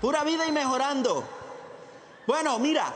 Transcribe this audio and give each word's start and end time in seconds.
Pura 0.00 0.22
vida 0.22 0.46
y 0.46 0.52
mejorando. 0.52 1.24
Bueno, 2.26 2.58
mira, 2.60 2.92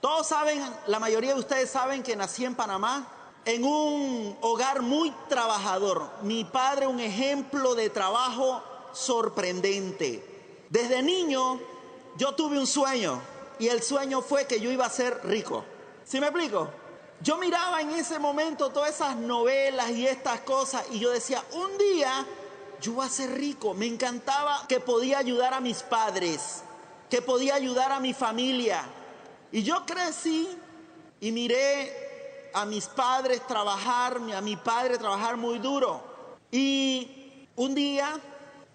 todos 0.00 0.28
saben, 0.28 0.62
la 0.86 1.00
mayoría 1.00 1.34
de 1.34 1.40
ustedes 1.40 1.68
saben 1.68 2.04
que 2.04 2.14
nací 2.14 2.44
en 2.44 2.54
Panamá, 2.54 3.08
en 3.44 3.64
un 3.64 4.38
hogar 4.40 4.82
muy 4.82 5.10
trabajador. 5.28 6.08
Mi 6.22 6.44
padre 6.44 6.86
un 6.86 7.00
ejemplo 7.00 7.74
de 7.74 7.90
trabajo 7.90 8.62
sorprendente. 8.92 10.66
Desde 10.68 11.02
niño 11.02 11.58
yo 12.16 12.36
tuve 12.36 12.58
un 12.58 12.68
sueño 12.68 13.20
y 13.58 13.66
el 13.66 13.82
sueño 13.82 14.22
fue 14.22 14.46
que 14.46 14.60
yo 14.60 14.70
iba 14.70 14.86
a 14.86 14.90
ser 14.90 15.20
rico. 15.24 15.64
¿Sí 16.04 16.20
me 16.20 16.26
explico? 16.26 16.70
Yo 17.20 17.36
miraba 17.36 17.80
en 17.80 17.90
ese 17.90 18.20
momento 18.20 18.70
todas 18.70 18.94
esas 18.94 19.16
novelas 19.16 19.90
y 19.90 20.06
estas 20.06 20.40
cosas 20.42 20.84
y 20.92 21.00
yo 21.00 21.10
decía, 21.10 21.42
un 21.52 21.76
día 21.76 22.24
yo 22.80 22.92
voy 22.94 23.06
a 23.06 23.08
ser 23.08 23.32
rico. 23.32 23.74
Me 23.74 23.86
encantaba 23.86 24.66
que 24.68 24.80
podía 24.80 25.18
ayudar 25.18 25.54
a 25.54 25.60
mis 25.60 25.82
padres, 25.82 26.62
que 27.08 27.22
podía 27.22 27.54
ayudar 27.54 27.92
a 27.92 28.00
mi 28.00 28.12
familia. 28.12 28.84
Y 29.52 29.62
yo 29.62 29.84
crecí 29.86 30.48
y 31.20 31.32
miré 31.32 32.50
a 32.54 32.64
mis 32.64 32.86
padres 32.86 33.46
trabajar, 33.46 34.20
a 34.34 34.40
mi 34.40 34.56
padre 34.56 34.98
trabajar 34.98 35.36
muy 35.36 35.58
duro. 35.58 36.02
Y 36.50 37.46
un 37.56 37.74
día, 37.74 38.18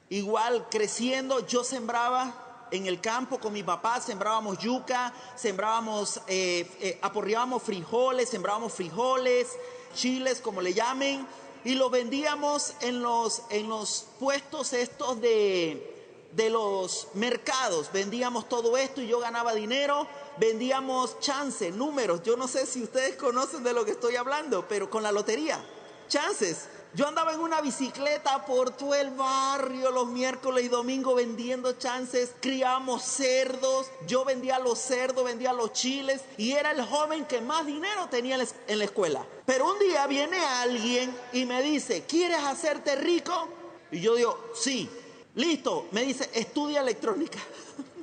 igual 0.09 0.67
creciendo, 0.69 1.45
yo 1.45 1.63
sembraba 1.63 2.67
en 2.71 2.85
el 2.87 2.99
campo 2.99 3.39
con 3.39 3.53
mi 3.53 3.63
papá, 3.63 4.01
sembrábamos 4.01 4.57
yuca, 4.57 5.13
sembrábamos, 5.35 6.21
eh, 6.27 6.69
eh, 6.81 6.99
aporreábamos 7.01 7.63
frijoles, 7.63 8.29
sembrábamos 8.29 8.73
frijoles, 8.73 9.47
chiles, 9.93 10.41
como 10.41 10.61
le 10.61 10.73
llamen, 10.73 11.25
y 11.65 11.73
los 11.73 11.91
vendíamos 11.91 12.73
en 12.81 13.01
los, 13.01 13.41
en 13.49 13.67
los 13.67 14.05
puestos 14.19 14.71
estos 14.71 15.19
de, 15.19 15.95
de 16.31 16.49
los 16.51 17.07
mercados. 17.15 17.89
Vendíamos 17.91 18.47
todo 18.47 18.77
esto 18.77 19.01
y 19.01 19.07
yo 19.07 19.19
ganaba 19.19 19.53
dinero, 19.53 20.07
vendíamos 20.37 21.19
chances, 21.19 21.73
números. 21.73 22.21
Yo 22.23 22.37
no 22.37 22.47
sé 22.47 22.67
si 22.67 22.83
ustedes 22.83 23.15
conocen 23.15 23.63
de 23.63 23.73
lo 23.73 23.83
que 23.83 23.91
estoy 23.91 24.15
hablando, 24.15 24.67
pero 24.67 24.89
con 24.89 25.01
la 25.01 25.11
lotería, 25.11 25.65
chances. 26.07 26.69
Yo 26.95 27.05
andaba 27.09 27.33
en 27.33 27.41
una 27.41 27.59
bicicleta 27.59 28.45
por 28.45 28.71
todo 28.71 28.95
el 28.95 29.09
barrio 29.09 29.91
los 29.91 30.07
miércoles 30.07 30.63
y 30.63 30.69
domingos 30.69 31.13
vendiendo 31.17 31.73
chances, 31.73 32.31
criamos 32.39 33.03
cerdos, 33.03 33.87
yo 34.07 34.23
vendía 34.23 34.59
los 34.59 34.79
cerdos, 34.79 35.25
vendía 35.25 35.51
los 35.51 35.73
chiles 35.73 36.21
y 36.37 36.53
era 36.53 36.71
el 36.71 36.81
joven 36.85 37.25
que 37.25 37.41
más 37.41 37.65
dinero 37.65 38.07
tenía 38.09 38.37
en 38.67 38.79
la 38.79 38.85
escuela. 38.85 39.25
Pero 39.45 39.73
un 39.73 39.77
día 39.77 40.07
viene 40.07 40.39
alguien 40.39 41.13
y 41.33 41.43
me 41.43 41.61
dice, 41.61 42.05
¿quieres 42.07 42.39
hacerte 42.39 42.95
rico? 42.95 43.49
Y 43.91 43.99
yo 43.99 44.15
digo, 44.15 44.51
sí, 44.55 44.89
listo, 45.35 45.87
me 45.91 46.03
dice, 46.03 46.29
estudia 46.33 46.79
electrónica. 46.79 47.39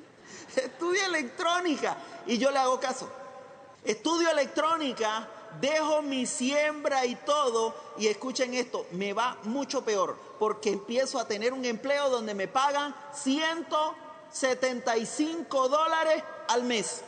estudia 0.54 1.06
electrónica. 1.06 1.96
Y 2.26 2.36
yo 2.36 2.50
le 2.50 2.58
hago 2.58 2.78
caso. 2.78 3.08
Estudio 3.84 4.30
electrónica 4.30 5.26
dejo 5.60 6.02
mi 6.02 6.26
siembra 6.26 7.04
y 7.04 7.16
todo 7.16 7.74
y 7.98 8.06
escuchen 8.08 8.54
esto, 8.54 8.86
me 8.92 9.12
va 9.12 9.36
mucho 9.44 9.84
peor 9.84 10.16
porque 10.38 10.70
empiezo 10.70 11.18
a 11.18 11.26
tener 11.26 11.52
un 11.52 11.64
empleo 11.64 12.08
donde 12.08 12.34
me 12.34 12.46
pagan 12.48 12.94
175 13.14 15.68
dólares 15.68 16.22
al 16.48 16.62
mes. 16.64 17.02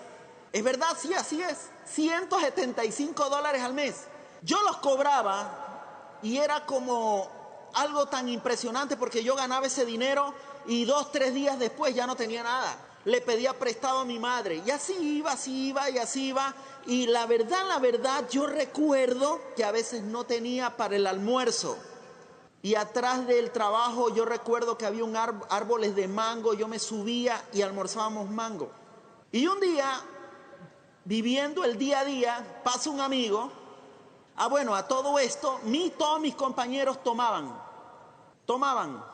¿Es 0.53 0.63
verdad? 0.63 0.97
Sí, 0.97 1.13
así 1.15 1.43
es. 1.43 1.71
175 1.87 3.29
dólares 3.29 3.61
al 3.63 3.75
mes. 3.75 4.05
Yo 4.43 4.63
los 4.63 4.77
cobraba 4.77 6.19
y 6.23 6.39
era 6.39 6.65
como 6.65 7.29
algo 7.75 8.07
tan 8.07 8.29
impresionante 8.29 8.97
porque 8.97 9.25
yo 9.25 9.35
ganaba 9.35 9.67
ese 9.67 9.85
dinero 9.85 10.33
y 10.67 10.85
dos, 10.85 11.11
tres 11.11 11.35
días 11.35 11.59
después 11.59 11.93
ya 11.95 12.07
no 12.07 12.15
tenía 12.15 12.43
nada 12.43 12.77
le 13.05 13.21
pedía 13.21 13.53
prestado 13.53 14.01
a 14.01 14.05
mi 14.05 14.19
madre. 14.19 14.63
Y 14.65 14.71
así 14.71 14.95
iba, 14.95 15.33
así 15.33 15.69
iba 15.69 15.91
y 15.91 15.99
así 15.99 16.29
iba. 16.29 16.55
Y 16.87 17.07
la 17.07 17.27
verdad, 17.27 17.67
la 17.69 17.79
verdad, 17.79 18.29
yo 18.31 18.47
recuerdo 18.47 19.41
que 19.57 19.65
a 19.65 19.73
veces 19.73 20.03
no 20.03 20.25
tenía 20.25 20.77
para 20.77 20.97
el 20.97 21.07
almuerzo. 21.07 21.77
Y 22.63 22.77
atrás 22.77 23.27
del 23.27 23.51
trabajo 23.51 24.09
yo 24.15 24.25
recuerdo 24.25 24.79
que 24.79 24.87
había 24.87 25.05
un 25.05 25.17
árboles 25.17 25.95
de 25.95 26.09
mango, 26.09 26.55
yo 26.55 26.67
me 26.67 26.79
subía 26.79 27.45
y 27.53 27.61
almorzábamos 27.61 28.31
mango. 28.31 28.71
Y 29.31 29.47
un 29.47 29.61
día, 29.61 30.01
viviendo 31.05 31.63
el 31.65 31.77
día 31.77 32.01
a 32.01 32.05
día, 32.05 32.61
pasa 32.65 32.89
un 32.89 33.01
amigo. 33.01 33.53
Ah, 34.37 34.49
bueno, 34.49 34.75
a 34.75 34.89
todo 34.89 35.19
esto, 35.19 35.61
mi, 35.65 35.91
todos 35.91 36.21
mis 36.21 36.35
compañeros 36.35 37.03
tomaban. 37.05 37.55
Tomaban. 38.47 39.05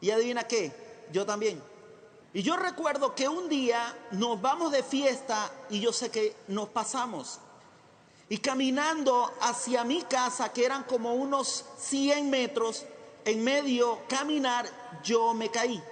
Y 0.00 0.10
adivina 0.10 0.44
qué, 0.44 1.06
yo 1.12 1.24
también. 1.24 1.62
Y 2.34 2.42
yo 2.42 2.56
recuerdo 2.56 3.14
que 3.14 3.28
un 3.28 3.48
día 3.48 3.96
nos 4.12 4.40
vamos 4.40 4.70
de 4.70 4.82
fiesta 4.82 5.50
y 5.70 5.80
yo 5.80 5.92
sé 5.92 6.10
que 6.10 6.36
nos 6.48 6.68
pasamos. 6.68 7.38
Y 8.28 8.38
caminando 8.38 9.32
hacia 9.40 9.84
mi 9.84 10.02
casa, 10.02 10.52
que 10.52 10.66
eran 10.66 10.84
como 10.84 11.14
unos 11.14 11.64
100 11.78 12.28
metros, 12.28 12.84
en 13.24 13.42
medio 13.42 14.00
caminar, 14.08 14.68
yo 15.02 15.32
me 15.32 15.50
caí 15.50 15.82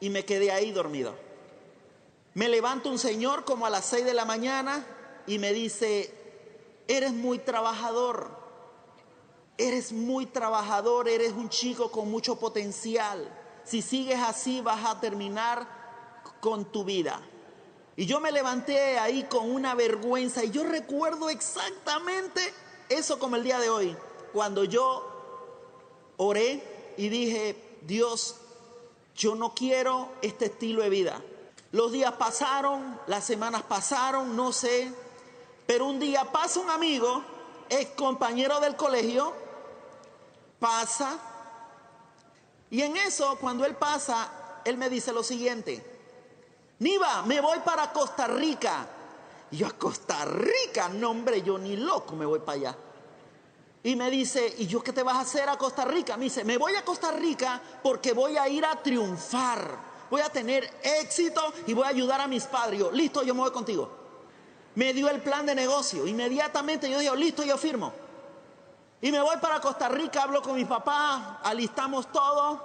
y 0.00 0.10
me 0.10 0.24
quedé 0.26 0.52
ahí 0.52 0.72
dormido. 0.72 1.14
Me 2.34 2.48
levanta 2.48 2.90
un 2.90 2.98
señor 2.98 3.44
como 3.44 3.64
a 3.64 3.70
las 3.70 3.86
6 3.86 4.04
de 4.04 4.12
la 4.12 4.26
mañana 4.26 4.84
y 5.26 5.38
me 5.38 5.54
dice, 5.54 6.12
eres 6.86 7.12
muy 7.12 7.38
trabajador, 7.38 8.30
eres 9.56 9.92
muy 9.92 10.26
trabajador, 10.26 11.08
eres 11.08 11.32
un 11.32 11.48
chico 11.48 11.90
con 11.90 12.10
mucho 12.10 12.38
potencial 12.38 13.26
si 13.66 13.82
sigues 13.82 14.20
así 14.22 14.60
vas 14.60 14.84
a 14.84 15.00
terminar 15.00 15.66
con 16.40 16.64
tu 16.66 16.84
vida. 16.84 17.20
Y 17.96 18.06
yo 18.06 18.20
me 18.20 18.30
levanté 18.30 18.98
ahí 18.98 19.24
con 19.24 19.50
una 19.50 19.74
vergüenza 19.74 20.44
y 20.44 20.50
yo 20.50 20.64
recuerdo 20.64 21.28
exactamente 21.28 22.40
eso 22.88 23.18
como 23.18 23.36
el 23.36 23.42
día 23.42 23.58
de 23.58 23.68
hoy, 23.68 23.96
cuando 24.32 24.64
yo 24.64 25.04
oré 26.16 26.94
y 26.96 27.08
dije, 27.08 27.78
Dios, 27.82 28.36
yo 29.16 29.34
no 29.34 29.54
quiero 29.54 30.10
este 30.22 30.46
estilo 30.46 30.82
de 30.82 30.90
vida. 30.90 31.22
Los 31.72 31.90
días 31.90 32.12
pasaron, 32.12 33.00
las 33.06 33.24
semanas 33.24 33.62
pasaron, 33.62 34.36
no 34.36 34.52
sé, 34.52 34.92
pero 35.66 35.86
un 35.86 35.98
día 35.98 36.30
pasa 36.30 36.60
un 36.60 36.70
amigo, 36.70 37.24
ex 37.68 37.90
compañero 37.96 38.60
del 38.60 38.76
colegio, 38.76 39.32
pasa 40.60 41.18
y 42.70 42.82
en 42.82 42.96
eso, 42.96 43.36
cuando 43.40 43.64
él 43.64 43.76
pasa, 43.76 44.60
él 44.64 44.76
me 44.76 44.90
dice 44.90 45.12
lo 45.12 45.22
siguiente, 45.22 45.96
Niva, 46.78 47.22
me 47.22 47.40
voy 47.40 47.58
para 47.60 47.92
Costa 47.92 48.26
Rica. 48.26 48.86
Y 49.50 49.58
yo 49.58 49.66
a 49.66 49.70
Costa 49.70 50.24
Rica, 50.24 50.88
no 50.88 51.10
hombre, 51.10 51.42
yo 51.42 51.56
ni 51.58 51.76
loco 51.76 52.16
me 52.16 52.26
voy 52.26 52.40
para 52.40 52.52
allá. 52.52 52.76
Y 53.84 53.94
me 53.94 54.10
dice, 54.10 54.52
¿y 54.58 54.66
yo 54.66 54.82
qué 54.82 54.92
te 54.92 55.02
vas 55.02 55.16
a 55.16 55.20
hacer 55.20 55.48
a 55.48 55.56
Costa 55.56 55.84
Rica? 55.84 56.16
Me 56.16 56.24
dice, 56.24 56.44
me 56.44 56.58
voy 56.58 56.74
a 56.74 56.84
Costa 56.84 57.12
Rica 57.12 57.60
porque 57.82 58.12
voy 58.12 58.36
a 58.36 58.48
ir 58.48 58.64
a 58.64 58.82
triunfar, 58.82 59.78
voy 60.10 60.20
a 60.20 60.28
tener 60.28 60.68
éxito 60.82 61.40
y 61.68 61.72
voy 61.72 61.84
a 61.84 61.90
ayudar 61.90 62.20
a 62.20 62.26
mis 62.26 62.44
padres. 62.44 62.80
Yo, 62.80 62.90
listo, 62.90 63.22
yo 63.22 63.32
me 63.34 63.42
voy 63.42 63.52
contigo. 63.52 63.88
Me 64.74 64.92
dio 64.92 65.08
el 65.08 65.22
plan 65.22 65.46
de 65.46 65.54
negocio. 65.54 66.06
Inmediatamente 66.06 66.90
yo 66.90 66.98
digo, 66.98 67.14
listo, 67.14 67.44
yo 67.44 67.56
firmo. 67.56 67.92
Y 69.00 69.12
me 69.12 69.20
voy 69.20 69.36
para 69.38 69.60
Costa 69.60 69.88
Rica, 69.88 70.22
hablo 70.22 70.40
con 70.40 70.54
mi 70.54 70.64
papá, 70.64 71.40
alistamos 71.42 72.10
todo, 72.10 72.62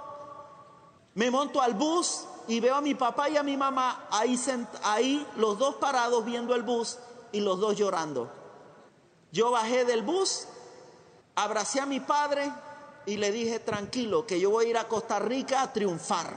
me 1.14 1.30
monto 1.30 1.60
al 1.60 1.74
bus 1.74 2.24
y 2.48 2.58
veo 2.58 2.76
a 2.76 2.80
mi 2.80 2.94
papá 2.94 3.28
y 3.28 3.36
a 3.36 3.42
mi 3.42 3.56
mamá 3.56 4.06
ahí, 4.10 4.40
ahí 4.82 5.26
los 5.36 5.58
dos 5.58 5.74
parados 5.74 6.24
viendo 6.24 6.54
el 6.54 6.62
bus 6.62 6.98
y 7.32 7.40
los 7.40 7.60
dos 7.60 7.76
llorando. 7.76 8.30
Yo 9.30 9.50
bajé 9.50 9.84
del 9.84 10.02
bus, 10.02 10.46
abracé 11.34 11.80
a 11.80 11.86
mi 11.86 12.00
padre 12.00 12.50
y 13.04 13.18
le 13.18 13.30
dije, 13.30 13.58
tranquilo, 13.58 14.26
que 14.26 14.40
yo 14.40 14.50
voy 14.50 14.66
a 14.66 14.68
ir 14.70 14.78
a 14.78 14.88
Costa 14.88 15.18
Rica 15.18 15.62
a 15.62 15.72
triunfar. 15.72 16.34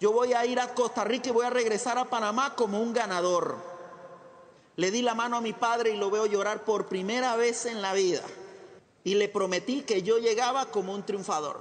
Yo 0.00 0.12
voy 0.12 0.32
a 0.32 0.44
ir 0.46 0.58
a 0.58 0.74
Costa 0.74 1.04
Rica 1.04 1.28
y 1.28 1.32
voy 1.32 1.46
a 1.46 1.50
regresar 1.50 1.98
a 1.98 2.06
Panamá 2.06 2.54
como 2.56 2.80
un 2.80 2.92
ganador. 2.92 3.56
Le 4.76 4.90
di 4.90 5.02
la 5.02 5.14
mano 5.14 5.36
a 5.36 5.40
mi 5.42 5.52
padre 5.52 5.90
y 5.90 5.96
lo 5.96 6.10
veo 6.10 6.26
llorar 6.26 6.64
por 6.64 6.86
primera 6.86 7.36
vez 7.36 7.66
en 7.66 7.82
la 7.82 7.92
vida 7.92 8.22
y 9.04 9.14
le 9.14 9.28
prometí 9.28 9.82
que 9.82 10.02
yo 10.02 10.18
llegaba 10.18 10.66
como 10.66 10.94
un 10.94 11.04
triunfador. 11.04 11.60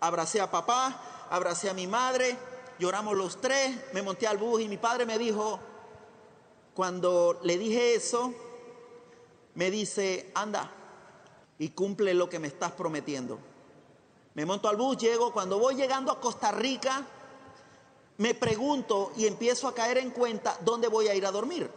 Abracé 0.00 0.40
a 0.40 0.50
papá, 0.50 1.26
abracé 1.30 1.68
a 1.68 1.74
mi 1.74 1.86
madre, 1.86 2.36
lloramos 2.78 3.16
los 3.16 3.40
tres, 3.40 3.76
me 3.92 4.02
monté 4.02 4.26
al 4.26 4.38
bus 4.38 4.62
y 4.62 4.68
mi 4.68 4.76
padre 4.76 5.06
me 5.06 5.18
dijo, 5.18 5.60
cuando 6.74 7.38
le 7.42 7.58
dije 7.58 7.94
eso, 7.94 8.34
me 9.54 9.70
dice, 9.70 10.30
anda 10.34 10.70
y 11.58 11.70
cumple 11.70 12.14
lo 12.14 12.28
que 12.28 12.38
me 12.38 12.48
estás 12.48 12.72
prometiendo. 12.72 13.38
Me 14.34 14.44
monto 14.44 14.68
al 14.68 14.76
bus, 14.76 14.98
llego, 14.98 15.32
cuando 15.32 15.58
voy 15.58 15.74
llegando 15.74 16.12
a 16.12 16.20
Costa 16.20 16.52
Rica, 16.52 17.06
me 18.18 18.34
pregunto 18.34 19.12
y 19.16 19.26
empiezo 19.26 19.68
a 19.68 19.74
caer 19.74 19.98
en 19.98 20.10
cuenta 20.10 20.58
dónde 20.62 20.88
voy 20.88 21.08
a 21.08 21.14
ir 21.14 21.24
a 21.24 21.30
dormir. 21.30 21.70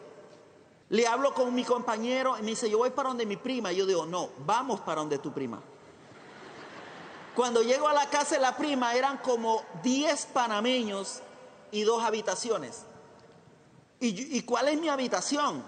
Le 0.89 1.05
hablo 1.05 1.33
con 1.33 1.53
mi 1.53 1.63
compañero 1.63 2.37
y 2.37 2.41
me 2.41 2.47
dice, 2.51 2.69
yo 2.69 2.79
voy 2.79 2.89
para 2.89 3.09
donde 3.09 3.25
mi 3.25 3.37
prima. 3.37 3.71
Y 3.71 3.77
yo 3.77 3.85
digo, 3.85 4.05
no, 4.05 4.29
vamos 4.45 4.79
para 4.81 5.01
donde 5.01 5.19
tu 5.19 5.31
prima. 5.31 5.61
Cuando 7.35 7.61
llego 7.61 7.87
a 7.87 7.93
la 7.93 8.09
casa 8.09 8.35
de 8.35 8.41
la 8.41 8.57
prima 8.57 8.95
eran 8.95 9.17
como 9.17 9.63
10 9.83 10.25
panameños 10.27 11.21
y 11.71 11.83
dos 11.83 12.03
habitaciones. 12.03 12.83
¿Y, 13.99 14.37
¿Y 14.37 14.41
cuál 14.41 14.67
es 14.69 14.79
mi 14.79 14.89
habitación? 14.89 15.63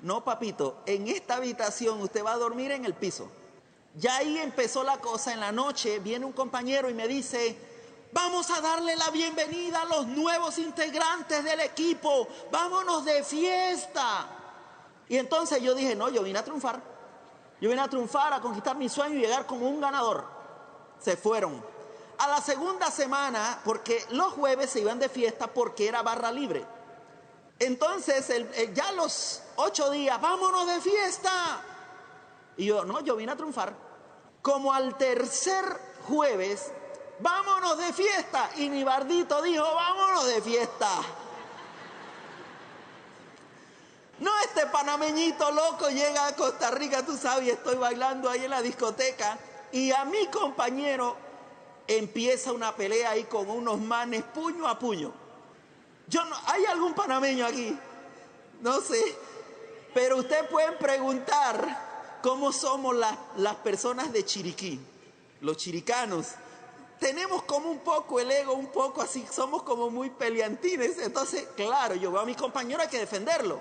No, 0.00 0.24
papito, 0.24 0.82
en 0.86 1.08
esta 1.08 1.36
habitación 1.36 2.00
usted 2.00 2.24
va 2.24 2.32
a 2.32 2.38
dormir 2.38 2.70
en 2.70 2.84
el 2.84 2.94
piso. 2.94 3.30
Ya 3.96 4.16
ahí 4.16 4.38
empezó 4.38 4.82
la 4.82 4.98
cosa, 4.98 5.32
en 5.32 5.40
la 5.40 5.52
noche 5.52 5.98
viene 5.98 6.24
un 6.24 6.32
compañero 6.32 6.90
y 6.90 6.94
me 6.94 7.06
dice, 7.06 7.56
vamos 8.14 8.48
a 8.50 8.60
darle 8.60 8.94
la 8.94 9.10
bienvenida 9.10 9.82
a 9.82 9.84
los 9.86 10.06
nuevos 10.06 10.58
integrantes 10.58 11.42
del 11.42 11.60
equipo, 11.60 12.28
vámonos 12.50 13.04
de 13.04 13.24
fiesta. 13.24 14.28
Y 15.08 15.18
entonces 15.18 15.60
yo 15.60 15.74
dije, 15.74 15.96
no, 15.96 16.08
yo 16.08 16.22
vine 16.22 16.38
a 16.38 16.44
triunfar. 16.44 16.80
Yo 17.60 17.68
vine 17.68 17.82
a 17.82 17.88
triunfar, 17.88 18.32
a 18.32 18.40
conquistar 18.40 18.76
mi 18.76 18.88
sueño 18.88 19.16
y 19.16 19.22
llegar 19.22 19.46
como 19.46 19.68
un 19.68 19.80
ganador. 19.80 20.24
Se 21.00 21.16
fueron. 21.16 21.62
A 22.18 22.28
la 22.28 22.40
segunda 22.40 22.88
semana, 22.92 23.60
porque 23.64 24.04
los 24.10 24.32
jueves 24.34 24.70
se 24.70 24.80
iban 24.80 25.00
de 25.00 25.08
fiesta 25.08 25.48
porque 25.48 25.88
era 25.88 26.02
barra 26.02 26.30
libre. 26.30 26.64
Entonces, 27.58 28.32
ya 28.72 28.92
los 28.92 29.42
ocho 29.56 29.90
días, 29.90 30.20
vámonos 30.20 30.68
de 30.68 30.80
fiesta. 30.80 31.62
Y 32.56 32.66
yo, 32.66 32.84
no, 32.84 33.00
yo 33.00 33.16
vine 33.16 33.32
a 33.32 33.36
triunfar. 33.36 33.74
Como 34.40 34.72
al 34.72 34.96
tercer 34.96 35.64
jueves, 36.06 36.70
vámonos 37.24 37.78
de 37.78 37.92
fiesta. 37.92 38.50
Y 38.56 38.68
Nibardito 38.68 39.40
dijo, 39.42 39.64
vámonos 39.64 40.26
de 40.26 40.42
fiesta. 40.42 40.90
No, 44.20 44.30
este 44.44 44.66
panameñito 44.66 45.50
loco 45.50 45.88
llega 45.88 46.26
a 46.28 46.36
Costa 46.36 46.70
Rica, 46.70 47.04
tú 47.04 47.16
sabes, 47.16 47.48
estoy 47.48 47.76
bailando 47.76 48.30
ahí 48.30 48.44
en 48.44 48.50
la 48.50 48.62
discoteca 48.62 49.36
y 49.72 49.90
a 49.90 50.04
mi 50.04 50.26
compañero 50.28 51.16
empieza 51.88 52.52
una 52.52 52.76
pelea 52.76 53.10
ahí 53.10 53.24
con 53.24 53.50
unos 53.50 53.80
manes 53.80 54.22
puño 54.22 54.68
a 54.68 54.78
puño. 54.78 55.12
Yo 56.06 56.24
no, 56.26 56.36
¿Hay 56.46 56.64
algún 56.66 56.94
panameño 56.94 57.44
aquí? 57.46 57.76
No 58.60 58.80
sé. 58.80 59.02
Pero 59.92 60.18
ustedes 60.18 60.48
pueden 60.48 60.78
preguntar 60.78 62.18
cómo 62.22 62.52
somos 62.52 62.94
las, 62.94 63.16
las 63.36 63.56
personas 63.56 64.12
de 64.12 64.24
Chiriquí, 64.24 64.80
los 65.40 65.56
chiricanos. 65.56 66.34
Tenemos 66.98 67.42
como 67.42 67.70
un 67.70 67.80
poco 67.80 68.20
el 68.20 68.30
ego, 68.30 68.54
un 68.54 68.68
poco 68.68 69.02
así, 69.02 69.26
somos 69.30 69.62
como 69.62 69.90
muy 69.90 70.10
peleantines. 70.10 70.98
Entonces, 70.98 71.46
claro, 71.56 71.94
yo 71.94 72.12
veo 72.12 72.20
a 72.20 72.24
mi 72.24 72.34
compañero, 72.34 72.80
hay 72.80 72.88
que 72.88 72.98
defenderlo. 72.98 73.60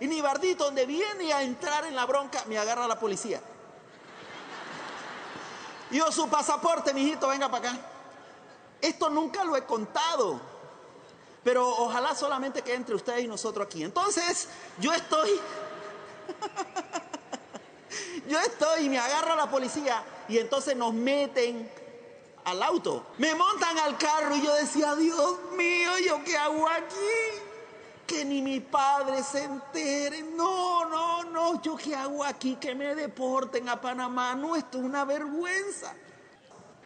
Y 0.00 0.06
ni 0.06 0.20
Bardito, 0.20 0.64
donde 0.64 0.86
viene 0.86 1.32
a 1.32 1.42
entrar 1.42 1.86
en 1.86 1.96
la 1.96 2.04
bronca, 2.04 2.44
me 2.46 2.58
agarra 2.58 2.86
la 2.86 2.98
policía. 2.98 3.40
Yo, 5.90 6.10
su 6.10 6.28
pasaporte, 6.28 6.92
mijito, 6.92 7.28
venga 7.28 7.50
para 7.50 7.70
acá. 7.70 7.80
Esto 8.80 9.08
nunca 9.08 9.44
lo 9.44 9.56
he 9.56 9.64
contado, 9.64 10.40
pero 11.42 11.66
ojalá 11.66 12.14
solamente 12.14 12.62
que 12.62 12.74
entre 12.74 12.94
ustedes 12.94 13.24
y 13.24 13.28
nosotros 13.28 13.66
aquí. 13.66 13.82
Entonces, 13.82 14.48
yo 14.78 14.92
estoy, 14.92 15.30
yo 18.28 18.38
estoy 18.40 18.84
y 18.84 18.88
me 18.88 18.98
agarra 18.98 19.36
la 19.36 19.50
policía 19.50 20.02
y 20.28 20.38
entonces 20.38 20.76
nos 20.76 20.92
meten 20.92 21.70
al 22.44 22.62
auto. 22.62 23.06
Me 23.18 23.34
montan 23.34 23.78
al 23.78 23.96
carro 23.98 24.36
y 24.36 24.42
yo 24.42 24.54
decía, 24.54 24.94
Dios 24.94 25.38
mío, 25.56 25.98
¿yo 26.06 26.22
qué 26.24 26.36
hago 26.36 26.68
aquí? 26.68 27.42
que 28.06 28.24
ni 28.24 28.42
mi 28.42 28.60
padre 28.60 29.22
se 29.22 29.44
entere. 29.44 30.22
No, 30.22 30.84
no, 30.84 31.24
no, 31.24 31.62
yo 31.62 31.76
qué 31.76 31.94
hago 31.94 32.24
aquí, 32.24 32.56
que 32.56 32.74
me 32.74 32.94
deporten 32.94 33.68
a 33.68 33.80
Panamá. 33.80 34.34
No, 34.34 34.56
esto 34.56 34.78
es 34.78 34.84
una 34.84 35.04
vergüenza. 35.04 35.94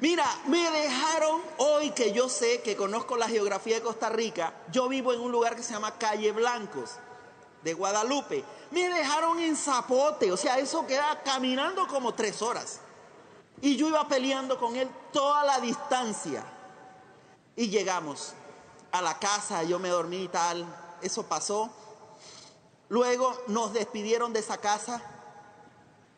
Mira, 0.00 0.24
me 0.46 0.70
dejaron 0.70 1.42
hoy 1.58 1.90
que 1.90 2.12
yo 2.12 2.28
sé 2.28 2.62
que 2.62 2.76
conozco 2.76 3.16
la 3.16 3.28
geografía 3.28 3.76
de 3.76 3.82
Costa 3.82 4.08
Rica. 4.08 4.54
Yo 4.70 4.88
vivo 4.88 5.12
en 5.12 5.20
un 5.20 5.32
lugar 5.32 5.56
que 5.56 5.62
se 5.62 5.72
llama 5.72 5.98
Calle 5.98 6.30
Blancos, 6.30 6.90
de 7.64 7.74
Guadalupe. 7.74 8.44
Me 8.70 8.88
dejaron 8.88 9.40
en 9.40 9.56
Zapote, 9.56 10.30
o 10.30 10.36
sea, 10.36 10.58
eso 10.58 10.86
queda 10.86 11.20
caminando 11.24 11.88
como 11.88 12.14
tres 12.14 12.42
horas. 12.42 12.80
Y 13.60 13.76
yo 13.76 13.88
iba 13.88 14.06
peleando 14.06 14.58
con 14.58 14.76
él 14.76 14.88
toda 15.12 15.44
la 15.44 15.60
distancia. 15.60 16.44
Y 17.56 17.68
llegamos 17.68 18.34
a 18.92 19.02
la 19.02 19.18
casa, 19.18 19.62
yo 19.64 19.78
me 19.78 19.88
dormí 19.88 20.24
y 20.24 20.28
tal 20.28 20.66
eso 21.02 21.24
pasó. 21.24 21.70
Luego 22.88 23.36
nos 23.48 23.72
despidieron 23.72 24.32
de 24.32 24.40
esa 24.40 24.58
casa 24.58 25.02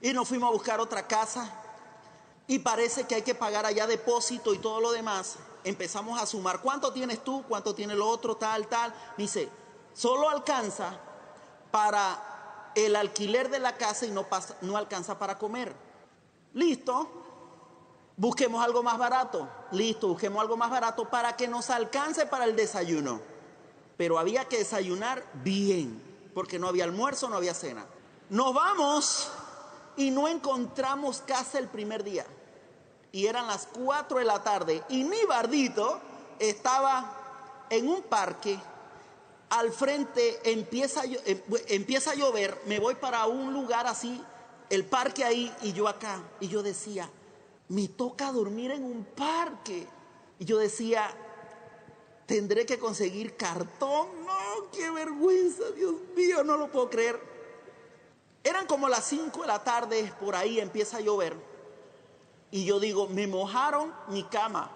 y 0.00 0.12
nos 0.12 0.28
fuimos 0.28 0.48
a 0.48 0.52
buscar 0.52 0.80
otra 0.80 1.06
casa 1.06 1.50
y 2.46 2.60
parece 2.60 3.04
que 3.04 3.16
hay 3.16 3.22
que 3.22 3.34
pagar 3.34 3.66
allá 3.66 3.86
depósito 3.86 4.54
y 4.54 4.58
todo 4.58 4.80
lo 4.80 4.92
demás. 4.92 5.36
Empezamos 5.64 6.20
a 6.20 6.26
sumar, 6.26 6.60
¿cuánto 6.60 6.92
tienes 6.92 7.22
tú? 7.22 7.44
¿Cuánto 7.48 7.74
tiene 7.74 7.94
lo 7.94 8.08
otro? 8.08 8.36
Tal, 8.36 8.66
tal. 8.66 8.94
dice, 9.16 9.48
solo 9.92 10.30
alcanza 10.30 10.98
para 11.70 12.72
el 12.74 12.96
alquiler 12.96 13.50
de 13.50 13.58
la 13.58 13.76
casa 13.76 14.06
y 14.06 14.10
no, 14.10 14.24
pasa, 14.28 14.56
no 14.62 14.76
alcanza 14.76 15.18
para 15.18 15.38
comer. 15.38 15.74
Listo, 16.54 17.19
busquemos 18.20 18.64
algo 18.64 18.84
más 18.84 18.98
barato. 18.98 19.48
Listo, 19.72 20.06
busquemos 20.06 20.40
algo 20.40 20.56
más 20.56 20.70
barato 20.70 21.10
para 21.10 21.36
que 21.36 21.48
nos 21.48 21.70
alcance 21.70 22.26
para 22.26 22.44
el 22.44 22.54
desayuno 22.54 23.20
pero 24.00 24.18
había 24.18 24.46
que 24.46 24.56
desayunar 24.56 25.22
bien, 25.44 26.02
porque 26.32 26.58
no 26.58 26.68
había 26.68 26.84
almuerzo, 26.84 27.28
no 27.28 27.36
había 27.36 27.52
cena. 27.52 27.84
Nos 28.30 28.54
vamos 28.54 29.30
y 29.94 30.10
no 30.10 30.26
encontramos 30.26 31.20
casa 31.26 31.58
el 31.58 31.68
primer 31.68 32.02
día. 32.02 32.24
Y 33.12 33.26
eran 33.26 33.46
las 33.46 33.66
4 33.66 34.20
de 34.20 34.24
la 34.24 34.42
tarde 34.42 34.82
y 34.88 35.04
mi 35.04 35.22
bardito 35.28 36.00
estaba 36.38 37.66
en 37.68 37.90
un 37.90 38.00
parque. 38.04 38.58
Al 39.50 39.70
frente 39.70 40.50
empieza, 40.50 41.04
eh, 41.04 41.44
empieza 41.68 42.12
a 42.12 42.14
llover, 42.14 42.58
me 42.64 42.78
voy 42.78 42.94
para 42.94 43.26
un 43.26 43.52
lugar 43.52 43.86
así, 43.86 44.24
el 44.70 44.86
parque 44.86 45.24
ahí 45.24 45.54
y 45.60 45.74
yo 45.74 45.86
acá. 45.88 46.22
Y 46.40 46.48
yo 46.48 46.62
decía, 46.62 47.10
me 47.70 47.88
toca 47.88 48.30
dormir 48.30 48.70
en 48.70 48.84
un 48.84 49.04
parque. 49.04 49.88
Y 50.38 50.44
yo 50.44 50.58
decía, 50.58 51.10
Tendré 52.30 52.64
que 52.64 52.78
conseguir 52.78 53.36
cartón. 53.36 54.06
No, 54.24 54.70
qué 54.70 54.88
vergüenza, 54.88 55.68
Dios 55.72 55.96
mío, 56.14 56.44
no 56.44 56.56
lo 56.56 56.70
puedo 56.70 56.88
creer. 56.88 57.20
Eran 58.44 58.68
como 58.68 58.88
las 58.88 59.04
5 59.06 59.40
de 59.40 59.48
la 59.48 59.64
tarde, 59.64 60.14
por 60.20 60.36
ahí 60.36 60.60
empieza 60.60 60.98
a 60.98 61.00
llover. 61.00 61.34
Y 62.52 62.64
yo 62.64 62.78
digo, 62.78 63.08
me 63.08 63.26
mojaron 63.26 63.92
mi 64.10 64.22
cama. 64.22 64.70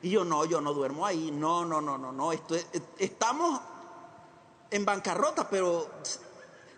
Y 0.00 0.10
yo, 0.10 0.24
no, 0.24 0.44
yo 0.44 0.60
no 0.60 0.74
duermo 0.74 1.04
ahí. 1.04 1.32
No, 1.32 1.64
no, 1.64 1.80
no, 1.80 1.98
no, 1.98 2.12
no. 2.12 2.30
Estamos 2.30 3.60
en 4.70 4.84
bancarrota, 4.84 5.50
pero 5.50 5.90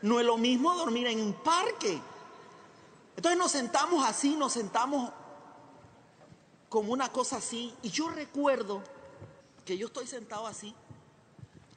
no 0.00 0.20
es 0.20 0.24
lo 0.24 0.38
mismo 0.38 0.74
dormir 0.74 1.08
en 1.08 1.20
un 1.20 1.34
parque. 1.34 2.00
Entonces 3.16 3.38
nos 3.38 3.50
sentamos 3.50 4.04
así, 4.06 4.36
nos 4.36 4.52
sentamos 4.52 5.10
como 6.68 6.92
una 6.92 7.10
cosa 7.10 7.36
así. 7.36 7.74
Y 7.82 7.90
yo 7.90 8.08
recuerdo 8.10 8.82
que 9.64 9.76
yo 9.78 9.86
estoy 9.86 10.06
sentado 10.06 10.46
así 10.46 10.74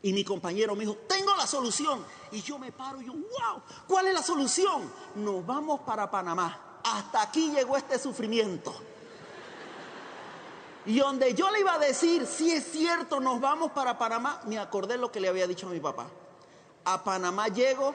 y 0.01 0.13
mi 0.13 0.23
compañero 0.23 0.75
me 0.75 0.81
dijo, 0.81 0.97
tengo 1.07 1.35
la 1.35 1.45
solución. 1.45 2.05
Y 2.31 2.41
yo 2.41 2.57
me 2.57 2.71
paro 2.71 3.01
y 3.01 3.05
yo, 3.05 3.13
wow, 3.13 3.61
¿cuál 3.87 4.07
es 4.07 4.13
la 4.13 4.23
solución? 4.23 4.91
Nos 5.15 5.45
vamos 5.45 5.81
para 5.81 6.09
Panamá. 6.09 6.79
Hasta 6.83 7.21
aquí 7.21 7.51
llegó 7.51 7.75
este 7.75 7.99
sufrimiento. 7.99 8.73
Y 10.85 10.99
donde 10.99 11.33
yo 11.33 11.51
le 11.51 11.59
iba 11.59 11.73
a 11.73 11.79
decir, 11.79 12.25
si 12.25 12.51
es 12.51 12.71
cierto, 12.71 13.19
nos 13.19 13.41
vamos 13.41 13.71
para 13.71 13.97
Panamá, 13.97 14.41
me 14.45 14.57
acordé 14.57 14.97
lo 14.97 15.11
que 15.11 15.19
le 15.19 15.27
había 15.27 15.47
dicho 15.47 15.67
a 15.67 15.71
mi 15.71 15.81
papá. 15.81 16.07
A 16.85 17.03
Panamá 17.03 17.49
llego 17.49 17.93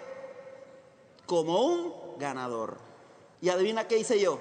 como 1.24 1.62
un 1.62 2.18
ganador. 2.18 2.83
Y 3.44 3.50
adivina 3.50 3.86
qué 3.86 3.98
hice 3.98 4.18
yo. 4.18 4.40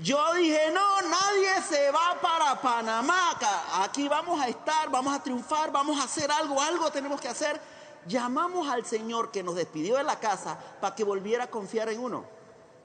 Yo 0.00 0.34
dije, 0.34 0.72
no, 0.72 1.00
nadie 1.02 1.62
se 1.62 1.92
va 1.92 2.18
para 2.20 2.60
Panamá. 2.60 3.38
Aquí 3.74 4.08
vamos 4.08 4.40
a 4.40 4.48
estar, 4.48 4.90
vamos 4.90 5.14
a 5.14 5.22
triunfar, 5.22 5.70
vamos 5.70 6.00
a 6.00 6.02
hacer 6.02 6.28
algo, 6.28 6.60
algo 6.60 6.90
tenemos 6.90 7.20
que 7.20 7.28
hacer. 7.28 7.60
Llamamos 8.08 8.66
al 8.68 8.84
Señor 8.84 9.30
que 9.30 9.44
nos 9.44 9.54
despidió 9.54 9.94
de 9.94 10.02
la 10.02 10.18
casa 10.18 10.58
para 10.80 10.92
que 10.96 11.04
volviera 11.04 11.44
a 11.44 11.50
confiar 11.50 11.88
en 11.88 12.00
uno. 12.00 12.24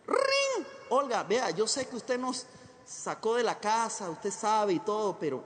¡Ring! 0.06 0.68
Olga, 0.90 1.24
vea, 1.24 1.50
yo 1.50 1.66
sé 1.66 1.88
que 1.88 1.96
usted 1.96 2.20
nos 2.20 2.46
sacó 2.86 3.34
de 3.34 3.42
la 3.42 3.60
casa, 3.60 4.12
usted 4.12 4.30
sabe 4.30 4.74
y 4.74 4.80
todo, 4.80 5.18
pero 5.18 5.44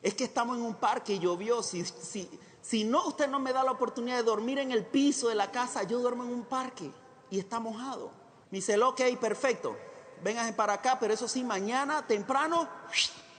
es 0.00 0.14
que 0.14 0.24
estamos 0.24 0.56
en 0.56 0.62
un 0.62 0.76
parque 0.76 1.12
y 1.12 1.18
llovió. 1.18 1.62
Si, 1.62 1.84
si, 1.84 2.30
si 2.62 2.84
no, 2.84 3.08
usted 3.08 3.28
no 3.28 3.40
me 3.40 3.52
da 3.52 3.62
la 3.62 3.72
oportunidad 3.72 4.16
de 4.16 4.22
dormir 4.22 4.58
en 4.58 4.72
el 4.72 4.86
piso 4.86 5.28
de 5.28 5.34
la 5.34 5.50
casa, 5.50 5.82
yo 5.82 5.98
duermo 5.98 6.24
en 6.24 6.30
un 6.30 6.44
parque 6.46 6.90
y 7.28 7.38
está 7.38 7.60
mojado. 7.60 8.24
Dice, 8.56 8.80
ok, 8.82 9.00
perfecto 9.20 9.76
vengan 10.22 10.52
para 10.54 10.74
acá, 10.74 10.98
pero 10.98 11.14
eso 11.14 11.28
sí, 11.28 11.44
mañana 11.44 12.06
temprano, 12.06 12.68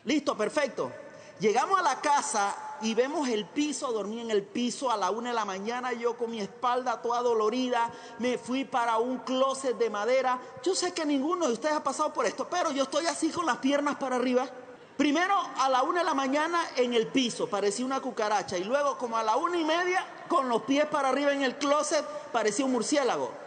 listo, 0.05 0.37
perfecto. 0.37 0.91
Llegamos 1.39 1.79
a 1.79 1.83
la 1.83 2.01
casa 2.01 2.55
y 2.81 2.95
vemos 2.95 3.29
el 3.29 3.45
piso, 3.45 3.91
dormí 3.91 4.21
en 4.21 4.31
el 4.31 4.43
piso 4.43 4.89
a 4.89 4.97
la 4.97 5.11
una 5.11 5.29
de 5.29 5.35
la 5.35 5.45
mañana, 5.45 5.93
yo 5.93 6.17
con 6.17 6.31
mi 6.31 6.39
espalda 6.39 6.99
toda 7.01 7.21
dolorida, 7.21 7.91
me 8.17 8.39
fui 8.39 8.65
para 8.65 8.97
un 8.97 9.19
closet 9.19 9.77
de 9.77 9.89
madera. 9.89 10.39
Yo 10.63 10.73
sé 10.73 10.93
que 10.93 11.05
ninguno 11.05 11.45
de 11.45 11.53
ustedes 11.53 11.75
ha 11.75 11.83
pasado 11.83 12.11
por 12.11 12.25
esto, 12.25 12.47
pero 12.49 12.71
yo 12.71 12.83
estoy 12.83 13.05
así 13.05 13.29
con 13.29 13.45
las 13.45 13.57
piernas 13.57 13.97
para 13.97 14.15
arriba. 14.15 14.49
Primero 14.97 15.35
a 15.57 15.69
la 15.69 15.83
una 15.83 15.99
de 15.99 16.05
la 16.05 16.15
mañana 16.15 16.59
en 16.75 16.95
el 16.95 17.05
piso, 17.05 17.47
parecía 17.47 17.85
una 17.85 17.99
cucaracha. 17.99 18.57
Y 18.57 18.63
luego 18.63 18.97
como 18.97 19.15
a 19.15 19.21
la 19.21 19.35
una 19.35 19.57
y 19.57 19.63
media, 19.63 20.03
con 20.27 20.49
los 20.49 20.63
pies 20.63 20.87
para 20.87 21.09
arriba 21.09 21.33
en 21.33 21.43
el 21.43 21.57
closet, 21.57 22.03
parecía 22.31 22.65
un 22.65 22.71
murciélago. 22.71 23.46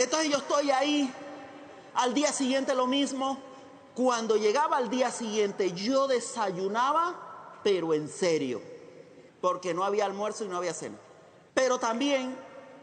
Entonces 0.00 0.30
yo 0.30 0.38
estoy 0.38 0.70
ahí, 0.70 1.12
al 1.92 2.14
día 2.14 2.32
siguiente 2.32 2.74
lo 2.74 2.86
mismo. 2.86 3.36
Cuando 3.94 4.38
llegaba 4.38 4.78
al 4.78 4.88
día 4.88 5.10
siguiente, 5.10 5.72
yo 5.72 6.08
desayunaba, 6.08 7.58
pero 7.62 7.92
en 7.92 8.08
serio, 8.08 8.62
porque 9.42 9.74
no 9.74 9.84
había 9.84 10.06
almuerzo 10.06 10.46
y 10.46 10.48
no 10.48 10.56
había 10.56 10.72
cena. 10.72 10.96
Pero 11.52 11.78
también 11.78 12.34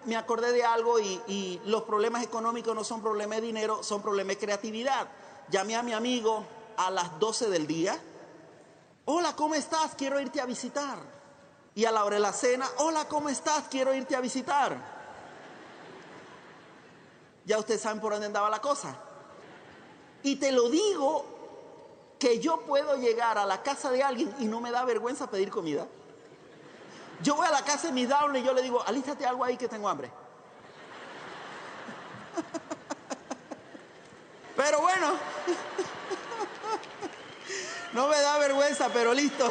me 0.05 0.15
acordé 0.15 0.51
de 0.51 0.63
algo 0.63 1.00
y, 1.00 1.59
los 1.65 1.81
problemas 1.83 2.24
económicos 2.24 2.75
no 2.75 2.83
son 2.83 3.01
problemas 3.01 3.41
de 3.41 3.47
dinero, 3.47 3.81
son 3.81 4.03
problemas 4.03 4.36
de 4.36 4.45
creatividad. 4.45 5.07
Llamé 5.50 5.75
a 5.75 5.81
mi 5.81 5.93
amigo 5.93 6.45
a 6.77 6.91
las 6.91 7.19
12 7.19 7.50
del 7.50 7.65
día. 7.65 8.00
Hola, 9.05 9.36
¿cómo 9.36 9.55
estás? 9.55 9.95
Quiero 9.95 10.21
irte 10.21 10.39
a 10.39 10.45
visitar. 10.45 11.00
Y 11.74 11.86
a 11.86 11.91
la 11.91 12.05
hora 12.05 12.17
de 12.17 12.21
la 12.21 12.33
cena, 12.33 12.69
hola, 12.77 13.07
¿cómo 13.07 13.27
estás? 13.29 13.63
Quiero 13.71 13.91
irte 13.95 14.15
a 14.15 14.21
visitar. 14.21 14.97
Ya 17.48 17.58
ustedes 17.58 17.82
saben 17.82 18.00
por 18.01 18.12
dónde 18.12 18.27
andaba 18.27 18.50
la 18.50 18.60
cosa. 18.60 18.98
Y 20.22 20.36
te 20.36 20.51
lo 20.51 20.70
digo 20.70 21.25
que 22.20 22.39
yo 22.39 22.60
puedo 22.62 22.98
llegar 22.98 23.38
a 23.38 23.46
la 23.46 23.63
casa 23.63 23.89
de 23.89 24.04
alguien 24.04 24.36
y 24.39 24.46
no 24.46 24.60
me 24.60 24.70
da 24.70 24.84
vergüenza 24.84 25.30
pedir 25.30 25.50
comida. 25.50 25.88
Yo 27.24 27.36
voy 27.36 27.48
a 27.48 27.51
la 27.51 27.63
casa 27.63 27.88
de 27.88 27.94
mi 27.94 28.06
down 28.06 28.36
y 28.36 28.44
yo 28.44 28.51
le 28.51 28.62
digo, 28.62 28.84
alístate 28.86 29.25
algo 29.25 29.46
ahí 29.46 29.56
que 29.56 29.70
tengo 29.70 29.88
hambre. 29.88 30.12
Pero 34.58 34.82
bueno, 34.82 35.08
no 37.94 38.10
me 38.10 38.20
da 38.20 38.38
vergüenza, 38.39 38.89
pero 38.89 39.13
listo. 39.13 39.50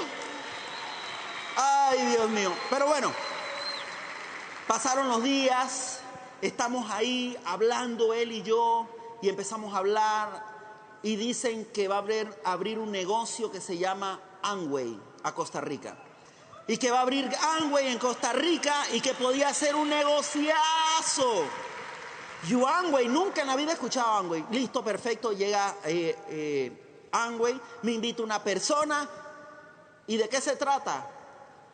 Ay, 1.56 2.04
Dios 2.06 2.28
mío. 2.28 2.52
Pero 2.68 2.86
bueno, 2.86 3.12
pasaron 4.66 5.08
los 5.08 5.22
días, 5.22 6.00
estamos 6.42 6.90
ahí 6.90 7.36
hablando 7.44 8.12
él 8.12 8.32
y 8.32 8.42
yo, 8.42 8.86
y 9.22 9.28
empezamos 9.28 9.74
a 9.74 9.78
hablar, 9.78 10.56
y 11.02 11.16
dicen 11.16 11.66
que 11.66 11.88
va 11.88 11.96
a 11.96 12.52
abrir, 12.52 12.78
un 12.78 12.90
negocio 12.90 13.50
que 13.50 13.60
se 13.60 13.78
llama 13.78 14.20
Amway 14.42 14.98
a 15.22 15.34
Costa 15.34 15.60
Rica. 15.60 15.96
Y 16.66 16.78
que 16.78 16.90
va 16.90 16.98
a 16.98 17.02
abrir 17.02 17.30
Amway 17.60 17.88
en 17.88 17.98
Costa 17.98 18.32
Rica 18.32 18.74
y 18.92 19.00
que 19.00 19.14
podía 19.14 19.54
ser 19.54 19.76
un 19.76 19.88
negociazo. 19.88 21.44
Yo 22.48 22.66
Amway, 22.66 23.06
nunca 23.06 23.42
en 23.42 23.46
la 23.46 23.56
vida 23.56 23.70
he 23.70 23.74
escuchado 23.74 24.08
Amway. 24.14 24.46
Listo, 24.50 24.82
perfecto, 24.82 25.32
llega 25.32 25.76
eh, 25.84 26.16
eh, 26.28 27.08
Amway, 27.12 27.60
me 27.82 27.92
invita 27.92 28.22
una 28.24 28.42
persona. 28.42 29.08
¿Y 30.08 30.16
de 30.16 30.28
qué 30.28 30.40
se 30.40 30.56
trata? 30.56 31.08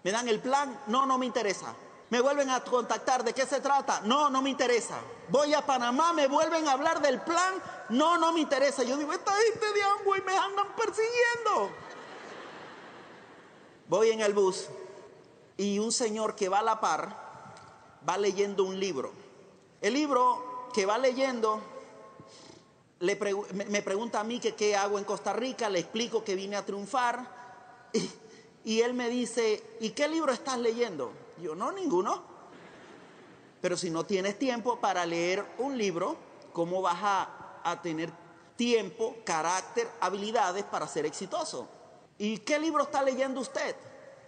¿Me 0.04 0.10
dan 0.10 0.28
el 0.28 0.40
plan? 0.40 0.78
No, 0.88 1.06
no 1.06 1.16
me 1.16 1.24
interesa. 1.24 1.74
Me 2.12 2.20
vuelven 2.20 2.50
a 2.50 2.62
contactar, 2.62 3.24
¿de 3.24 3.32
qué 3.32 3.46
se 3.46 3.62
trata? 3.62 4.02
No, 4.04 4.28
no 4.28 4.42
me 4.42 4.50
interesa. 4.50 5.00
Voy 5.30 5.54
a 5.54 5.64
Panamá, 5.64 6.12
me 6.12 6.28
vuelven 6.28 6.68
a 6.68 6.72
hablar 6.72 7.00
del 7.00 7.22
plan. 7.22 7.54
No, 7.88 8.18
no 8.18 8.34
me 8.34 8.40
interesa. 8.40 8.82
Yo 8.82 8.98
digo, 8.98 9.14
esta 9.14 9.32
gente 9.32 9.72
de 9.72 9.82
Amway 9.82 10.20
me 10.20 10.36
andan 10.36 10.76
persiguiendo. 10.76 11.70
Voy 13.88 14.10
en 14.10 14.20
el 14.20 14.34
bus 14.34 14.66
y 15.56 15.78
un 15.78 15.90
señor 15.90 16.34
que 16.34 16.50
va 16.50 16.58
a 16.58 16.62
la 16.62 16.78
par 16.82 17.16
va 18.06 18.18
leyendo 18.18 18.64
un 18.64 18.78
libro. 18.78 19.10
El 19.80 19.94
libro 19.94 20.68
que 20.74 20.84
va 20.84 20.98
leyendo 20.98 21.62
le 23.00 23.18
me 23.68 23.80
pregunta 23.80 24.20
a 24.20 24.24
mí 24.24 24.38
qué 24.38 24.76
hago 24.76 24.98
en 24.98 25.06
Costa 25.06 25.32
Rica, 25.32 25.70
le 25.70 25.78
explico 25.78 26.22
que 26.22 26.34
vine 26.34 26.56
a 26.56 26.66
triunfar 26.66 27.88
y, 27.94 28.10
y 28.66 28.80
él 28.82 28.92
me 28.92 29.08
dice, 29.08 29.64
¿y 29.80 29.92
qué 29.92 30.08
libro 30.08 30.30
estás 30.30 30.58
leyendo? 30.58 31.21
Yo, 31.42 31.56
no, 31.56 31.72
ninguno. 31.72 32.22
Pero 33.60 33.76
si 33.76 33.90
no 33.90 34.06
tienes 34.06 34.38
tiempo 34.38 34.78
para 34.78 35.04
leer 35.04 35.44
un 35.58 35.76
libro, 35.76 36.16
¿cómo 36.52 36.80
vas 36.80 36.98
a, 37.02 37.60
a 37.64 37.82
tener 37.82 38.12
tiempo, 38.56 39.16
carácter, 39.24 39.88
habilidades 40.00 40.64
para 40.64 40.86
ser 40.86 41.04
exitoso? 41.04 41.68
¿Y 42.16 42.38
qué 42.38 42.60
libro 42.60 42.84
está 42.84 43.02
leyendo 43.02 43.40
usted? 43.40 43.74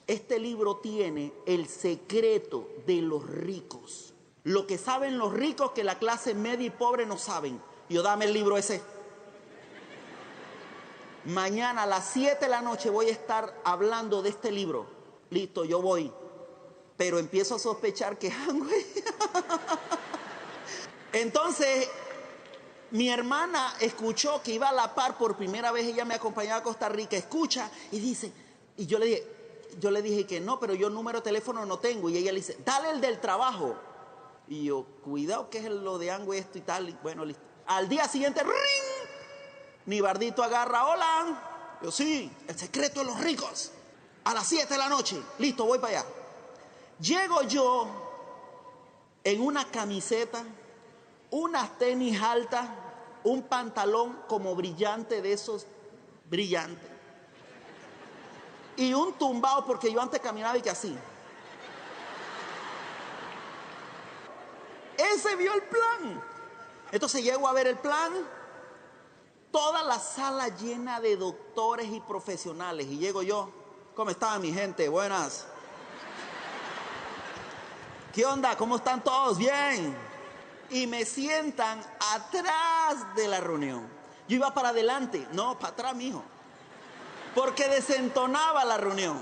Este 0.09 0.41
libro 0.41 0.79
tiene 0.79 1.33
el 1.47 1.69
secreto 1.69 2.69
de 2.85 3.01
los 3.01 3.25
ricos. 3.25 4.13
Lo 4.43 4.67
que 4.67 4.77
saben 4.77 5.17
los 5.17 5.33
ricos 5.33 5.71
que 5.71 5.85
la 5.85 5.99
clase 5.99 6.35
media 6.35 6.67
y 6.67 6.71
pobre 6.71 7.07
no 7.07 7.17
saben. 7.17 7.61
Yo 7.89 8.03
dame 8.03 8.25
el 8.25 8.33
libro 8.33 8.57
ese. 8.57 8.83
Mañana 11.27 11.85
a 11.85 11.87
las 11.87 12.09
7 12.09 12.45
de 12.45 12.51
la 12.51 12.61
noche 12.61 12.91
voy 12.91 13.07
a 13.07 13.13
estar 13.13 13.55
hablando 13.65 14.21
de 14.21 14.31
este 14.31 14.51
libro. 14.51 14.87
Listo, 15.31 15.65
yo 15.65 15.81
voy. 15.81 16.13
Pero 16.97 17.19
empiezo 17.19 17.57
a 17.57 17.59
sospechar 17.59 18.19
que 18.19 18.33
Entonces, 21.13 21.89
mi 22.91 23.09
hermana 23.09 23.75
escuchó 23.81 24.43
que 24.43 24.53
iba 24.53 24.69
a 24.69 24.73
la 24.73 24.95
par 24.95 25.19
por 25.19 25.37
primera 25.37 25.73
vez, 25.73 25.87
ella 25.87 26.05
me 26.05 26.15
acompañaba 26.15 26.61
a 26.61 26.63
Costa 26.63 26.89
Rica, 26.89 27.17
escucha 27.17 27.71
y 27.91 27.99
dice, 27.99 28.33
y 28.77 28.87
yo 28.87 28.99
le 28.99 29.07
dije, 29.07 29.35
yo 29.81 29.91
le 29.91 30.03
dije 30.03 30.27
que 30.27 30.41
no, 30.41 30.61
pero 30.61 30.75
yo 30.75 30.91
número 30.91 31.19
de 31.19 31.25
teléfono 31.25 31.65
no 31.67 31.79
tengo. 31.79 32.11
Y 32.11 32.17
ella 32.17 32.33
le 32.33 32.39
dice, 32.39 32.59
dale 32.65 32.91
el 32.91 33.01
del 33.01 33.21
trabajo. 33.21 33.77
Y 34.49 34.65
yo, 34.65 34.85
cuidado 35.03 35.49
que 35.51 35.59
es 35.59 35.65
lo 35.65 35.99
de 35.99 36.11
Ango 36.11 36.35
esto 36.35 36.59
y 36.59 36.61
tal. 36.61 36.89
Y 36.89 36.97
bueno, 37.03 37.25
listo. 37.25 37.43
Al 37.67 37.89
día 37.89 38.07
siguiente, 38.09 38.43
¡ring! 38.43 38.53
Mi 39.87 40.01
bardito 40.01 40.43
agarra, 40.43 40.87
hola. 40.87 41.79
Yo, 41.83 41.91
sí, 41.91 42.31
el 42.47 42.59
secreto 42.59 43.01
de 43.01 43.07
los 43.07 43.21
ricos. 43.21 43.73
A 44.25 44.35
las 44.35 44.47
7 44.47 44.73
de 44.73 44.79
la 44.79 44.89
noche. 44.89 45.21
Listo, 45.39 45.67
voy 45.67 45.79
para 45.79 46.01
allá. 46.01 46.07
Llego 47.05 47.43
yo 47.43 47.87
en 49.23 49.43
una 49.43 49.67
camiseta, 49.67 50.43
unas 51.31 51.77
tenis 51.77 52.19
altas, 52.23 52.67
un 53.25 53.43
pantalón 53.43 54.23
como 54.27 54.55
brillante 54.55 55.21
de 55.21 55.35
esos 55.35 55.67
brillantes 56.31 56.89
y 58.77 58.95
un 58.95 59.13
tumbado 59.13 59.67
porque 59.67 59.93
yo 59.93 60.01
antes 60.01 60.19
caminaba 60.19 60.57
y 60.57 60.63
que 60.63 60.71
así. 60.71 60.97
Ese 64.97 65.37
vio 65.37 65.53
el 65.53 65.63
plan. 65.65 66.23
Entonces 66.91 67.23
llego 67.23 67.47
a 67.47 67.53
ver 67.53 67.67
el 67.67 67.77
plan. 67.77 68.13
Toda 69.51 69.83
la 69.83 69.99
sala 69.99 70.49
llena 70.49 71.01
de 71.01 71.19
doctores 71.19 71.87
y 71.93 72.01
profesionales. 72.01 72.87
Y 72.87 72.97
llego 72.97 73.23
yo. 73.23 73.51
¿Cómo 73.95 74.11
está 74.11 74.39
mi 74.39 74.53
gente? 74.53 74.89
Buenas. 74.89 75.47
¿Qué 78.15 78.25
onda? 78.25 78.57
¿Cómo 78.57 78.77
están 78.77 79.03
todos? 79.03 79.39
Bien. 79.39 79.97
Y 80.71 80.87
me 80.87 81.05
sientan 81.05 81.81
atrás 82.15 83.15
de 83.17 83.29
la 83.29 83.41
reunión. 83.41 83.87
Yo 84.29 84.37
iba 84.37 84.55
para 84.55 84.71
adelante. 84.71 85.27
No, 85.33 85.59
para 85.59 85.73
atrás, 85.73 85.95
mijo 85.95 86.23
porque 87.35 87.69
desentonaba 87.69 88.65
la 88.65 88.77
reunión. 88.79 89.21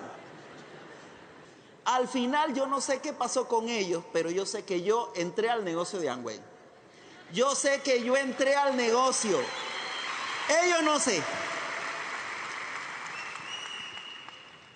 Al 1.85 2.07
final 2.07 2.55
yo 2.55 2.67
no 2.67 2.81
sé 2.81 3.01
qué 3.01 3.13
pasó 3.13 3.49
con 3.49 3.69
ellos, 3.69 4.05
pero 4.13 4.31
yo 4.31 4.47
sé 4.47 4.65
que 4.65 4.83
yo 4.83 5.13
entré 5.17 5.51
al 5.51 5.65
negocio 5.65 5.99
de 5.99 6.11
Amway. 6.11 6.41
Yo 7.33 7.55
sé 7.57 7.81
que 7.81 8.05
yo 8.05 8.17
entré 8.17 8.55
al 8.55 8.77
negocio. 8.77 9.39
Ellos 10.65 10.83
no 10.83 11.01
sé. 11.01 11.23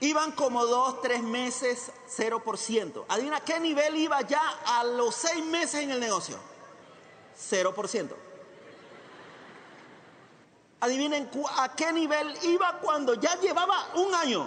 Iban 0.00 0.32
como 0.32 0.66
dos, 0.66 1.00
tres 1.00 1.22
meses, 1.22 1.90
0%. 2.16 3.04
Adivina 3.08 3.40
qué 3.40 3.58
nivel 3.58 3.96
iba 3.96 4.20
ya 4.22 4.42
a 4.66 4.84
los 4.84 5.14
seis 5.14 5.44
meses 5.44 5.82
en 5.82 5.90
el 5.90 6.00
negocio. 6.00 6.36
0%. 7.50 8.10
Adivinen 10.80 11.30
a 11.56 11.74
qué 11.74 11.92
nivel 11.92 12.36
iba 12.42 12.78
cuando 12.80 13.14
ya 13.14 13.40
llevaba 13.40 13.92
un 13.94 14.14
año. 14.14 14.46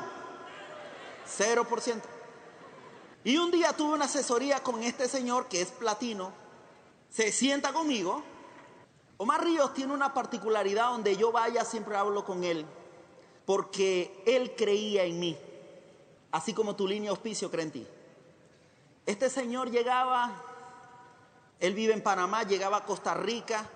0%. 1.38 2.02
Y 3.24 3.38
un 3.38 3.52
día 3.52 3.74
tuve 3.74 3.96
una 3.96 4.06
asesoría 4.06 4.62
con 4.62 4.84
este 4.84 5.08
señor 5.08 5.48
que 5.48 5.62
es 5.62 5.72
platino. 5.72 6.32
Se 7.10 7.32
sienta 7.32 7.74
conmigo. 7.74 8.24
Omar 9.18 9.44
Ríos 9.44 9.74
tiene 9.74 9.94
una 9.94 10.14
particularidad 10.14 10.92
donde 10.92 11.18
yo 11.18 11.32
vaya 11.32 11.66
siempre 11.66 11.98
hablo 11.98 12.24
con 12.24 12.44
él. 12.44 12.66
Porque 13.50 14.22
él 14.28 14.54
creía 14.56 15.06
en 15.06 15.20
mí. 15.20 15.36
Así 16.32 16.54
como 16.54 16.76
tu 16.76 16.88
línea 16.88 17.10
auspicio 17.10 17.50
cree 17.50 17.64
en 17.64 17.72
ti. 17.72 17.88
Este 19.08 19.28
señor 19.28 19.72
llegaba, 19.72 20.40
él 21.60 21.74
vive 21.74 21.94
en 21.94 22.04
Panamá, 22.04 22.44
llegaba 22.44 22.78
a 22.78 22.86
Costa 22.86 23.16
Rica 23.16 23.68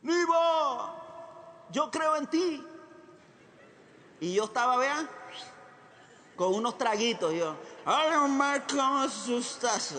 Nivo, 0.00 0.96
yo 1.72 1.90
creo 1.90 2.16
en 2.16 2.26
ti. 2.28 2.66
Y 4.20 4.32
yo 4.32 4.44
estaba, 4.44 4.78
vean, 4.78 5.06
con 6.36 6.54
unos 6.54 6.78
traguitos. 6.78 7.34
Yo, 7.34 7.54
Omar, 8.24 8.66
¿cómo 8.66 9.04
estás? 9.04 9.94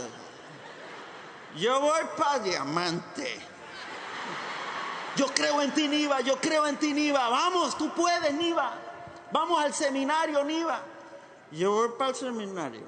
Yo 1.56 1.80
voy 1.82 2.02
para 2.18 2.40
diamante. 2.40 3.53
Yo 5.16 5.28
creo 5.28 5.62
en 5.62 5.74
ti, 5.74 5.88
Niva, 5.88 6.22
yo 6.22 6.38
creo 6.38 6.66
en 6.66 6.78
ti, 6.78 6.94
Niva. 6.94 7.30
Vamos, 7.30 7.78
tú 7.78 7.94
puedes, 7.94 8.34
Niva. 8.34 8.74
Vamos 9.32 9.64
al 9.64 9.74
seminario, 9.74 10.44
Niva. 10.44 10.82
Yo 11.52 11.72
voy 11.72 11.90
para 11.98 12.10
el 12.10 12.16
seminario. 12.16 12.82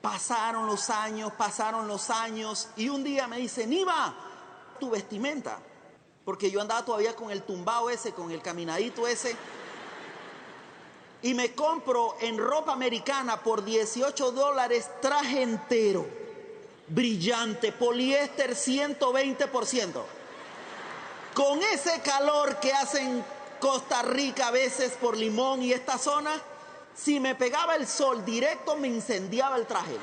Pasaron 0.00 0.66
los 0.66 0.88
años, 0.88 1.30
pasaron 1.32 1.86
los 1.86 2.08
años 2.08 2.70
y 2.76 2.88
un 2.88 3.04
día 3.04 3.28
me 3.28 3.36
dice, 3.36 3.66
Niva, 3.66 4.14
tu 4.78 4.90
vestimenta. 4.90 5.58
Porque 6.24 6.50
yo 6.50 6.60
andaba 6.60 6.84
todavía 6.84 7.14
con 7.14 7.30
el 7.30 7.42
tumbao 7.42 7.90
ese, 7.90 8.12
con 8.12 8.30
el 8.30 8.40
caminadito 8.40 9.06
ese. 9.06 9.36
Y 11.22 11.34
me 11.34 11.54
compro 11.54 12.16
en 12.20 12.38
ropa 12.38 12.72
americana 12.72 13.42
por 13.42 13.62
18 13.62 14.32
dólares 14.32 14.90
traje 15.02 15.42
entero, 15.42 16.06
brillante, 16.90 17.72
poliéster 17.72 18.54
120%. 18.54 20.02
Con 21.34 21.62
ese 21.62 22.00
calor 22.02 22.58
que 22.58 22.72
hace 22.72 23.00
en 23.00 23.24
Costa 23.60 24.02
Rica 24.02 24.48
a 24.48 24.50
veces 24.50 24.92
por 25.00 25.16
Limón 25.16 25.62
y 25.62 25.72
esta 25.72 25.96
zona, 25.96 26.32
si 26.94 27.20
me 27.20 27.34
pegaba 27.34 27.76
el 27.76 27.86
sol 27.86 28.24
directo 28.24 28.76
me 28.76 28.88
incendiaba 28.88 29.56
el 29.56 29.66
traje. 29.66 29.96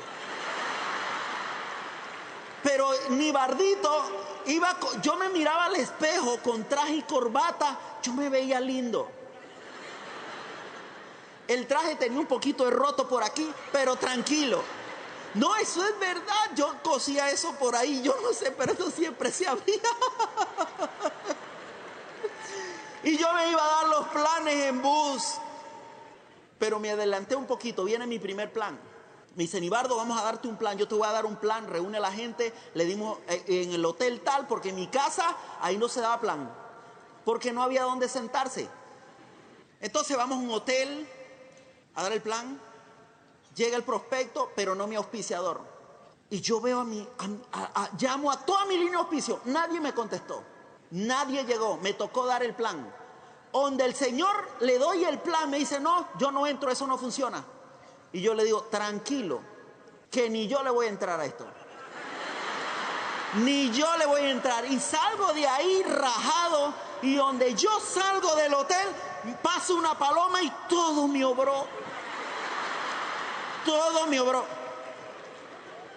Pero 2.62 2.90
ni 3.10 3.30
bardito, 3.30 4.42
iba, 4.46 4.76
yo 5.02 5.16
me 5.16 5.28
miraba 5.28 5.66
al 5.66 5.76
espejo 5.76 6.38
con 6.42 6.64
traje 6.64 6.94
y 6.94 7.02
corbata, 7.02 7.78
yo 8.02 8.14
me 8.14 8.28
veía 8.28 8.58
lindo. 8.58 9.08
El 11.46 11.66
traje 11.66 11.94
tenía 11.96 12.18
un 12.18 12.26
poquito 12.26 12.64
de 12.64 12.70
roto 12.70 13.08
por 13.08 13.22
aquí, 13.22 13.50
pero 13.72 13.96
tranquilo. 13.96 14.62
No, 15.34 15.54
eso 15.56 15.84
es 15.84 15.98
verdad. 15.98 16.50
Yo 16.54 16.74
cosía 16.82 17.30
eso 17.30 17.52
por 17.54 17.76
ahí, 17.76 18.02
yo 18.02 18.14
no 18.22 18.32
sé, 18.32 18.50
pero 18.52 18.72
eso 18.72 18.90
siempre 18.90 19.30
se 19.30 19.46
abría. 19.46 19.82
y 23.04 23.16
yo 23.16 23.32
me 23.34 23.50
iba 23.50 23.62
a 23.62 23.68
dar 23.76 23.88
los 23.88 24.08
planes 24.08 24.54
en 24.66 24.82
bus. 24.82 25.34
Pero 26.58 26.80
me 26.80 26.90
adelanté 26.90 27.36
un 27.36 27.46
poquito, 27.46 27.84
viene 27.84 28.06
mi 28.06 28.18
primer 28.18 28.52
plan. 28.52 28.78
Me 29.38 29.44
dice, 29.44 29.60
Nibardo, 29.60 29.96
vamos 29.96 30.20
a 30.20 30.24
darte 30.24 30.48
un 30.48 30.56
plan. 30.56 30.76
Yo 30.76 30.88
te 30.88 30.96
voy 30.96 31.06
a 31.06 31.12
dar 31.12 31.24
un 31.24 31.36
plan. 31.36 31.68
Reúne 31.68 31.98
a 31.98 32.00
la 32.00 32.10
gente. 32.10 32.52
Le 32.74 32.84
dimos 32.84 33.18
eh, 33.28 33.44
en 33.46 33.72
el 33.72 33.84
hotel 33.84 34.20
tal, 34.22 34.48
porque 34.48 34.70
en 34.70 34.74
mi 34.74 34.88
casa 34.88 35.36
ahí 35.60 35.76
no 35.76 35.88
se 35.88 36.00
daba 36.00 36.20
plan. 36.20 36.52
Porque 37.24 37.52
no 37.52 37.62
había 37.62 37.84
dónde 37.84 38.08
sentarse. 38.08 38.68
Entonces 39.80 40.16
vamos 40.16 40.38
a 40.38 40.40
un 40.40 40.50
hotel 40.50 41.08
a 41.94 42.02
dar 42.02 42.12
el 42.12 42.20
plan. 42.20 42.60
Llega 43.58 43.76
el 43.76 43.82
prospecto, 43.82 44.52
pero 44.54 44.76
no 44.76 44.86
mi 44.86 44.94
auspiciador. 44.94 45.60
Y 46.30 46.40
yo 46.40 46.60
veo 46.60 46.78
a 46.78 46.84
mi, 46.84 47.04
llamo 47.98 48.30
a 48.30 48.46
toda 48.46 48.64
mi 48.66 48.76
línea 48.76 48.92
de 48.92 48.98
auspicio. 48.98 49.40
Nadie 49.46 49.80
me 49.80 49.92
contestó. 49.92 50.44
Nadie 50.92 51.44
llegó. 51.44 51.76
Me 51.78 51.94
tocó 51.94 52.24
dar 52.24 52.44
el 52.44 52.54
plan. 52.54 52.94
Donde 53.52 53.84
el 53.84 53.96
Señor 53.96 54.48
le 54.60 54.78
doy 54.78 55.02
el 55.04 55.18
plan, 55.18 55.50
me 55.50 55.58
dice, 55.58 55.80
no, 55.80 56.06
yo 56.18 56.30
no 56.30 56.46
entro, 56.46 56.70
eso 56.70 56.86
no 56.86 56.96
funciona. 56.96 57.44
Y 58.12 58.20
yo 58.20 58.32
le 58.32 58.44
digo, 58.44 58.62
tranquilo, 58.70 59.40
que 60.08 60.30
ni 60.30 60.46
yo 60.46 60.62
le 60.62 60.70
voy 60.70 60.86
a 60.86 60.90
entrar 60.90 61.18
a 61.18 61.24
esto. 61.24 61.44
Ni 63.42 63.72
yo 63.72 63.88
le 63.96 64.06
voy 64.06 64.20
a 64.20 64.30
entrar. 64.30 64.66
Y 64.66 64.78
salgo 64.78 65.32
de 65.32 65.48
ahí 65.48 65.82
rajado. 65.82 66.74
Y 67.02 67.16
donde 67.16 67.54
yo 67.54 67.70
salgo 67.80 68.36
del 68.36 68.54
hotel, 68.54 68.86
paso 69.42 69.74
una 69.74 69.98
paloma 69.98 70.40
y 70.44 70.52
todo 70.68 71.08
me 71.08 71.24
obró. 71.24 71.66
Todo 73.64 74.06
me 74.06 74.20
obró. 74.20 74.44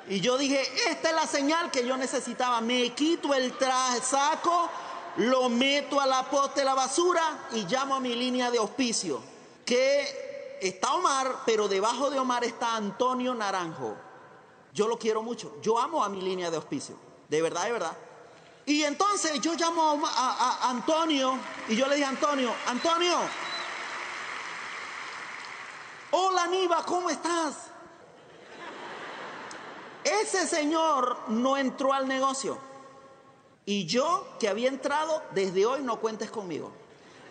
Y 0.07 0.19
yo 0.19 0.37
dije, 0.37 0.61
esta 0.89 1.09
es 1.09 1.15
la 1.15 1.27
señal 1.27 1.71
que 1.71 1.85
yo 1.85 1.95
necesitaba. 1.97 2.59
Me 2.61 2.89
quito 2.93 3.33
el 3.33 3.57
traje, 3.57 4.01
saco, 4.01 4.69
lo 5.17 5.49
meto 5.49 6.01
a 6.01 6.05
la 6.05 6.23
poste 6.23 6.61
de 6.61 6.65
la 6.65 6.73
basura 6.73 7.47
y 7.53 7.65
llamo 7.65 7.95
a 7.95 7.99
mi 7.99 8.15
línea 8.15 8.51
de 8.51 8.57
auspicio. 8.57 9.21
Que 9.65 10.59
está 10.61 10.93
Omar, 10.93 11.43
pero 11.45 11.67
debajo 11.67 12.09
de 12.09 12.19
Omar 12.19 12.43
está 12.43 12.75
Antonio 12.75 13.33
Naranjo. 13.33 13.95
Yo 14.73 14.87
lo 14.87 14.97
quiero 14.97 15.21
mucho. 15.21 15.57
Yo 15.61 15.79
amo 15.79 16.03
a 16.03 16.09
mi 16.09 16.21
línea 16.21 16.49
de 16.49 16.57
auspicio. 16.57 16.95
De 17.27 17.41
verdad, 17.41 17.65
de 17.65 17.71
verdad. 17.71 17.97
Y 18.65 18.83
entonces 18.83 19.41
yo 19.41 19.53
llamo 19.55 20.01
a, 20.05 20.69
Antonio 20.69 21.37
y 21.67 21.75
yo 21.75 21.87
le 21.87 21.95
dije, 21.95 22.07
Antonio, 22.07 22.53
Antonio, 22.67 23.17
hola 26.11 26.47
Niva, 26.47 26.83
¿cómo 26.85 27.09
estás? 27.09 27.71
Ese 30.03 30.47
señor 30.47 31.17
no 31.27 31.57
entró 31.57 31.93
al 31.93 32.07
negocio. 32.07 32.57
Y 33.65 33.85
yo 33.85 34.27
que 34.39 34.49
había 34.49 34.69
entrado, 34.69 35.21
desde 35.33 35.65
hoy 35.65 35.81
no 35.81 35.99
cuentes 35.99 36.31
conmigo. 36.31 36.71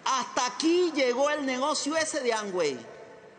Hasta 0.05 0.47
aquí 0.47 0.93
llegó 0.95 1.31
el 1.31 1.45
negocio 1.45 1.97
ese 1.97 2.21
de 2.21 2.33
Angway. 2.33 2.79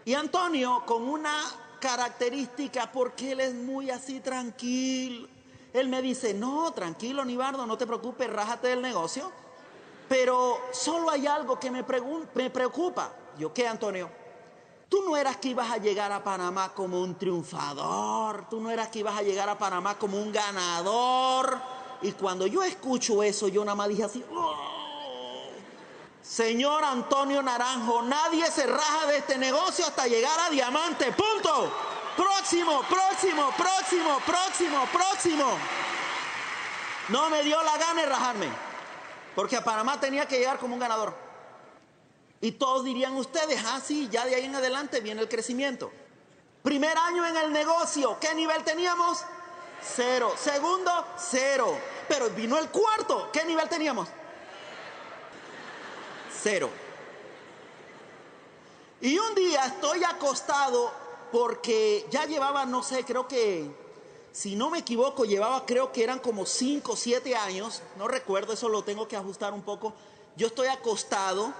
Y 0.05 0.13
Antonio 0.13 0.83
con 0.85 1.07
una 1.07 1.33
característica, 1.79 2.91
porque 2.91 3.31
él 3.31 3.39
es 3.39 3.53
muy 3.53 3.89
así 3.89 4.19
tranquilo. 4.19 5.27
Él 5.73 5.87
me 5.87 6.01
dice, 6.01 6.33
no, 6.33 6.73
tranquilo, 6.73 7.23
Nibardo, 7.23 7.65
no 7.65 7.77
te 7.77 7.87
preocupes, 7.87 8.29
rájate 8.29 8.67
del 8.67 8.81
negocio. 8.81 9.31
Pero 10.09 10.59
solo 10.71 11.09
hay 11.09 11.25
algo 11.25 11.57
que 11.57 11.71
me, 11.71 11.85
me 12.35 12.49
preocupa. 12.49 13.13
Yo, 13.39 13.53
¿qué, 13.53 13.65
Antonio? 13.67 14.20
Tú 14.91 15.01
no 15.07 15.15
eras 15.15 15.37
que 15.37 15.47
ibas 15.47 15.71
a 15.71 15.77
llegar 15.77 16.11
a 16.11 16.21
Panamá 16.21 16.73
como 16.73 16.99
un 16.99 17.15
triunfador, 17.15 18.49
tú 18.49 18.59
no 18.59 18.69
eras 18.69 18.89
que 18.89 18.99
ibas 18.99 19.17
a 19.17 19.21
llegar 19.21 19.47
a 19.47 19.57
Panamá 19.57 19.97
como 19.97 20.17
un 20.17 20.33
ganador. 20.33 21.61
Y 22.01 22.11
cuando 22.11 22.45
yo 22.45 22.61
escucho 22.61 23.23
eso, 23.23 23.47
yo 23.47 23.63
nada 23.63 23.75
más 23.75 23.87
dije 23.87 24.03
así, 24.03 24.21
oh, 24.35 24.53
Señor 26.21 26.83
Antonio 26.83 27.41
Naranjo, 27.41 28.01
nadie 28.01 28.45
se 28.51 28.67
raja 28.67 29.05
de 29.07 29.19
este 29.19 29.37
negocio 29.37 29.85
hasta 29.85 30.07
llegar 30.07 30.37
a 30.41 30.49
diamante. 30.49 31.13
Punto. 31.13 31.71
Próximo, 32.17 32.81
próximo, 32.89 33.49
próximo, 33.55 34.17
próximo, 34.25 34.87
próximo. 34.91 35.45
No 37.07 37.29
me 37.29 37.43
dio 37.43 37.63
la 37.63 37.77
gana 37.77 38.01
de 38.01 38.07
rajarme. 38.09 38.49
Porque 39.35 39.55
a 39.55 39.63
Panamá 39.63 40.01
tenía 40.01 40.25
que 40.25 40.37
llegar 40.37 40.59
como 40.59 40.73
un 40.73 40.81
ganador. 40.81 41.30
Y 42.41 42.53
todos 42.53 42.83
dirían 42.83 43.15
ustedes, 43.15 43.61
ah, 43.65 43.79
sí, 43.85 44.09
ya 44.11 44.25
de 44.25 44.35
ahí 44.35 44.45
en 44.45 44.55
adelante 44.55 44.99
viene 44.99 45.21
el 45.21 45.29
crecimiento. 45.29 45.91
Primer 46.63 46.97
año 46.97 47.25
en 47.25 47.37
el 47.37 47.51
negocio, 47.51 48.17
¿qué 48.19 48.33
nivel 48.33 48.63
teníamos? 48.63 49.23
Cero. 49.81 50.33
Segundo, 50.37 50.91
cero. 51.17 51.77
Pero 52.07 52.29
vino 52.31 52.57
el 52.57 52.69
cuarto, 52.69 53.29
¿qué 53.31 53.45
nivel 53.45 53.69
teníamos? 53.69 54.07
cero. 56.41 56.69
Y 58.99 59.17
un 59.17 59.35
día 59.35 59.65
estoy 59.65 60.03
acostado 60.03 60.91
porque 61.31 62.05
ya 62.09 62.25
llevaba, 62.25 62.65
no 62.65 62.83
sé, 62.83 63.03
creo 63.05 63.27
que, 63.27 63.69
si 64.31 64.55
no 64.55 64.69
me 64.69 64.79
equivoco, 64.79 65.25
llevaba, 65.25 65.65
creo 65.65 65.91
que 65.91 66.03
eran 66.03 66.19
como 66.19 66.45
5 66.45 66.91
o 66.91 66.95
7 66.95 67.35
años, 67.35 67.81
no 67.97 68.07
recuerdo, 68.07 68.53
eso 68.53 68.69
lo 68.69 68.83
tengo 68.83 69.07
que 69.07 69.15
ajustar 69.15 69.53
un 69.53 69.63
poco. 69.63 69.93
Yo 70.35 70.47
estoy 70.47 70.67
acostado, 70.67 71.53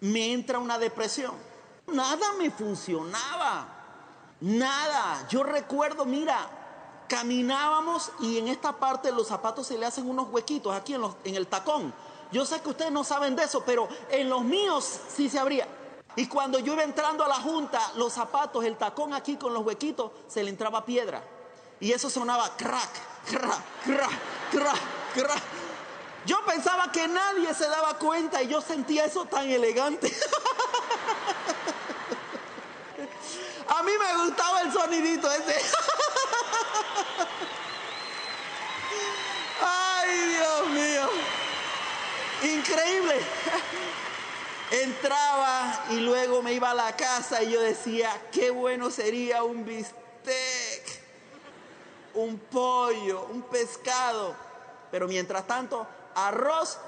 me 0.00 0.32
entra 0.32 0.58
una 0.58 0.78
depresión. 0.78 1.32
Nada 1.86 2.32
me 2.38 2.50
funcionaba, 2.50 3.66
nada. 4.40 5.26
Yo 5.28 5.42
recuerdo, 5.42 6.04
mira, 6.04 6.50
caminábamos 7.08 8.12
y 8.20 8.38
en 8.38 8.48
esta 8.48 8.72
parte 8.72 9.10
los 9.10 9.28
zapatos 9.28 9.66
se 9.66 9.78
le 9.78 9.86
hacen 9.86 10.08
unos 10.08 10.28
huequitos 10.28 10.74
aquí 10.74 10.94
en, 10.94 11.34
el 11.34 11.46
tacón. 11.46 11.92
Yo 12.30 12.44
sé 12.44 12.60
que 12.60 12.68
ustedes 12.68 12.92
no 12.92 13.04
saben 13.04 13.34
de 13.34 13.44
eso, 13.44 13.62
pero 13.64 13.88
en 14.10 14.28
los 14.28 14.42
míos 14.42 15.00
sí 15.14 15.30
se 15.30 15.38
abría. 15.38 15.66
Y 16.14 16.26
cuando 16.26 16.58
yo 16.58 16.74
iba 16.74 16.82
entrando 16.82 17.24
a 17.24 17.28
la 17.28 17.36
junta, 17.36 17.80
los 17.96 18.12
zapatos, 18.12 18.64
el 18.64 18.76
tacón 18.76 19.14
aquí 19.14 19.36
con 19.36 19.54
los 19.54 19.64
huequitos, 19.64 20.12
se 20.26 20.42
le 20.42 20.50
entraba 20.50 20.84
piedra. 20.84 21.22
Y 21.80 21.92
eso 21.92 22.10
sonaba 22.10 22.54
crack, 22.56 22.90
crack, 23.24 23.62
crack, 23.84 24.10
crack, 24.50 24.80
crack. 25.14 25.57
Yo 26.28 26.44
pensaba 26.44 26.92
que 26.92 27.08
nadie 27.08 27.54
se 27.54 27.66
daba 27.68 27.94
cuenta 27.94 28.42
y 28.42 28.48
yo 28.48 28.60
sentía 28.60 29.06
eso 29.06 29.24
tan 29.24 29.48
elegante. 29.48 30.14
A 33.66 33.82
mí 33.82 33.92
me 33.98 34.24
gustaba 34.26 34.60
el 34.60 34.70
sonidito 34.70 35.32
ese. 35.32 35.58
Ay, 39.66 40.18
Dios 40.28 40.68
mío. 40.68 41.08
Increíble. 42.42 43.14
Entraba 44.70 45.86
y 45.92 46.00
luego 46.00 46.42
me 46.42 46.52
iba 46.52 46.72
a 46.72 46.74
la 46.74 46.94
casa 46.94 47.42
y 47.42 47.52
yo 47.52 47.62
decía, 47.62 48.10
qué 48.32 48.50
bueno 48.50 48.90
sería 48.90 49.44
un 49.44 49.64
bistec, 49.64 51.00
un 52.12 52.38
pollo, 52.38 53.28
un 53.30 53.40
pescado. 53.40 54.36
Pero 54.90 55.08
mientras 55.08 55.46
tanto, 55.46 55.86
arroz 56.26 56.78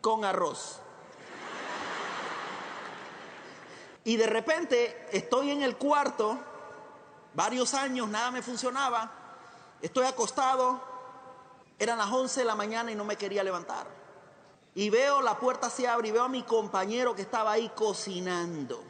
con 0.00 0.24
arroz. 0.24 0.80
Y 4.04 4.16
de 4.16 4.26
repente 4.26 5.06
estoy 5.12 5.50
en 5.50 5.62
el 5.62 5.76
cuarto, 5.76 6.38
varios 7.34 7.74
años, 7.74 8.08
nada 8.08 8.30
me 8.30 8.42
funcionaba, 8.42 9.10
estoy 9.82 10.06
acostado, 10.06 10.86
Eran 11.80 11.98
las 11.98 12.10
11 12.10 12.40
de 12.40 12.46
la 12.46 12.56
mañana 12.56 12.90
y 12.90 12.96
no 12.96 13.04
me 13.04 13.14
quería 13.14 13.44
levantar. 13.44 13.86
Y 14.74 14.90
veo 14.90 15.22
la 15.22 15.38
puerta 15.38 15.70
se 15.70 15.86
abre 15.86 16.08
y 16.08 16.10
veo 16.10 16.24
a 16.24 16.28
mi 16.28 16.42
compañero 16.42 17.14
que 17.14 17.22
estaba 17.22 17.52
ahí 17.52 17.70
cocinando. 17.72 18.82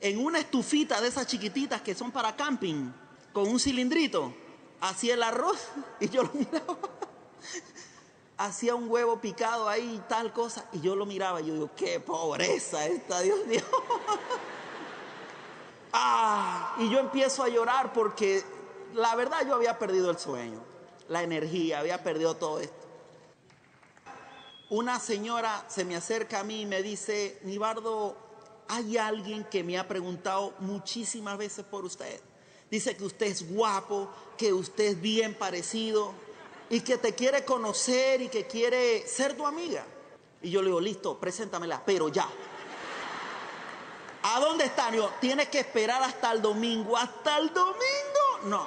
En 0.00 0.24
una 0.24 0.38
estufita 0.38 1.00
de 1.00 1.08
esas 1.08 1.26
chiquititas 1.26 1.80
que 1.82 1.94
son 1.96 2.12
para 2.12 2.36
camping, 2.36 2.92
con 3.32 3.48
un 3.48 3.58
cilindrito, 3.58 4.32
hacía 4.80 5.14
el 5.14 5.24
arroz 5.24 5.58
y 6.00 6.08
yo 6.08 6.22
lo 6.22 6.30
miraba. 6.34 6.76
Hacía 8.38 8.74
un 8.74 8.90
huevo 8.90 9.18
picado 9.18 9.68
ahí 9.68 9.96
y 9.96 10.08
tal 10.08 10.32
cosa. 10.32 10.66
Y 10.72 10.80
yo 10.80 10.94
lo 10.94 11.06
miraba 11.06 11.40
y 11.40 11.46
yo 11.46 11.54
digo, 11.54 11.70
qué 11.74 12.00
pobreza 12.00 12.86
esta, 12.86 13.20
Dios 13.20 13.46
mío. 13.46 13.62
ah, 15.92 16.76
y 16.78 16.90
yo 16.90 16.98
empiezo 16.98 17.42
a 17.42 17.48
llorar 17.48 17.92
porque 17.92 18.44
la 18.94 19.14
verdad 19.14 19.46
yo 19.46 19.54
había 19.54 19.78
perdido 19.78 20.10
el 20.10 20.18
sueño, 20.18 20.60
la 21.08 21.22
energía, 21.22 21.80
había 21.80 22.02
perdido 22.02 22.36
todo 22.36 22.60
esto. 22.60 22.86
Una 24.68 24.98
señora 24.98 25.64
se 25.68 25.84
me 25.84 25.96
acerca 25.96 26.40
a 26.40 26.44
mí 26.44 26.62
y 26.62 26.66
me 26.66 26.82
dice, 26.82 27.38
Nibardo, 27.44 28.16
hay 28.68 28.96
alguien 28.98 29.44
que 29.44 29.62
me 29.62 29.78
ha 29.78 29.86
preguntado 29.86 30.54
muchísimas 30.58 31.38
veces 31.38 31.64
por 31.64 31.84
usted. 31.84 32.20
Dice 32.70 32.96
que 32.96 33.04
usted 33.04 33.26
es 33.26 33.48
guapo, 33.48 34.10
que 34.36 34.52
usted 34.52 34.84
es 34.84 35.00
bien 35.00 35.34
parecido 35.34 36.12
y 36.70 36.80
que 36.80 36.98
te 36.98 37.14
quiere 37.14 37.44
conocer 37.44 38.22
y 38.22 38.28
que 38.28 38.46
quiere 38.46 39.06
ser 39.06 39.36
tu 39.36 39.46
amiga. 39.46 39.84
Y 40.42 40.50
yo 40.50 40.60
le 40.62 40.68
digo, 40.68 40.80
listo, 40.80 41.18
preséntamela, 41.18 41.82
pero 41.84 42.08
ya. 42.08 42.28
¿A 44.22 44.40
dónde 44.40 44.64
está? 44.64 44.90
Yo, 44.90 45.10
tienes 45.20 45.48
que 45.48 45.60
esperar 45.60 46.02
hasta 46.02 46.32
el 46.32 46.42
domingo. 46.42 46.96
¿Hasta 46.96 47.38
el 47.38 47.52
domingo? 47.52 48.40
No. 48.44 48.66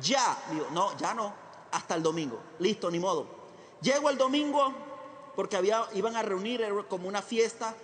Ya. 0.00 0.36
Digo, 0.50 0.66
no, 0.72 0.96
ya 0.98 1.14
no. 1.14 1.32
Hasta 1.70 1.94
el 1.94 2.02
domingo. 2.02 2.40
Listo, 2.58 2.90
ni 2.90 2.98
modo. 2.98 3.26
Llego 3.80 4.10
el 4.10 4.18
domingo 4.18 4.72
porque 5.36 5.56
había, 5.56 5.86
iban 5.94 6.16
a 6.16 6.22
reunir, 6.22 6.66
como 6.88 7.08
una 7.08 7.22
fiesta. 7.22 7.74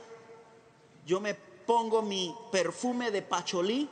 Yo 1.07 1.20
me 1.20 1.35
pongo 1.35 2.03
mi 2.03 2.35
perfume 2.51 3.11
de 3.11 3.22
pacholí. 3.22 3.88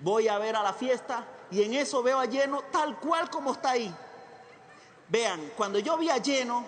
Voy 0.00 0.28
a 0.28 0.38
ver 0.38 0.56
a 0.56 0.62
la 0.62 0.74
fiesta 0.74 1.26
y 1.54 1.62
en 1.62 1.74
eso 1.74 2.02
veo 2.02 2.18
a 2.18 2.26
lleno 2.26 2.62
tal 2.72 2.98
cual 2.98 3.30
como 3.30 3.52
está 3.52 3.70
ahí. 3.70 3.94
Vean, 5.08 5.52
cuando 5.56 5.78
yo 5.78 5.96
vi 5.96 6.10
a 6.10 6.16
lleno, 6.16 6.64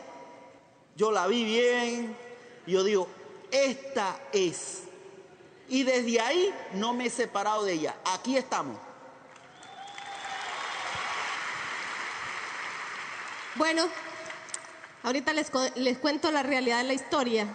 yo 0.95 1.11
la 1.11 1.27
vi 1.27 1.45
bien 1.45 2.17
y 2.67 2.73
yo 2.73 2.85
digo, 2.85 3.09
esta 3.51 4.17
es. 4.33 4.85
Y 5.69 5.83
desde 5.83 6.21
ahí 6.21 6.55
no 6.75 6.93
me 6.93 7.07
he 7.07 7.11
separado 7.11 7.65
de 7.65 7.73
ella. 7.73 7.97
Aquí 8.15 8.37
estamos. 8.37 8.79
Bueno, 13.57 13.89
ahorita 15.03 15.33
les, 15.33 15.51
les 15.75 15.99
cuento 15.99 16.31
la 16.31 16.45
realidad 16.45 16.79
de 16.79 16.85
la 16.85 16.95
historia. 16.95 17.49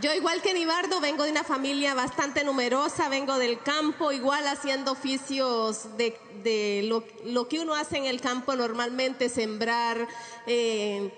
Yo 0.00 0.14
igual 0.14 0.40
que 0.40 0.54
Nibardo 0.54 1.00
vengo 1.00 1.24
de 1.24 1.30
una 1.30 1.44
familia 1.44 1.92
bastante 1.92 2.44
numerosa, 2.44 3.10
vengo 3.10 3.36
del 3.36 3.60
campo, 3.60 4.10
igual 4.10 4.46
haciendo 4.46 4.92
oficios 4.92 5.98
de, 5.98 6.82
lo, 7.24 7.46
que 7.46 7.60
uno 7.60 7.74
hace 7.74 7.98
en 7.98 8.06
el 8.06 8.22
campo 8.22 8.56
normalmente, 8.56 9.28
sembrar, 9.28 10.08
eh, 10.46 11.10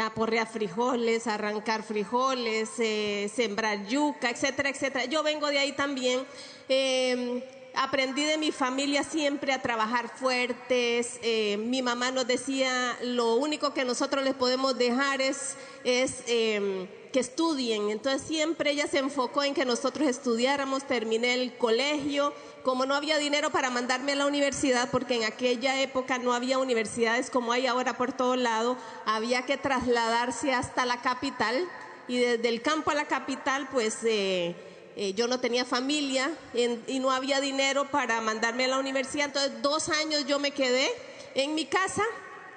aporrear 0.00 0.46
frijoles, 0.46 1.26
arrancar 1.26 1.82
frijoles, 1.82 2.70
eh, 2.78 3.28
sembrar 3.34 3.88
yuca, 3.88 4.30
etcétera, 4.30 4.70
etcétera. 4.70 5.06
Yo 5.06 5.24
vengo 5.24 5.48
de 5.48 5.58
ahí 5.58 5.72
también. 5.72 6.24
Eh, 6.68 7.59
aprendí 7.74 8.24
de 8.24 8.38
mi 8.38 8.52
familia 8.52 9.04
siempre 9.04 9.52
a 9.52 9.62
trabajar 9.62 10.08
fuertes. 10.08 11.18
Eh, 11.22 11.56
mi 11.58 11.82
mamá 11.82 12.10
nos 12.10 12.26
decía, 12.26 12.96
lo 13.02 13.34
único 13.34 13.72
que 13.74 13.84
nosotros 13.84 14.24
les 14.24 14.34
podemos 14.34 14.76
dejar 14.76 15.20
es, 15.20 15.56
em, 15.84 16.86
que 17.12 17.20
estudien. 17.20 17.90
Entonces 17.90 18.22
siempre 18.22 18.70
ella 18.70 18.86
se 18.86 18.98
enfocó 18.98 19.42
en 19.42 19.54
que 19.54 19.64
nosotros 19.64 20.06
estudiáramos, 20.08 20.86
terminé 20.86 21.34
el 21.34 21.56
colegio. 21.56 22.32
Como 22.62 22.86
no 22.86 22.94
había 22.94 23.18
dinero 23.18 23.50
para 23.50 23.70
mandarme 23.70 24.12
a 24.12 24.16
la 24.16 24.26
universidad, 24.26 24.90
porque 24.90 25.16
en 25.16 25.24
aquella 25.24 25.80
época 25.80 26.18
no 26.18 26.34
había 26.34 26.58
universidades 26.58 27.30
como 27.30 27.52
hay 27.52 27.66
ahora 27.66 27.96
por 27.96 28.12
todo 28.12 28.36
lado, 28.36 28.76
había 29.06 29.42
que 29.46 29.56
trasladarse 29.56 30.52
hasta 30.52 30.84
la 30.84 31.00
capital 31.00 31.66
y 32.06 32.18
desde 32.18 32.48
el 32.48 32.60
campo 32.62 32.90
a 32.90 32.94
la 32.94 33.06
capital, 33.06 33.68
pues... 33.72 33.98
Eh, 34.04 34.54
eh, 35.02 35.14
yo 35.14 35.26
no 35.26 35.40
tenía 35.40 35.64
familia 35.64 36.30
y 36.52 36.98
no 36.98 37.10
había 37.10 37.40
dinero 37.40 37.90
para 37.90 38.20
mandarme 38.20 38.66
a 38.66 38.68
la 38.68 38.78
universidad, 38.78 39.28
entonces 39.28 39.62
dos 39.62 39.88
años 39.88 40.26
yo 40.26 40.38
me 40.38 40.50
quedé 40.50 40.90
en 41.34 41.54
mi 41.54 41.64
casa, 41.64 42.02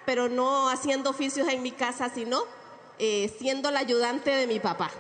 pero 0.06 0.28
no 0.28 0.68
haciendo 0.68 1.12
oficios 1.12 1.48
en 1.48 1.62
mi 1.62 1.72
casa, 1.72 2.10
sino 2.14 2.44
eh, 3.00 3.34
siendo 3.40 3.72
la 3.72 3.80
ayudante 3.80 4.30
de 4.32 4.46
mi 4.46 4.60
papá. 4.60 4.92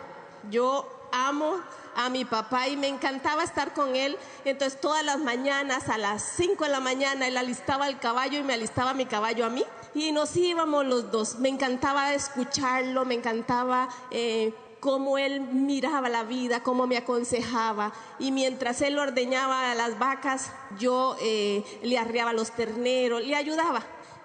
Yo 0.50 0.88
amo 1.12 1.60
a 1.98 2.10
mi 2.10 2.24
papá 2.24 2.70
y 2.70 2.78
me 2.78 2.88
encantaba 2.88 3.44
estar 3.44 3.74
con 3.74 3.98
él. 3.98 4.18
Entonces 4.46 4.80
todas 4.80 5.04
las 5.04 5.20
mañanas, 5.20 5.90
a 5.90 5.98
las 5.98 6.24
5 6.38 6.64
de 6.64 6.70
la 6.70 6.80
mañana, 6.80 7.28
él 7.28 7.36
alistaba 7.36 7.90
el 7.90 8.00
caballo 8.00 8.40
y 8.40 8.44
me 8.44 8.54
alistaba 8.54 8.94
mi 8.94 9.06
caballo 9.06 9.46
a 9.46 9.50
mí. 9.50 9.66
Y 9.94 10.14
nos 10.14 10.38
íbamos 10.38 10.86
los 10.86 11.12
dos. 11.12 11.40
Me 11.40 11.50
encantaba 11.50 12.14
escucharlo, 12.14 13.04
me 13.04 13.16
encantaba 13.16 13.90
eh, 14.12 14.54
cómo 14.84 15.18
él 15.18 15.40
miraba 15.40 16.10
la 16.10 16.24
vida, 16.24 16.62
cómo 16.62 16.88
me 16.88 16.98
aconsejaba. 16.98 17.94
Y 18.20 18.34
mientras 18.34 18.82
él 18.82 19.00
ordeñaba 19.00 19.72
a 19.72 19.76
las 19.76 19.98
vacas, 19.98 20.52
yo 20.78 21.16
eh, 21.22 21.64
le 21.84 21.98
arriaba 21.98 22.34
los 22.34 22.52
terneros, 22.52 23.26
le 23.26 23.34
ayudaba. 23.34 23.82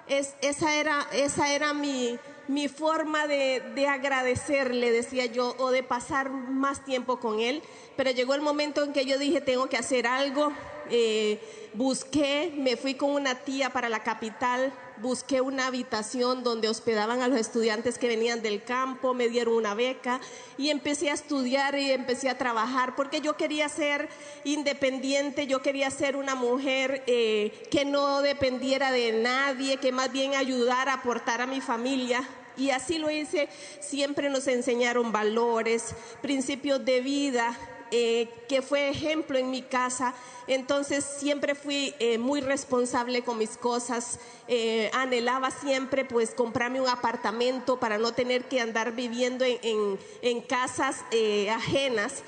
Es, 0.08 0.34
esa 0.40 0.74
era, 0.74 1.06
esa 1.12 1.52
era 1.54 1.74
mi, 1.74 2.18
mi 2.48 2.66
forma 2.66 3.28
de, 3.28 3.62
de, 3.76 3.86
agradecerle, 3.86 4.90
decía 4.90 5.26
yo, 5.26 5.54
o 5.58 5.70
de 5.70 5.84
pasar 5.84 6.28
más 6.30 6.84
tiempo 6.84 7.20
con 7.20 7.38
él. 7.38 7.62
Pero 7.96 8.10
llegó 8.10 8.34
el 8.34 8.40
momento 8.40 8.82
en 8.82 8.92
que 8.92 9.06
yo 9.06 9.16
dije, 9.16 9.40
tengo 9.40 9.68
que 9.68 9.76
hacer 9.76 10.08
algo. 10.08 10.50
Eh, 10.90 11.70
busqué, 11.74 12.52
me 12.58 12.76
fui 12.76 12.94
con 12.94 13.12
una 13.12 13.36
tía 13.36 13.70
para 13.70 13.88
la 13.88 14.02
capital, 14.02 14.72
busqué 15.00 15.40
una 15.40 15.66
habitación 15.66 16.42
donde 16.42 16.68
hospedaban 16.68 17.22
a 17.22 17.28
los 17.28 17.38
estudiantes 17.38 17.98
que 17.98 18.08
venían 18.08 18.42
del 18.42 18.62
campo, 18.62 19.14
me 19.14 19.28
dieron 19.28 19.54
una 19.54 19.74
beca 19.74 20.20
y 20.56 20.70
empecé 20.70 21.10
a 21.10 21.14
estudiar 21.14 21.78
y 21.78 21.90
empecé 21.90 22.28
a 22.28 22.38
trabajar 22.38 22.94
porque 22.96 23.20
yo 23.20 23.36
quería 23.36 23.68
ser 23.68 24.08
independiente, 24.44 25.46
yo 25.46 25.62
quería 25.62 25.90
ser 25.90 26.16
una 26.16 26.34
mujer 26.34 27.02
eh, 27.06 27.66
que 27.70 27.84
no 27.84 28.22
dependiera 28.22 28.92
de 28.92 29.12
nadie, 29.12 29.78
que 29.78 29.92
más 29.92 30.12
bien 30.12 30.34
ayudara, 30.34 30.94
aportar 30.94 31.40
a 31.40 31.46
mi 31.46 31.60
familia. 31.60 32.26
Y 32.56 32.70
así 32.70 32.98
lo 32.98 33.08
hice, 33.08 33.48
siempre 33.80 34.30
nos 34.30 34.48
enseñaron 34.48 35.12
valores, 35.12 35.94
principios 36.20 36.84
de 36.84 37.00
vida, 37.00 37.56
eh, 37.90 38.28
que 38.48 38.62
fue 38.62 38.90
ejemplo 38.90 39.38
en 39.38 39.50
mi 39.50 39.62
casa. 39.62 40.14
Entonces 40.46 41.04
siempre 41.04 41.54
fui 41.54 41.94
eh, 41.98 42.18
muy 42.18 42.40
responsable 42.40 43.22
con 43.22 43.38
mis 43.38 43.56
cosas. 43.56 44.18
Eh, 44.46 44.90
anhelaba 44.94 45.50
siempre 45.50 46.04
pues 46.04 46.30
comprarme 46.30 46.80
un 46.80 46.88
apartamento 46.88 47.78
para 47.78 47.98
no 47.98 48.12
tener 48.12 48.44
que 48.44 48.60
andar 48.60 48.92
viviendo 48.92 49.44
en, 49.44 49.98
en, 50.22 50.40
casas 50.40 51.04
ajenas. 51.50 52.22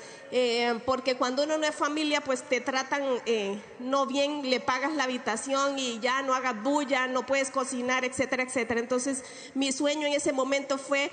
porque 0.85 1.15
cuando 1.15 1.43
uno 1.43 1.57
no 1.57 1.65
es 1.65 1.75
familia, 1.75 2.21
pues 2.21 2.43
te 2.43 2.61
tratan 2.61 3.03
no 3.79 4.05
bien, 4.05 4.49
le 4.49 4.59
pagas 4.59 4.93
la 4.93 5.05
habitación 5.05 5.77
y 5.79 5.99
ya 5.99 6.21
no 6.21 6.35
hagas 6.35 6.61
bulla, 6.61 7.07
no 7.07 7.25
puedes 7.25 7.49
cocinar, 7.49 8.05
etcétera, 8.05 8.43
etcétera. 8.43 8.79
Entonces, 8.79 9.23
mi 9.55 9.71
sueño 9.71 10.07
en 10.07 10.13
ese 10.13 10.31
momento 10.31 10.77
fue 10.77 11.11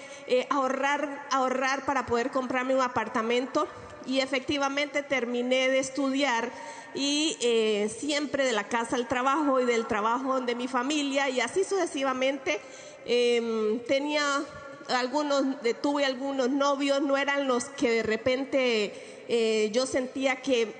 ahorrar, 0.51 1.27
ahorrar 1.31 1.85
para 1.87 2.07
poder 2.07 2.31
comprarme 2.31 2.75
un 2.75 2.83
apartamento 2.83 3.67
y 4.09 4.21
efectivamente 4.21 5.03
terminé 5.03 5.69
de 5.69 5.79
estudiar 5.79 6.51
y 6.95 7.37
eh, 7.43 7.95
siempre 7.97 8.45
de 8.45 8.53
la 8.53 8.65
casa 8.65 8.97
al 8.97 9.07
trabajo 9.07 9.61
y 9.61 9.67
del 9.67 9.87
trabajo 9.87 10.41
de 10.41 10.55
mi 10.55 10.67
familia 10.67 11.29
y 11.29 11.41
así 11.41 11.63
sucesivamente 11.63 12.59
em, 13.05 13.79
tenía 13.81 14.25
algunos, 14.89 15.45
tuve 15.83 16.07
algunos 16.07 16.49
novios, 16.49 17.03
no 17.03 17.19
eran 17.19 17.47
los 17.47 17.67
que 17.67 17.91
de 17.91 18.03
repente 18.03 19.25
eh, 19.29 19.71
yo 19.73 19.85
sentía 19.85 20.41
que 20.41 20.73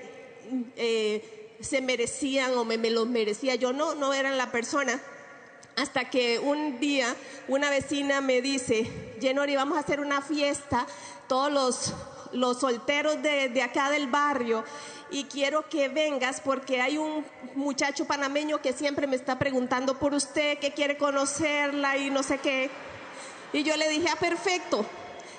eh, 0.75 1.55
se 1.61 1.81
merecían 1.81 2.57
o 2.57 2.65
me, 2.65 2.79
me 2.79 2.89
los 2.89 3.07
merecía, 3.07 3.53
yo 3.53 3.73
no, 3.73 3.93
no 3.93 4.13
eran 4.13 4.37
la 4.37 4.51
persona. 4.51 4.99
Hasta 5.75 6.09
que 6.09 6.39
un 6.39 6.79
día 6.79 7.15
una 7.47 7.69
vecina 7.69 8.19
me 8.19 8.41
dice, 8.41 8.89
Jenori, 9.21 9.55
vamos 9.55 9.77
a 9.77 9.81
hacer 9.81 10.01
una 10.01 10.21
fiesta, 10.21 10.85
todos 11.27 11.51
los 11.51 11.93
los 12.31 12.59
solteros 12.59 13.21
de, 13.21 13.61
acá 13.61 13.89
del 13.89 14.07
barrio 14.07 14.63
y 15.11 15.25
quiero 15.25 15.67
que 15.67 15.89
vengas 15.89 16.41
porque 16.41 16.81
hay 16.81 16.97
un 16.97 17.25
muchacho 17.55 18.05
panameño 18.05 18.61
que 18.61 18.73
siempre 18.73 19.07
me 19.07 19.15
está 19.15 19.39
preguntando 19.39 19.97
por 19.97 20.13
usted, 20.13 20.59
que 20.59 20.71
quiere 20.71 20.97
conocerla 20.97 21.97
y 21.97 22.09
no 22.09 22.23
sé 22.23 22.37
qué. 22.37 22.69
Y 23.53 23.63
yo 23.63 23.75
le 23.77 23.89
dije, 23.89 24.07
ah, 24.11 24.17
perfecto. 24.19 24.85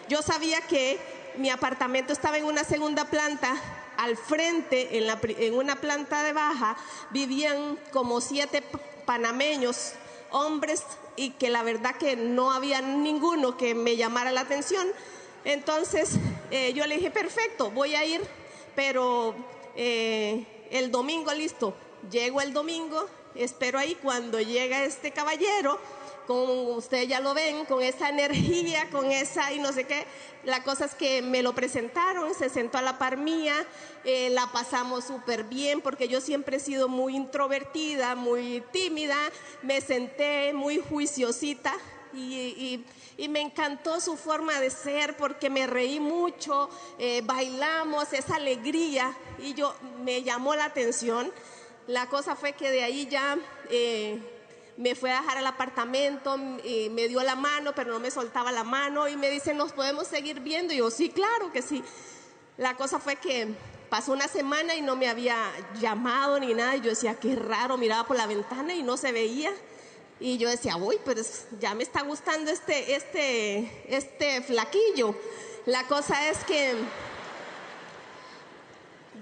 Yo 0.08 0.22
sabía 0.22 0.60
que 0.62 0.98
mi 1.36 1.50
apartamento 1.50 2.12
estaba 2.12 2.38
en 2.38 2.44
una 2.44 2.64
segunda 2.64 3.04
planta. 3.04 3.54
Al 3.96 4.16
frente, 4.16 4.98
en, 4.98 5.04
en 5.38 5.54
una 5.54 5.76
planta 5.76 6.22
de 6.22 6.32
baja, 6.32 6.76
vivían 7.10 7.78
como 7.92 8.20
siete 8.20 8.64
panameños, 9.04 9.92
hombres, 10.30 10.82
y 11.16 11.30
que 11.32 11.50
la 11.50 11.62
verdad 11.62 11.94
que 11.96 12.16
no 12.16 12.50
había 12.50 12.80
ninguno 12.80 13.56
que 13.56 13.74
me 13.74 13.96
llamara 13.96 14.32
la 14.32 14.40
atención. 14.40 14.86
Entonces 15.44 16.18
eh, 16.50 16.72
yo 16.72 16.86
le 16.86 16.96
dije, 16.96 17.10
perfecto, 17.10 17.70
voy 17.70 17.94
a 17.94 18.04
ir, 18.04 18.20
pero 18.74 19.34
eh, 19.76 20.44
el 20.70 20.90
domingo 20.90 21.32
listo. 21.32 21.74
Llego 22.10 22.40
el 22.40 22.52
domingo, 22.52 23.06
espero 23.34 23.78
ahí 23.78 23.96
cuando 24.02 24.40
llega 24.40 24.84
este 24.84 25.12
caballero, 25.12 25.78
con 26.26 26.48
ustedes 26.76 27.08
ya 27.08 27.20
lo 27.20 27.34
ven, 27.34 27.66
con 27.66 27.82
esa 27.82 28.08
energía, 28.08 28.88
con 28.90 29.10
esa 29.10 29.52
y 29.52 29.58
no 29.58 29.72
sé 29.72 29.84
qué. 29.84 30.06
La 30.44 30.62
cosa 30.62 30.86
es 30.86 30.94
que 30.94 31.22
me 31.22 31.42
lo 31.42 31.54
presentaron, 31.54 32.34
se 32.34 32.48
sentó 32.48 32.78
a 32.78 32.82
la 32.82 32.98
par 32.98 33.16
mía, 33.16 33.54
eh, 34.04 34.30
la 34.30 34.50
pasamos 34.50 35.04
súper 35.04 35.44
bien 35.44 35.80
porque 35.80 36.08
yo 36.08 36.20
siempre 36.20 36.56
he 36.56 36.60
sido 36.60 36.88
muy 36.88 37.14
introvertida, 37.14 38.14
muy 38.14 38.62
tímida, 38.72 39.16
me 39.62 39.80
senté 39.80 40.52
muy 40.54 40.78
juiciosita 40.78 41.74
y, 42.14 42.84
me 43.28 43.40
encantó 43.40 44.00
su 44.00 44.16
forma 44.16 44.58
de 44.60 44.70
ser 44.70 45.16
porque 45.16 45.50
me 45.50 45.66
reí 45.66 46.00
mucho, 46.00 46.70
eh, 46.98 47.20
bailamos, 47.24 48.12
esa 48.12 48.36
alegría 48.36 49.14
y 49.38 49.54
yo 49.54 49.74
me 50.02 50.22
llamó 50.22 50.54
la 50.54 50.64
atención. 50.64 51.30
La 51.86 52.06
cosa 52.06 52.34
fue 52.34 52.54
que 52.54 52.70
de 52.70 52.82
ahí 52.82 53.06
ya 53.06 53.36
eh, 53.68 54.18
me 54.76 54.94
fue 54.94 55.12
a 55.12 55.20
dejar 55.20 55.38
al 55.38 55.46
apartamento, 55.46 56.36
y 56.64 56.88
me 56.88 57.08
dio 57.08 57.22
la 57.22 57.34
mano, 57.34 57.74
pero 57.74 57.92
no 57.92 58.00
me 58.00 58.10
soltaba 58.10 58.50
la 58.50 58.64
mano 58.64 59.08
y 59.08 59.16
me 59.16 59.28
dice, 59.28 59.52
¿nos 59.52 59.72
podemos 59.72 60.06
seguir 60.06 60.40
viendo? 60.40 60.72
Y 60.72 60.78
yo, 60.78 60.90
sí, 60.90 61.10
claro 61.10 61.52
que 61.52 61.60
sí. 61.60 61.84
La 62.56 62.76
cosa 62.76 62.98
fue 62.98 63.16
que 63.16 63.48
pasó 63.90 64.12
una 64.12 64.28
semana 64.28 64.74
y 64.74 64.80
no 64.80 64.96
me 64.96 65.08
había 65.08 65.36
llamado 65.78 66.40
ni 66.40 66.54
nada. 66.54 66.76
Y 66.76 66.80
yo 66.80 66.90
decía, 66.90 67.16
qué 67.16 67.36
raro, 67.36 67.76
miraba 67.76 68.06
por 68.06 68.16
la 68.16 68.26
ventana 68.26 68.72
y 68.72 68.82
no 68.82 68.96
se 68.96 69.12
veía. 69.12 69.52
Y 70.20 70.36
yo 70.36 70.50
decía, 70.50 70.76
uy, 70.76 70.98
pues 71.02 71.46
ya 71.58 71.74
me 71.74 71.82
está 71.82 72.02
gustando 72.02 72.50
este, 72.50 72.94
este, 72.94 73.86
este 73.88 74.42
flaquillo. 74.42 75.14
La 75.64 75.86
cosa 75.86 76.28
es 76.28 76.44
que 76.44 76.74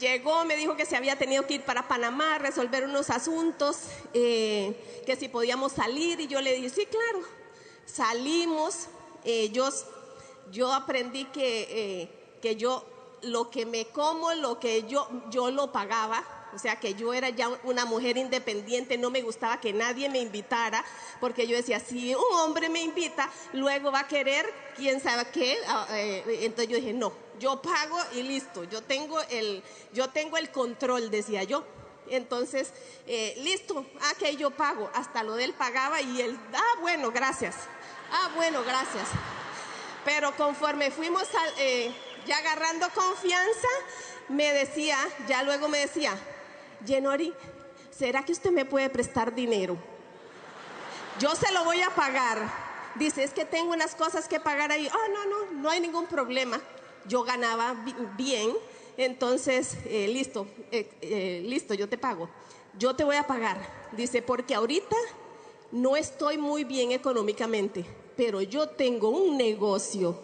llegó, 0.01 0.45
me 0.45 0.57
dijo 0.57 0.77
que 0.77 0.85
se 0.85 0.97
había 0.97 1.17
tenido 1.17 1.47
que 1.47 1.55
ir 1.55 1.63
para 1.63 1.87
Panamá 1.87 2.39
resolver 2.39 2.85
unos 2.85 3.11
asuntos, 3.11 3.79
eh, 4.13 5.03
que 5.07 5.15
si 5.15 5.29
podíamos 5.29 5.71
salir. 5.71 6.19
Y 6.19 6.27
yo 6.27 6.41
le 6.41 6.55
dije, 6.55 6.69
sí, 6.69 6.87
claro. 6.87 7.23
Salimos. 7.87 8.89
Eh, 9.25 9.51
yo, 9.51 9.69
yo 10.51 10.73
aprendí 10.73 11.27
que, 11.27 11.69
eh, 11.71 12.39
que 12.43 12.57
yo 12.57 12.85
lo 13.23 13.51
que 13.51 13.67
me 13.67 13.87
como, 13.87 14.33
lo 14.35 14.59
que 14.59 14.83
yo, 14.89 15.09
yo 15.31 15.53
lo 15.53 15.71
pagaba 15.71 16.25
o 16.55 16.59
sea 16.59 16.77
que 16.77 16.95
yo 16.95 17.13
era 17.13 17.29
ya 17.31 17.49
una 17.65 17.85
mujer 17.85 18.17
independiente, 18.17 18.97
no 18.99 19.11
me 19.11 19.23
gustaba 19.23 19.61
que 19.61 19.73
nadie 19.73 20.09
me 20.09 20.21
invitara, 20.21 20.85
porque 21.21 21.47
yo 21.47 21.57
decía, 21.57 21.81
si 21.81 22.15
un 22.15 22.39
hombre 22.41 22.69
me 22.69 22.81
invita, 22.81 23.31
luego 23.53 23.93
va 23.93 24.01
a 24.01 24.09
querer 24.09 24.47
quién 24.77 25.01
sabe 25.01 25.27
qué. 25.31 25.59
Ah, 25.67 25.87
eh, 25.91 26.41
entonces 26.43 26.69
yo 26.69 26.77
dije, 26.77 26.93
no, 26.93 27.13
yo 27.39 27.61
pago 27.63 27.99
y 28.15 28.23
listo, 28.23 28.65
yo 28.65 28.83
tengo 28.83 29.21
el, 29.31 29.63
yo 29.93 30.09
tengo 30.09 30.37
el 30.37 30.51
control, 30.51 31.11
decía 31.11 31.45
yo. 31.45 31.65
Entonces, 32.11 32.73
eh, 33.07 33.35
listo, 33.39 33.85
ah, 34.01 34.13
que 34.19 34.35
yo 34.37 34.51
pago, 34.51 34.91
hasta 34.95 35.23
lo 35.23 35.35
de 35.35 35.45
él 35.45 35.55
pagaba 35.55 36.01
y 36.01 36.23
él, 36.23 36.39
ah, 36.55 36.81
bueno, 36.81 37.11
gracias, 37.11 37.55
ah, 38.11 38.31
bueno, 38.35 38.63
gracias. 38.65 39.09
Pero 40.05 40.35
conforme 40.37 40.91
fuimos 40.91 41.25
eh, 41.59 41.93
ya 42.27 42.39
agarrando 42.39 42.89
confianza, 42.95 43.69
me 44.29 44.53
decía, 44.53 44.97
ya 45.27 45.43
luego 45.43 45.69
me 45.69 45.79
decía, 45.79 46.15
Yenori, 46.85 47.33
¿será 47.91 48.25
que 48.25 48.33
usted 48.33 48.51
me 48.51 48.65
puede 48.65 48.89
prestar 48.91 49.35
dinero? 49.35 49.77
Yo 51.19 51.35
se 51.35 51.53
lo 51.53 51.65
voy 51.65 51.81
a 51.83 51.91
pagar. 51.91 52.69
Dice, 52.95 53.25
es 53.25 53.33
que 53.33 53.45
tengo 53.45 53.73
unas 53.73 53.95
cosas 53.95 54.29
que 54.29 54.41
pagar 54.41 54.73
ahí. 54.73 54.89
Oh, 54.89 55.13
no, 55.13 55.25
no, 55.25 55.63
no 55.63 55.71
hay 55.71 55.81
ningún 55.81 56.07
problema. 56.07 56.61
Yo 57.07 57.23
ganaba 57.23 57.75
bien, 58.17 58.53
entonces, 58.97 59.77
eh, 59.87 60.09
listo, 60.09 60.47
eh, 60.71 60.91
eh, 61.01 61.43
listo, 61.45 61.75
yo 61.75 61.89
te 61.89 61.99
pago. 61.99 62.29
Yo 62.79 62.95
te 62.95 63.05
voy 63.05 63.17
a 63.17 63.27
pagar. 63.27 63.59
Dice, 63.93 64.23
porque 64.23 64.55
ahorita 64.55 64.97
no 65.73 65.97
estoy 65.97 66.39
muy 66.39 66.65
bien 66.65 66.93
económicamente, 66.93 67.85
pero 68.17 68.43
yo 68.43 68.69
tengo 68.69 69.11
un 69.11 69.37
negocio. 69.37 70.19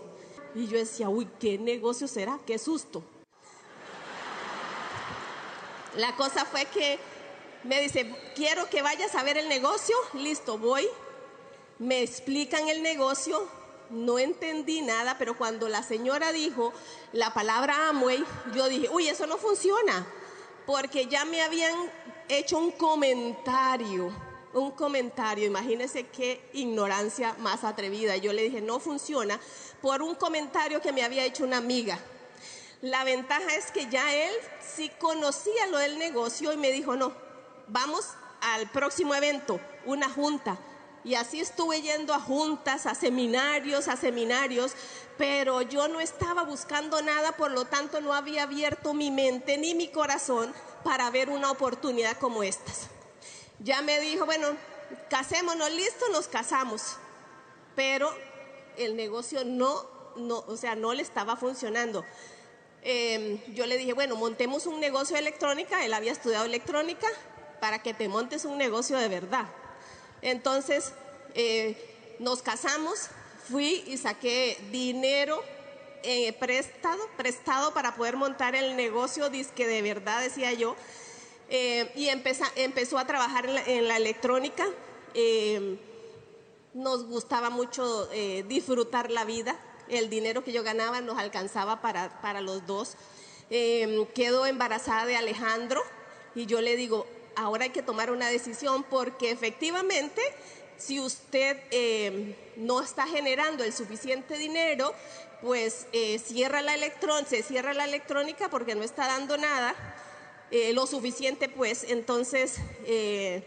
Y 0.54 0.66
yo 0.66 0.78
decía, 0.78 1.08
uy, 1.08 1.28
¿qué 1.40 1.58
negocio 1.58 2.06
será? 2.06 2.38
Qué 2.46 2.58
susto. 2.58 3.02
La 5.96 6.16
cosa 6.16 6.44
fue 6.44 6.64
que 6.66 6.98
me 7.62 7.80
dice, 7.80 8.14
quiero 8.34 8.68
que 8.68 8.82
vayas 8.82 9.14
a 9.14 9.22
ver 9.22 9.38
el 9.38 9.48
negocio, 9.48 9.96
listo, 10.14 10.58
voy. 10.58 10.86
Me 11.78 12.02
explican 12.02 12.68
el 12.68 12.82
negocio, 12.82 13.48
no 13.90 14.18
entendí 14.18 14.82
nada, 14.82 15.16
pero 15.18 15.36
cuando 15.36 15.68
la 15.68 15.82
señora 15.82 16.32
dijo 16.32 16.72
la 17.12 17.32
palabra 17.32 17.88
Amway, 17.88 18.24
yo 18.54 18.68
dije, 18.68 18.88
uy, 18.90 19.08
eso 19.08 19.26
no 19.26 19.38
funciona, 19.38 20.06
porque 20.66 21.06
ya 21.06 21.24
me 21.24 21.42
habían 21.42 21.74
hecho 22.28 22.58
un 22.58 22.72
comentario, 22.72 24.12
un 24.52 24.70
comentario, 24.72 25.46
imagínense 25.46 26.06
qué 26.08 26.48
ignorancia 26.52 27.34
más 27.38 27.64
atrevida. 27.64 28.16
Yo 28.16 28.32
le 28.32 28.42
dije, 28.42 28.60
no 28.60 28.80
funciona, 28.80 29.40
por 29.80 30.02
un 30.02 30.14
comentario 30.14 30.80
que 30.80 30.92
me 30.92 31.02
había 31.02 31.24
hecho 31.24 31.44
una 31.44 31.58
amiga. 31.58 31.98
La 32.84 33.02
ventaja 33.02 33.54
es 33.54 33.70
que 33.70 33.88
ya 33.88 34.14
él 34.14 34.30
sí 34.60 34.90
conocía 34.98 35.66
lo 35.68 35.78
del 35.78 35.98
negocio 35.98 36.52
y 36.52 36.58
me 36.58 36.70
dijo, 36.70 36.96
no, 36.96 37.14
vamos 37.66 38.10
al 38.42 38.68
próximo 38.68 39.14
evento, 39.14 39.58
una 39.86 40.10
junta. 40.10 40.58
Y 41.02 41.14
así 41.14 41.40
estuve 41.40 41.80
yendo 41.80 42.12
a 42.12 42.20
juntas, 42.20 42.84
a 42.84 42.94
seminarios, 42.94 43.88
a 43.88 43.96
seminarios, 43.96 44.72
pero 45.16 45.62
yo 45.62 45.88
no 45.88 45.98
estaba 45.98 46.42
buscando 46.42 47.00
nada, 47.00 47.32
por 47.32 47.52
lo 47.52 47.64
tanto 47.64 48.02
no 48.02 48.12
había 48.12 48.42
abierto 48.42 48.92
mi 48.92 49.10
mente 49.10 49.56
ni 49.56 49.74
mi 49.74 49.88
corazón 49.88 50.52
para 50.82 51.08
ver 51.08 51.30
una 51.30 51.50
oportunidad 51.50 52.18
como 52.18 52.42
estas. 52.42 52.88
Ya 53.60 53.80
me 53.80 53.98
dijo, 53.98 54.26
bueno, 54.26 54.48
casémonos, 55.08 55.70
listo, 55.70 56.04
nos 56.12 56.28
casamos. 56.28 56.98
Pero 57.74 58.14
el 58.76 58.94
negocio 58.94 59.42
no, 59.42 59.86
no, 60.16 60.44
o 60.46 60.58
sea, 60.58 60.74
no 60.74 60.92
le 60.92 61.00
estaba 61.00 61.34
funcionando. 61.36 62.04
Em, 62.86 63.40
yo 63.54 63.64
le 63.64 63.78
dije, 63.78 63.94
bueno, 63.94 64.14
montemos 64.14 64.66
un 64.66 64.78
negocio 64.78 65.14
de 65.14 65.20
electrónica, 65.20 65.84
él 65.86 65.94
había 65.94 66.12
estudiado 66.12 66.44
electrónica, 66.44 67.06
para 67.58 67.82
que 67.82 67.94
te 67.94 68.08
montes 68.08 68.44
un 68.44 68.58
negocio 68.58 68.98
de 68.98 69.08
verdad. 69.08 69.46
Entonces, 70.20 70.92
eh, 71.34 72.16
nos 72.18 72.42
casamos, 72.42 73.08
fui 73.48 73.82
y 73.86 73.96
saqué 73.96 74.58
dinero 74.70 75.42
eh, 76.02 76.34
prestado, 76.34 77.02
prestado 77.16 77.72
para 77.72 77.94
poder 77.94 78.16
montar 78.16 78.54
el 78.54 78.76
negocio, 78.76 79.30
disque 79.30 79.66
de 79.66 79.80
verdad, 79.80 80.20
decía 80.20 80.52
yo, 80.52 80.76
eh, 81.48 81.90
y 81.94 82.08
empezó 82.08 82.98
a 82.98 83.06
trabajar 83.06 83.48
en 83.66 83.88
la, 83.88 83.96
electrónica. 83.96 84.66
Em, 85.14 85.78
nos 86.74 87.06
gustaba 87.06 87.48
mucho 87.48 88.08
disfrutar 88.46 89.10
la 89.10 89.24
vida, 89.24 89.56
el 89.88 90.10
dinero 90.10 90.44
que 90.44 90.52
yo 90.52 90.62
ganaba 90.62 91.00
nos 91.00 91.18
alcanzaba 91.18 91.80
para, 91.80 92.20
para 92.20 92.40
los 92.40 92.66
dos. 92.66 92.96
Em, 93.50 94.06
quedo 94.06 94.46
embarazada 94.46 95.06
de 95.06 95.16
Alejandro 95.16 95.82
y 96.34 96.46
yo 96.46 96.60
le 96.60 96.76
digo, 96.76 97.06
ahora 97.36 97.64
hay 97.64 97.70
que 97.70 97.82
tomar 97.82 98.10
una 98.10 98.28
decisión 98.28 98.84
porque 98.84 99.30
efectivamente 99.30 100.22
si 100.76 101.00
usted 101.00 101.58
em, 101.70 102.34
no 102.56 102.82
está 102.82 103.06
generando 103.06 103.64
el 103.64 103.72
suficiente 103.72 104.36
dinero, 104.38 104.94
pues 105.40 105.86
eh, 105.92 106.18
cierra 106.18 106.62
la 106.62 106.74
electrón, 106.74 107.26
se 107.26 107.42
cierra 107.42 107.74
la 107.74 107.84
electrónica 107.84 108.48
porque 108.48 108.74
no 108.74 108.82
está 108.82 109.06
dando 109.06 109.36
nada, 109.36 109.74
eh, 110.50 110.72
lo 110.72 110.86
suficiente 110.86 111.48
pues, 111.48 111.84
entonces 111.84 112.56
eh, 112.86 113.42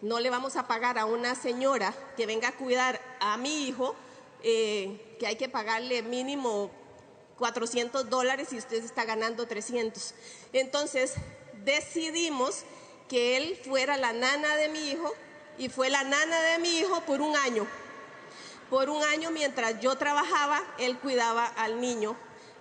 no 0.00 0.20
le 0.20 0.30
vamos 0.30 0.56
a 0.56 0.66
pagar 0.66 0.98
a 0.98 1.04
una 1.04 1.34
señora 1.34 1.92
que 2.16 2.26
venga 2.26 2.48
a 2.48 2.52
cuidar 2.52 3.00
a 3.20 3.36
mi 3.36 3.66
hijo 3.68 3.94
eh, 4.42 5.16
que 5.18 5.26
hay 5.26 5.36
que 5.36 5.48
pagarle 5.48 6.02
mínimo 6.02 6.70
400 7.38 8.10
dólares 8.10 8.52
y 8.52 8.58
usted 8.58 8.84
está 8.84 9.04
ganando 9.04 9.46
300. 9.46 10.14
Entonces 10.52 11.14
decidimos 11.64 12.64
que 13.08 13.36
él 13.36 13.58
fuera 13.64 13.96
la 13.96 14.12
nana 14.12 14.56
de 14.56 14.68
mi 14.68 14.90
hijo 14.90 15.12
y 15.56 15.68
fue 15.68 15.90
la 15.90 16.04
nana 16.04 16.40
de 16.40 16.58
mi 16.58 16.78
hijo 16.78 17.00
por 17.02 17.20
un 17.20 17.36
año. 17.36 17.66
Por 18.70 18.90
un 18.90 19.02
año 19.02 19.30
mientras 19.30 19.80
yo 19.80 19.96
trabajaba, 19.96 20.62
él 20.78 20.98
cuidaba 20.98 21.46
al 21.46 21.80
niño. 21.80 22.16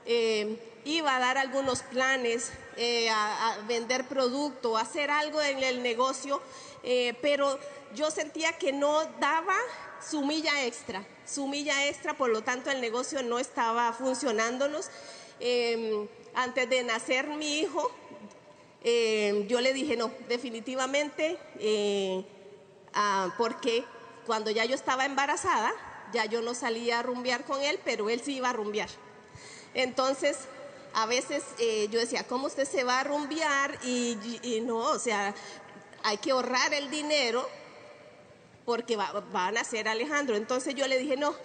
Eh, 0.05 0.57
iba 0.85 1.15
a 1.15 1.19
dar 1.19 1.37
algunos 1.37 1.81
planes, 1.81 2.51
eh, 2.77 3.09
a, 3.09 3.57
vender 3.67 4.07
producto, 4.07 4.77
a 4.77 4.81
hacer 4.81 5.11
algo 5.11 5.41
en 5.41 5.63
el 5.63 5.83
negocio, 5.83 6.41
pero 7.21 7.59
yo 7.95 8.11
sentía 8.11 8.53
que 8.53 8.71
no 8.71 9.05
daba 9.19 9.55
su 10.01 10.23
milla 10.23 10.65
extra, 10.65 11.05
su 11.25 11.47
milla 11.47 11.87
extra, 11.87 12.15
por 12.15 12.29
lo 12.29 12.41
tanto 12.41 12.71
el 12.71 12.81
negocio 12.81 13.23
no 13.23 13.39
estaba 13.39 13.93
funcionándonos. 13.93 14.89
Em, 15.39 16.07
antes 16.33 16.69
de 16.69 16.83
nacer 16.83 17.27
mi 17.27 17.59
hijo, 17.59 17.91
em, 18.83 19.47
yo 19.47 19.61
le 19.61 19.73
dije, 19.73 19.97
no, 19.97 20.11
definitivamente 20.27 21.37
eh, 21.59 22.23
ah, 22.93 23.33
porque 23.37 23.83
cuando 24.25 24.51
ya 24.51 24.65
yo 24.65 24.75
estaba 24.75 25.05
embarazada, 25.05 25.73
ya 26.13 26.25
yo 26.25 26.41
no 26.41 26.53
salía 26.53 26.99
a 26.99 27.03
rumbear 27.03 27.43
con 27.45 27.61
él, 27.61 27.79
pero 27.83 28.09
él 28.09 28.21
sí 28.23 28.35
iba 28.35 28.49
a 28.49 28.53
rumbear. 28.53 28.89
Entonces, 29.73 30.37
a 30.93 31.05
veces 31.05 31.43
eh, 31.59 31.87
yo 31.91 31.99
decía, 31.99 32.25
¿cómo 32.25 32.47
usted 32.47 32.65
se 32.65 32.83
va 32.83 33.01
a 33.01 33.03
rumbear? 33.03 33.77
Y 33.83 34.61
no, 34.63 34.77
o 34.77 34.99
sea, 34.99 35.35
hay 36.07 36.19
que 36.19 36.31
ahorrar 36.31 36.73
el 36.73 36.89
dinero 36.89 37.45
porque 38.63 38.95
van 38.95 39.57
a 39.57 39.63
ser 39.65 39.89
Alejandro. 39.89 40.37
Entonces 40.37 40.73
yo 40.73 40.87
le 40.87 40.97
dije, 40.97 41.17
no. 41.17 41.35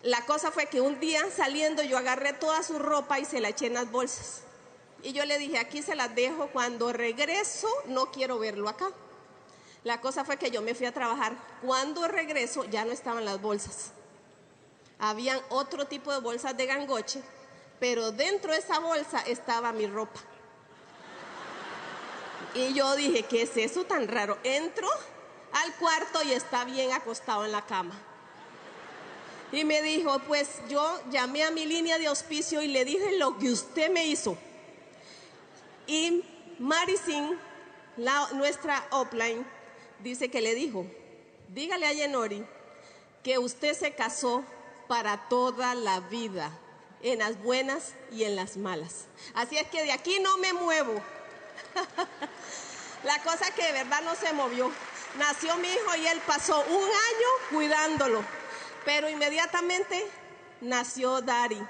La 0.00 0.24
cosa 0.24 0.50
fue 0.50 0.64
que 0.64 0.80
un 0.80 0.98
día 0.98 1.20
saliendo 1.30 1.82
yo 1.82 1.98
agarré 1.98 2.32
toda 2.32 2.62
su 2.62 2.78
ropa 2.78 3.18
y 3.18 3.26
se 3.26 3.40
la 3.40 3.50
eché 3.50 3.66
en 3.66 3.74
las 3.74 3.90
bolsas. 3.90 4.40
Y 5.02 5.12
yo 5.12 5.26
le 5.26 5.36
dije, 5.36 5.58
aquí 5.58 5.82
se 5.82 5.94
las 5.94 6.14
dejo, 6.14 6.48
cuando 6.54 6.90
regreso 6.90 7.68
no 7.88 8.10
quiero 8.10 8.38
verlo 8.38 8.66
acá. 8.66 8.88
La 9.84 10.00
cosa 10.00 10.24
fue 10.24 10.38
que 10.38 10.50
yo 10.50 10.62
me 10.62 10.74
fui 10.74 10.86
a 10.86 10.94
trabajar. 10.94 11.36
Cuando 11.60 12.08
regreso 12.08 12.64
ya 12.64 12.86
no 12.86 12.92
estaban 12.92 13.26
las 13.26 13.42
bolsas. 13.42 13.92
Habían 14.98 15.38
otro 15.50 15.86
tipo 15.86 16.14
de 16.14 16.20
bolsas 16.20 16.56
de 16.56 16.64
gangoche, 16.64 17.20
pero 17.78 18.10
dentro 18.10 18.52
de 18.52 18.58
esa 18.58 18.78
bolsa 18.78 19.20
estaba 19.20 19.70
mi 19.72 19.86
ropa. 19.86 20.18
Y 22.54 22.72
yo 22.74 22.96
dije, 22.96 23.22
¿qué 23.24 23.42
es 23.42 23.56
eso 23.56 23.84
tan 23.84 24.08
raro? 24.08 24.38
Entro 24.42 24.88
al 25.52 25.74
cuarto 25.76 26.22
y 26.22 26.32
está 26.32 26.64
bien 26.64 26.92
acostado 26.92 27.44
en 27.44 27.52
la 27.52 27.64
cama. 27.64 27.94
Y 29.50 29.64
me 29.64 29.80
dijo, 29.82 30.18
pues 30.20 30.48
yo 30.68 31.00
llamé 31.10 31.42
a 31.42 31.50
mi 31.50 31.64
línea 31.64 31.98
de 31.98 32.06
auspicio 32.06 32.60
y 32.60 32.68
le 32.68 32.84
dije 32.84 33.16
lo 33.18 33.38
que 33.38 33.50
usted 33.50 33.90
me 33.90 34.06
hizo. 34.06 34.36
Y 35.86 36.22
Marisin, 36.58 37.38
nuestra 38.34 38.86
offline, 38.90 39.46
dice 40.00 40.30
que 40.30 40.42
le 40.42 40.54
dijo, 40.54 40.86
dígale 41.48 41.86
a 41.86 41.92
Yenori 41.92 42.44
que 43.22 43.38
usted 43.38 43.74
se 43.74 43.94
casó 43.94 44.44
para 44.86 45.28
toda 45.28 45.74
la 45.74 46.00
vida, 46.00 46.50
en 47.02 47.20
las 47.20 47.40
buenas 47.42 47.94
y 48.10 48.24
en 48.24 48.36
las 48.36 48.56
malas. 48.56 49.06
Así 49.34 49.56
es 49.56 49.68
que 49.68 49.82
de 49.82 49.92
aquí 49.92 50.18
no 50.20 50.36
me 50.38 50.52
muevo. 50.52 50.94
la 53.04 53.22
cosa 53.22 53.50
que 53.52 53.64
de 53.64 53.72
verdad 53.72 54.02
no 54.02 54.14
se 54.14 54.32
movió. 54.32 54.70
Nació 55.18 55.56
mi 55.56 55.68
hijo 55.68 55.96
y 55.96 56.06
él 56.06 56.20
pasó 56.26 56.60
un 56.60 56.84
año 56.84 57.28
cuidándolo, 57.50 58.22
pero 58.84 59.08
inmediatamente 59.08 60.06
nació 60.60 61.20
Dari. 61.22 61.60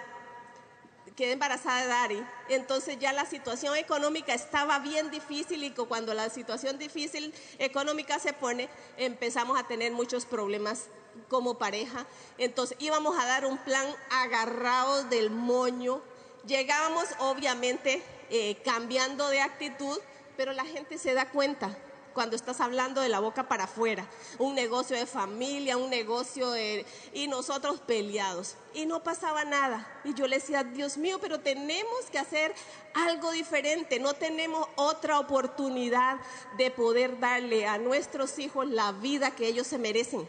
Quedé 1.17 1.33
embarazada 1.33 1.83
de 1.83 1.89
Dari. 1.89 2.27
Entonces 2.49 2.99
ya 2.99 3.13
la 3.13 3.27
situación 3.27 3.77
económica 3.77 4.35
estaba 4.35 4.79
bien 4.79 5.11
difícil 5.11 5.63
y 5.65 5.71
cuando 5.71 6.15
la 6.15 6.31
situación 6.31 6.79
difícil 6.79 7.35
económica 7.59 8.19
se 8.19 8.33
pone, 8.33 8.69
empezamos 8.97 9.59
a 9.59 9.67
tener 9.67 9.93
muchos 9.93 10.27
problemas 10.27 10.85
como 11.29 11.59
pareja. 11.59 12.07
Entonces 12.39 12.77
íbamos 12.81 13.19
a 13.19 13.27
dar 13.27 13.47
un 13.47 13.59
plan 13.59 13.87
agarrados 14.11 15.11
del 15.11 15.31
moño. 15.31 16.01
Llegábamos 16.47 17.07
obviamente 17.19 18.03
eh, 18.31 18.61
cambiando 18.65 19.29
de 19.29 19.41
actitud, 19.41 19.99
pero 20.39 20.53
la 20.53 20.65
gente 20.65 20.99
se 20.99 21.15
da 21.15 21.29
cuenta 21.29 21.77
cuando 22.15 22.37
estás 22.37 22.61
hablando 22.61 23.01
de 23.01 23.09
la 23.09 23.19
boca 23.19 23.49
para 23.49 23.65
afuera. 23.65 24.07
Un 24.39 24.55
negocio 24.55 24.97
de 24.97 25.05
familia, 25.05 25.77
un 25.77 25.91
negocio 25.91 26.53
de... 26.53 26.87
y 27.13 27.27
nosotros 27.27 27.81
peleados. 27.81 28.55
Y 28.73 28.87
no 28.87 29.03
pasaba 29.03 29.45
nada. 29.45 30.01
Y 30.05 30.15
yo 30.15 30.29
le 30.29 30.37
decía, 30.37 30.63
Dios 30.63 30.97
mío, 30.97 31.19
pero 31.21 31.41
tenemos 31.41 32.05
que 32.13 32.21
hacer 32.21 32.55
algo 32.95 33.33
diferente. 33.33 33.99
No 33.99 34.15
tenemos 34.15 34.69
otra 34.77 35.19
oportunidad 35.19 36.19
de 36.57 36.71
poder 36.71 37.19
darle 37.19 37.67
a 37.67 37.79
nuestros 37.79 38.39
hijos 38.39 38.69
la 38.69 38.93
vida 38.93 39.33
que 39.33 39.49
ellos 39.49 39.67
se 39.67 39.79
merecen. 39.79 40.29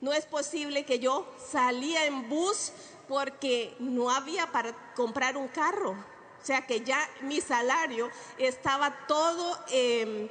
No 0.00 0.14
es 0.14 0.24
posible 0.24 0.86
que 0.86 1.00
yo 1.00 1.30
salía 1.52 2.06
en 2.06 2.30
bus 2.30 2.72
porque 3.06 3.76
no 3.78 4.10
había 4.10 4.50
para 4.52 4.72
comprar 4.94 5.36
un 5.36 5.48
carro. 5.48 6.17
Sea 6.48 6.66
que 6.66 6.80
ya 6.80 7.06
mi 7.20 7.42
salario 7.42 8.10
estaba 8.38 9.06
todo... 9.06 9.62
Eh, 9.70 10.30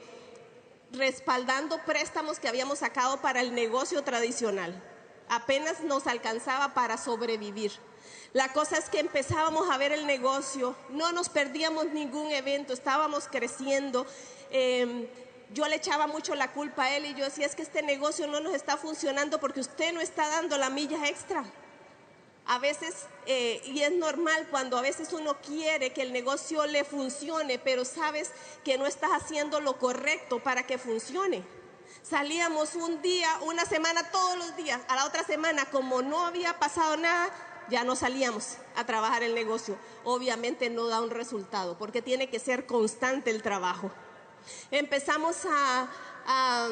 respaldando 0.94 1.84
préstamos 1.84 2.40
que 2.40 2.48
habíamos 2.48 2.80
sacado 2.80 3.22
para 3.22 3.42
el 3.42 3.54
negocio 3.54 4.04
tradicional. 4.04 4.82
Apenas 5.28 5.82
nos 5.82 6.08
alcanzaba 6.08 6.74
para 6.74 6.98
sobrevivir. 6.98 7.74
La 8.32 8.54
cosa 8.54 8.78
es 8.78 8.90
que 8.90 9.02
empezábamos 9.02 9.70
a 9.70 9.78
ver 9.78 9.92
el 9.92 10.08
negocio, 10.08 10.78
no 10.90 11.12
nos 11.12 11.28
perdíamos 11.28 11.88
ningún 11.88 12.32
evento, 12.32 12.72
estábamos 12.72 13.28
creciendo. 13.28 14.08
Em, 14.50 15.08
yo 15.54 15.68
le 15.68 15.76
echaba 15.76 16.08
mucho 16.08 16.34
la 16.36 16.54
culpa 16.54 16.86
a 16.86 16.96
él 16.96 17.06
y 17.06 17.16
yo 17.16 17.26
decía, 17.26 17.46
es 17.46 17.54
que 17.54 17.64
este 17.64 17.82
negocio 17.82 18.26
no 18.26 18.40
nos 18.40 18.56
está 18.56 18.78
funcionando 18.78 19.42
porque 19.42 19.60
usted 19.60 19.94
no 19.94 20.00
está 20.00 20.30
dando 20.30 20.58
la 20.58 20.70
milla 20.70 21.06
extra. 21.10 21.44
A 22.48 22.60
veces, 22.60 23.08
eh, 23.26 23.62
y 23.66 23.82
es 23.82 23.92
normal 23.92 24.48
cuando 24.50 24.78
a 24.78 24.82
veces 24.82 25.12
uno 25.12 25.38
quiere 25.42 25.92
que 25.92 26.02
el 26.02 26.14
negocio 26.14 26.66
le 26.66 26.86
funcione, 26.86 27.60
pero 27.60 27.84
sabes 27.84 28.32
que 28.64 28.78
no 28.78 28.86
estás 28.86 29.12
haciendo 29.12 29.60
lo 29.60 29.78
correcto 29.78 30.40
para 30.40 30.66
que 30.66 30.78
funcione. 30.78 31.44
Salíamos 32.04 32.76
un 32.76 33.02
día, 33.02 33.30
una 33.42 33.66
semana, 33.66 34.12
todos 34.12 34.38
los 34.38 34.56
días. 34.56 34.80
A 34.88 34.96
la 34.96 35.06
otra 35.06 35.26
semana, 35.26 35.66
como 35.66 36.02
no 36.02 36.26
había 36.26 36.58
pasado 36.58 36.96
nada, 36.96 37.30
ya 37.70 37.84
no 37.84 37.98
salíamos 37.98 38.56
a 38.78 38.86
trabajar 38.86 39.24
el 39.24 39.36
negocio. 39.36 39.78
Obviamente 40.06 40.70
no 40.70 40.88
da 40.88 41.02
un 41.02 41.10
resultado, 41.10 41.78
porque 41.78 42.02
tiene 42.02 42.30
que 42.30 42.40
ser 42.40 42.66
constante 42.66 43.30
el 43.30 43.42
trabajo. 43.42 43.92
Empezamos 44.72 45.46
a, 45.46 45.90
a, 46.26 46.70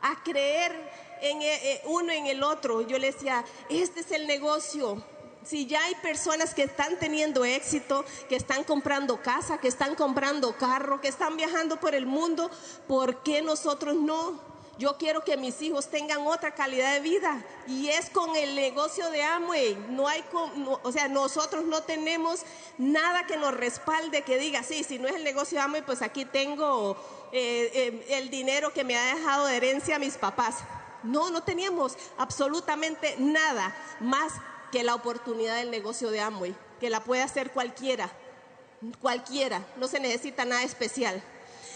a 0.00 0.22
creer 0.22 1.05
eh, 1.22 1.38
eh, 1.42 1.82
uno 1.84 2.12
en 2.12 2.26
el 2.26 2.42
otro. 2.42 2.82
Yo 2.82 2.98
le 2.98 3.12
decía, 3.12 3.44
este 3.68 4.00
es 4.00 4.10
el 4.12 4.26
negocio. 4.26 5.02
Si 5.44 5.66
ya 5.66 5.82
hay 5.84 5.94
personas 5.96 6.54
que 6.54 6.64
están 6.64 6.98
teniendo 6.98 7.44
éxito, 7.44 8.04
que 8.28 8.34
están 8.34 8.64
comprando 8.64 9.22
casa, 9.22 9.58
que 9.58 9.68
están 9.68 9.94
comprando 9.94 10.56
carro, 10.56 11.00
que 11.00 11.08
están 11.08 11.36
viajando 11.36 11.78
por 11.78 11.94
el 11.94 12.04
mundo, 12.04 12.50
¿por 12.88 13.22
qué 13.22 13.42
nosotros 13.42 13.94
no? 13.94 14.40
Yo 14.78 14.98
quiero 14.98 15.22
que 15.24 15.38
mis 15.38 15.62
hijos 15.62 15.86
tengan 15.86 16.26
otra 16.26 16.50
calidad 16.50 16.92
de 16.94 17.00
vida 17.00 17.42
y 17.66 17.88
es 17.88 18.10
con 18.10 18.36
el 18.36 18.54
negocio 18.54 19.08
de 19.10 19.22
Amway. 19.22 19.74
No 19.88 20.06
hay, 20.06 20.22
o 20.82 20.92
sea, 20.92 21.08
nosotros 21.08 21.64
no 21.64 21.82
tenemos 21.82 22.40
nada 22.76 23.26
que 23.26 23.38
nos 23.38 23.54
respalde 23.54 24.22
que 24.22 24.38
diga, 24.38 24.62
sí, 24.62 24.84
si 24.84 24.98
no 24.98 25.08
es 25.08 25.14
el 25.14 25.24
negocio 25.24 25.58
de 25.58 25.64
Amway, 25.64 25.82
pues 25.82 26.02
aquí 26.02 26.26
tengo 26.26 26.96
eh, 27.32 28.04
el 28.10 28.28
dinero 28.28 28.72
que 28.72 28.84
me 28.84 28.98
ha 28.98 29.14
dejado 29.14 29.46
de 29.46 29.56
herencia 29.56 29.98
mis 29.98 30.18
papás. 30.18 30.56
No, 31.06 31.30
no 31.30 31.42
teníamos 31.42 31.96
absolutamente 32.18 33.16
nada 33.18 33.74
más 34.00 34.32
que 34.70 34.82
la 34.82 34.94
oportunidad 34.94 35.56
del 35.56 35.70
negocio 35.70 36.10
de 36.10 36.20
Amway, 36.20 36.54
que 36.80 36.90
la 36.90 37.00
puede 37.00 37.22
hacer 37.22 37.52
cualquiera, 37.52 38.10
cualquiera, 39.00 39.64
no 39.76 39.88
se 39.88 40.00
necesita 40.00 40.44
nada 40.44 40.62
especial. 40.62 41.22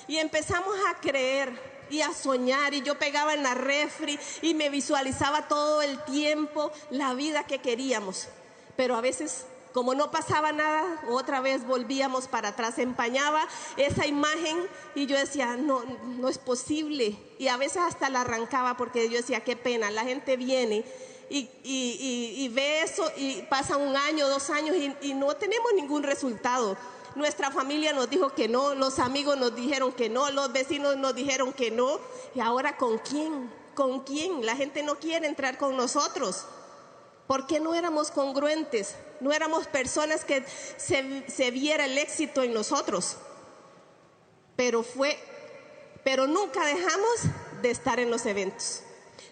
Y 0.07 0.19
empezamos 0.19 0.77
a 0.89 1.01
creer 1.01 1.71
y 1.91 2.03
a 2.03 2.13
soñar 2.13 2.75
y 2.75 2.83
yo 2.83 2.99
pegaba 2.99 3.35
en 3.35 3.43
la 3.43 3.55
refri 3.55 4.19
y 4.43 4.55
me 4.55 4.71
visualizaba 4.71 5.49
todo 5.49 5.83
el 5.83 6.03
tiempo 6.05 6.71
la 6.91 7.15
vida 7.15 7.45
que 7.45 7.59
queríamos. 7.59 8.29
Pero 8.77 8.97
a 8.97 9.01
veces 9.01 9.45
como 9.73 9.95
no 9.95 10.11
pasaba 10.11 10.53
nada, 10.53 11.03
otra 11.09 11.41
vez 11.41 11.67
volvíamos 11.67 12.29
para 12.29 12.49
atrás, 12.49 12.79
empañaba 12.79 13.47
esa 13.77 14.07
imagen 14.07 14.59
y 14.95 15.07
yo 15.07 15.17
decía, 15.17 15.57
no, 15.57 15.83
no 16.05 16.29
es 16.29 16.39
posible. 16.39 17.17
Y 17.39 17.49
a 17.49 17.57
veces 17.57 17.79
hasta 17.79 18.11
la 18.11 18.23
arrancaba 18.23 18.77
porque 18.77 19.09
yo 19.09 19.17
decía, 19.17 19.45
qué 19.45 19.57
pena, 19.57 19.91
la 19.91 20.05
gente 20.05 20.37
viene 20.37 20.85
y, 21.31 22.49
ve 22.53 22.83
eso 22.83 23.11
y 23.17 23.43
pasa 23.43 23.77
un 23.77 23.97
año, 23.97 24.29
dos 24.29 24.51
años 24.51 24.77
y, 25.01 25.15
no 25.15 25.35
tenemos 25.37 25.73
ningún 25.75 26.03
resultado. 26.03 26.77
Nuestra 27.15 27.51
familia 27.51 27.93
nos 27.93 28.09
dijo 28.09 28.31
que 28.35 28.49
no, 28.49 28.75
los 28.75 28.99
amigos 28.99 29.37
nos 29.37 29.55
dijeron 29.55 29.93
que 29.93 30.09
no, 30.09 30.31
los 30.31 30.53
vecinos 30.53 30.97
nos 30.97 31.15
dijeron 31.15 31.53
que 31.53 31.71
no. 31.71 31.99
¿Y 32.35 32.41
ahora 32.41 32.77
con 32.77 32.99
quién? 32.99 33.51
¿Con 33.75 34.01
quién? 34.01 34.45
La 34.47 34.57
gente 34.57 34.83
no 34.83 34.97
quiere 34.97 35.27
entrar 35.27 35.59
con 35.59 35.77
nosotros. 35.77 36.47
¿Por 37.31 37.47
qué 37.47 37.61
no 37.61 37.77
éramos 37.77 38.11
congruentes? 38.11 38.97
No 39.21 39.31
éramos 39.31 39.69
personas 39.69 40.25
que 40.25 40.45
se, 40.77 41.51
viera 41.53 41.85
el 41.85 41.97
éxito 41.97 42.43
en 42.43 42.53
nosotros. 42.53 43.19
Pero 44.57 44.83
fue, 44.83 45.17
pero 46.03 46.27
nunca 46.27 46.67
dejamos 46.67 47.21
de 47.63 47.71
estar 47.71 48.01
en 48.01 48.11
los 48.11 48.27
eventos. 48.27 48.83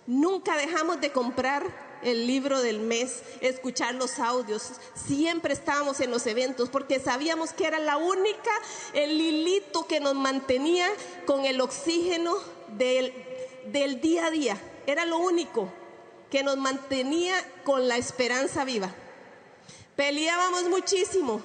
Nunca 0.07 0.57
dejamos 0.57 1.01
de 1.01 1.11
comprar 1.11 1.99
el 2.05 2.28
libro 2.28 2.62
del 2.62 2.78
mes, 2.78 3.24
escuchar 3.40 3.96
los 3.96 4.20
audios. 4.20 4.74
Siempre 4.94 5.53
estábamos 5.53 5.99
en 5.99 6.12
los 6.12 6.24
eventos 6.28 6.68
porque 6.68 7.01
sabíamos 7.01 7.53
que 7.53 7.66
era 7.66 7.80
la 7.80 7.96
única, 7.96 8.53
el 8.92 9.20
hilito 9.20 9.88
que 9.88 9.99
nos 9.99 10.14
mantenía 10.14 10.86
con 11.26 11.46
el 11.46 11.61
oxígeno 11.61 12.36
del, 12.76 13.12
del 13.72 14.01
día 14.01 14.26
a 14.26 14.30
día. 14.30 14.57
Era 14.86 15.05
lo 15.05 15.18
único 15.18 15.72
que 16.30 16.42
nos 16.42 16.56
mantenía 16.56 17.34
con 17.64 17.88
la 17.88 17.96
esperanza 17.96 18.64
viva. 18.64 18.92
Peleábamos 19.96 20.68
muchísimo, 20.68 21.40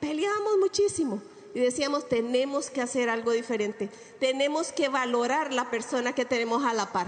peleábamos 0.00 0.58
muchísimo, 0.58 1.22
Y 1.54 1.60
decíamos, 1.60 2.08
tenemos 2.08 2.68
que 2.68 2.82
hacer 2.82 3.08
algo 3.08 3.30
diferente. 3.30 3.88
Tenemos 4.18 4.72
que 4.72 4.88
valorar 4.88 5.52
la 5.52 5.70
persona 5.70 6.12
que 6.12 6.24
tenemos 6.24 6.64
a 6.64 6.74
la 6.74 6.92
par. 6.92 7.06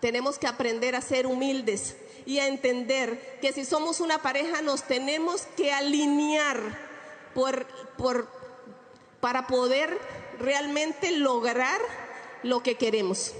Tenemos 0.00 0.38
que 0.38 0.46
aprender 0.46 0.94
a 0.94 1.00
ser 1.00 1.26
humildes 1.26 1.96
y 2.26 2.38
a 2.38 2.46
entender 2.46 3.38
que 3.40 3.52
si 3.52 3.64
somos 3.64 4.00
una 4.00 4.22
pareja 4.22 4.62
nos 4.62 4.84
tenemos 4.84 5.42
que 5.56 5.72
alinear 5.72 6.60
por, 7.34 7.66
por, 7.98 8.28
para 9.20 9.48
poder 9.48 9.98
realmente 10.38 11.10
lograr 11.10 11.80
lo 12.42 12.62
que 12.62 12.76
queremos. 12.76 13.34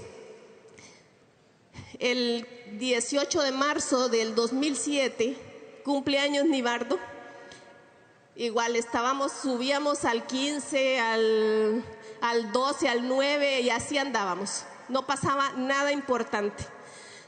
El 1.99 2.47
18 2.73 3.41
de 3.41 3.51
marzo 3.51 4.07
del 4.07 4.35
2007, 4.35 5.35
cumpleaños 5.83 6.45
Nibardo, 6.45 6.99
igual 8.35 8.75
estábamos, 8.75 9.31
subíamos 9.31 10.05
al 10.05 10.27
15, 10.27 10.99
al, 10.99 11.83
al 12.21 12.51
12, 12.51 12.87
al 12.87 13.07
9 13.07 13.61
y 13.61 13.71
así 13.71 13.97
andábamos. 13.97 14.63
No 14.89 15.07
pasaba 15.07 15.53
nada 15.53 15.91
importante. 15.91 16.65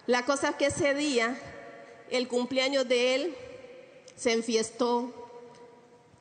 La 0.06 0.24
cosa 0.26 0.50
es 0.50 0.56
que 0.58 0.66
ese 0.68 0.94
día, 0.94 1.36
el 2.12 2.28
cumpleaños 2.28 2.88
de 2.88 3.16
él, 3.16 3.36
se 4.16 4.34
enfiestó, 4.34 5.12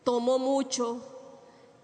tomó 0.04 0.38
mucho, 0.38 1.02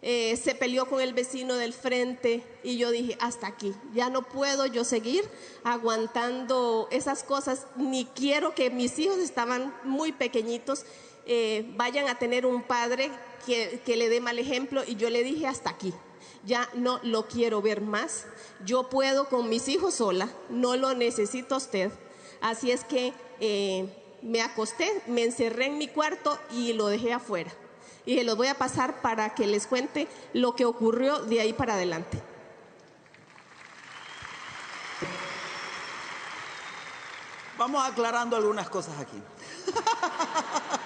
eh, 0.07 0.37
se 0.37 0.55
peleó 0.55 0.85
con 0.85 1.01
el 1.01 1.15
vecino 1.15 1.55
del 1.55 1.73
frente 1.73 2.45
y 2.63 2.77
yo 2.77 2.91
dije, 2.91 3.17
hasta 3.21 3.47
aquí, 3.47 3.75
ya 3.95 4.11
no 4.11 4.21
puedo 4.21 4.67
yo 4.67 4.85
seguir 4.85 5.25
aguantando 5.63 6.89
esas 6.91 7.23
cosas, 7.23 7.67
ni 7.77 8.05
quiero 8.05 8.55
que 8.55 8.69
mis 8.69 8.99
hijos 8.99 9.17
estaban 9.17 9.75
muy 9.83 10.13
pequeñitos, 10.13 10.85
eh, 11.25 11.73
vayan 11.79 12.07
a 12.09 12.19
tener 12.19 12.45
un 12.45 12.65
padre 12.65 13.11
que, 13.47 13.81
que 13.87 13.97
le 13.97 14.11
dé 14.11 14.21
mal 14.21 14.39
ejemplo 14.39 14.83
y 14.87 14.97
yo 14.97 15.09
le 15.09 15.25
dije, 15.25 15.47
hasta 15.47 15.71
aquí, 15.71 15.95
ya 16.45 16.69
no 16.75 17.01
lo 17.03 17.27
quiero 17.27 17.63
ver 17.63 17.81
más, 17.81 18.27
yo 18.63 18.91
puedo 18.91 19.31
con 19.31 19.49
mis 19.49 19.69
hijos 19.69 19.95
sola, 19.95 20.29
no 20.51 20.77
lo 20.77 20.93
necesito 20.93 21.57
usted, 21.57 21.91
así 22.43 22.73
es 22.73 22.85
que 22.85 23.15
eh, 23.41 23.89
me 24.21 24.43
acosté, 24.43 24.87
me 25.07 25.25
encerré 25.25 25.65
en 25.65 25.79
mi 25.79 25.89
cuarto 25.89 26.39
y 26.51 26.75
lo 26.75 26.89
dejé 26.89 27.15
afuera 27.15 27.51
y 28.07 28.23
los 28.23 28.37
voy 28.37 28.49
a 28.49 28.59
pasar 28.59 29.01
para 29.01 29.35
que 29.35 29.47
les 29.47 29.67
cuente 29.67 30.09
lo 30.33 30.55
que 30.55 30.65
ocurrió 30.65 31.21
de 31.21 31.41
ahí 31.41 31.53
para 31.53 31.75
adelante. 31.75 32.21
Vamos 37.57 37.87
aclarando 37.89 38.37
algunas 38.37 38.69
cosas 38.69 38.99
aquí. 38.99 39.23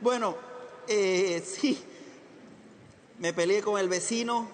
Bueno, 0.00 0.36
eh, 0.86 1.44
sí, 1.44 1.84
me 3.18 3.32
peleé 3.32 3.62
con 3.62 3.78
el 3.80 3.88
vecino. 3.88 4.48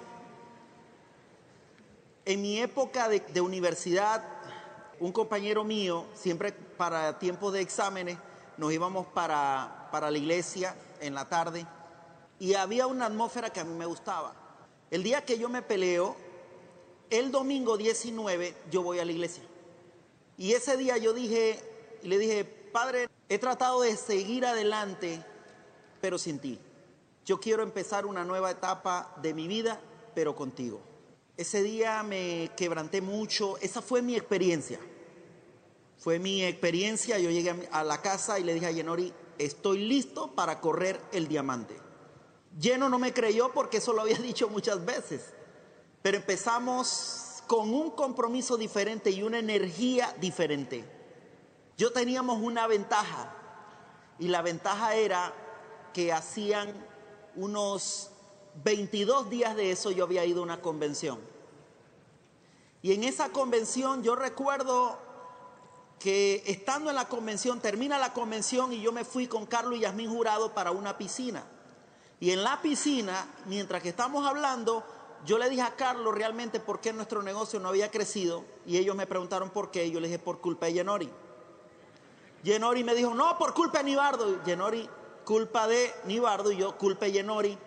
En 2.24 2.40
mi 2.40 2.58
época 2.60 3.10
de, 3.10 3.20
de 3.20 3.40
universidad 3.42 4.33
un 5.00 5.12
compañero 5.12 5.64
mío, 5.64 6.06
siempre 6.14 6.52
para 6.52 7.18
tiempos 7.18 7.52
de 7.52 7.60
exámenes, 7.60 8.18
nos 8.56 8.72
íbamos 8.72 9.06
para, 9.06 9.88
para 9.90 10.10
la 10.10 10.18
iglesia 10.18 10.74
en 11.00 11.14
la 11.14 11.28
tarde 11.28 11.66
y 12.38 12.54
había 12.54 12.86
una 12.86 13.06
atmósfera 13.06 13.50
que 13.50 13.60
a 13.60 13.64
mí 13.64 13.74
me 13.74 13.86
gustaba. 13.86 14.34
El 14.90 15.02
día 15.02 15.24
que 15.24 15.38
yo 15.38 15.48
me 15.48 15.62
peleo, 15.62 16.16
el 17.10 17.30
domingo 17.30 17.76
19 17.76 18.54
yo 18.70 18.82
voy 18.82 18.98
a 18.98 19.04
la 19.04 19.12
iglesia. 19.12 19.44
Y 20.36 20.52
ese 20.52 20.76
día 20.76 20.96
yo 20.96 21.12
dije, 21.12 21.60
le 22.02 22.18
dije, 22.18 22.44
Padre, 22.44 23.08
he 23.28 23.38
tratado 23.38 23.82
de 23.82 23.96
seguir 23.96 24.44
adelante, 24.44 25.24
pero 26.00 26.18
sin 26.18 26.38
ti. 26.38 26.58
Yo 27.24 27.40
quiero 27.40 27.62
empezar 27.62 28.04
una 28.04 28.24
nueva 28.24 28.50
etapa 28.50 29.14
de 29.22 29.32
mi 29.32 29.48
vida, 29.48 29.80
pero 30.14 30.34
contigo. 30.34 30.80
Ese 31.36 31.62
día 31.62 32.02
me 32.04 32.50
quebranté 32.56 33.00
mucho, 33.00 33.56
esa 33.58 33.82
fue 33.82 34.02
mi 34.02 34.14
experiencia. 34.14 34.78
Fue 35.98 36.18
mi 36.18 36.44
experiencia, 36.44 37.18
yo 37.18 37.30
llegué 37.30 37.68
a 37.72 37.82
la 37.82 38.02
casa 38.02 38.38
y 38.38 38.44
le 38.44 38.54
dije 38.54 38.66
a 38.66 38.70
Yenori, 38.70 39.12
estoy 39.38 39.78
listo 39.78 40.34
para 40.34 40.60
correr 40.60 41.00
el 41.12 41.26
diamante. 41.26 41.76
Lleno 42.60 42.88
no 42.88 42.98
me 42.98 43.12
creyó 43.12 43.52
porque 43.52 43.78
eso 43.78 43.92
lo 43.92 44.02
había 44.02 44.18
dicho 44.18 44.48
muchas 44.48 44.84
veces, 44.84 45.32
pero 46.02 46.18
empezamos 46.18 47.42
con 47.46 47.74
un 47.74 47.90
compromiso 47.90 48.56
diferente 48.56 49.10
y 49.10 49.22
una 49.22 49.38
energía 49.38 50.14
diferente. 50.20 50.84
Yo 51.76 51.92
teníamos 51.92 52.40
una 52.40 52.66
ventaja 52.68 53.34
y 54.18 54.28
la 54.28 54.42
ventaja 54.42 54.94
era 54.94 55.34
que 55.92 56.12
hacían 56.12 56.72
unos 57.34 58.10
22 58.62 59.30
días 59.30 59.56
de 59.56 59.70
eso 59.70 59.90
yo 59.90 60.04
había 60.04 60.24
ido 60.24 60.40
a 60.40 60.44
una 60.44 60.60
convención. 60.60 61.18
Y 62.82 62.92
en 62.92 63.04
esa 63.04 63.30
convención 63.30 64.02
yo 64.02 64.14
recuerdo 64.14 64.98
que 65.98 66.42
estando 66.46 66.90
en 66.90 66.96
la 66.96 67.08
convención, 67.08 67.60
termina 67.60 67.98
la 67.98 68.12
convención 68.12 68.72
y 68.72 68.80
yo 68.82 68.92
me 68.92 69.04
fui 69.04 69.26
con 69.26 69.46
Carlos 69.46 69.78
y 69.78 69.80
Yasmín 69.80 70.10
Jurado 70.10 70.52
para 70.52 70.70
una 70.70 70.98
piscina. 70.98 71.44
Y 72.20 72.30
en 72.30 72.44
la 72.44 72.60
piscina, 72.60 73.26
mientras 73.46 73.82
que 73.82 73.88
estamos 73.88 74.26
hablando, 74.26 74.84
yo 75.24 75.38
le 75.38 75.48
dije 75.48 75.62
a 75.62 75.76
Carlos 75.76 76.14
realmente 76.14 76.60
por 76.60 76.80
qué 76.80 76.92
nuestro 76.92 77.22
negocio 77.22 77.58
no 77.58 77.70
había 77.70 77.90
crecido 77.90 78.44
y 78.66 78.76
ellos 78.76 78.94
me 78.94 79.06
preguntaron 79.06 79.50
por 79.50 79.70
qué 79.70 79.86
y 79.86 79.90
yo 79.90 80.00
le 80.00 80.08
dije 80.08 80.18
por 80.18 80.40
culpa 80.40 80.66
de 80.66 80.74
Yenori. 80.74 81.10
Yenori 82.42 82.84
me 82.84 82.94
dijo, 82.94 83.14
no, 83.14 83.38
por 83.38 83.54
culpa 83.54 83.78
de 83.78 83.84
Nibardo. 83.84 84.44
Yenori, 84.44 84.88
culpa 85.24 85.66
de 85.66 85.90
Nibardo 86.04 86.52
y 86.52 86.58
yo, 86.58 86.76
culpa 86.76 87.06
de 87.06 87.12
Yenori. 87.12 87.58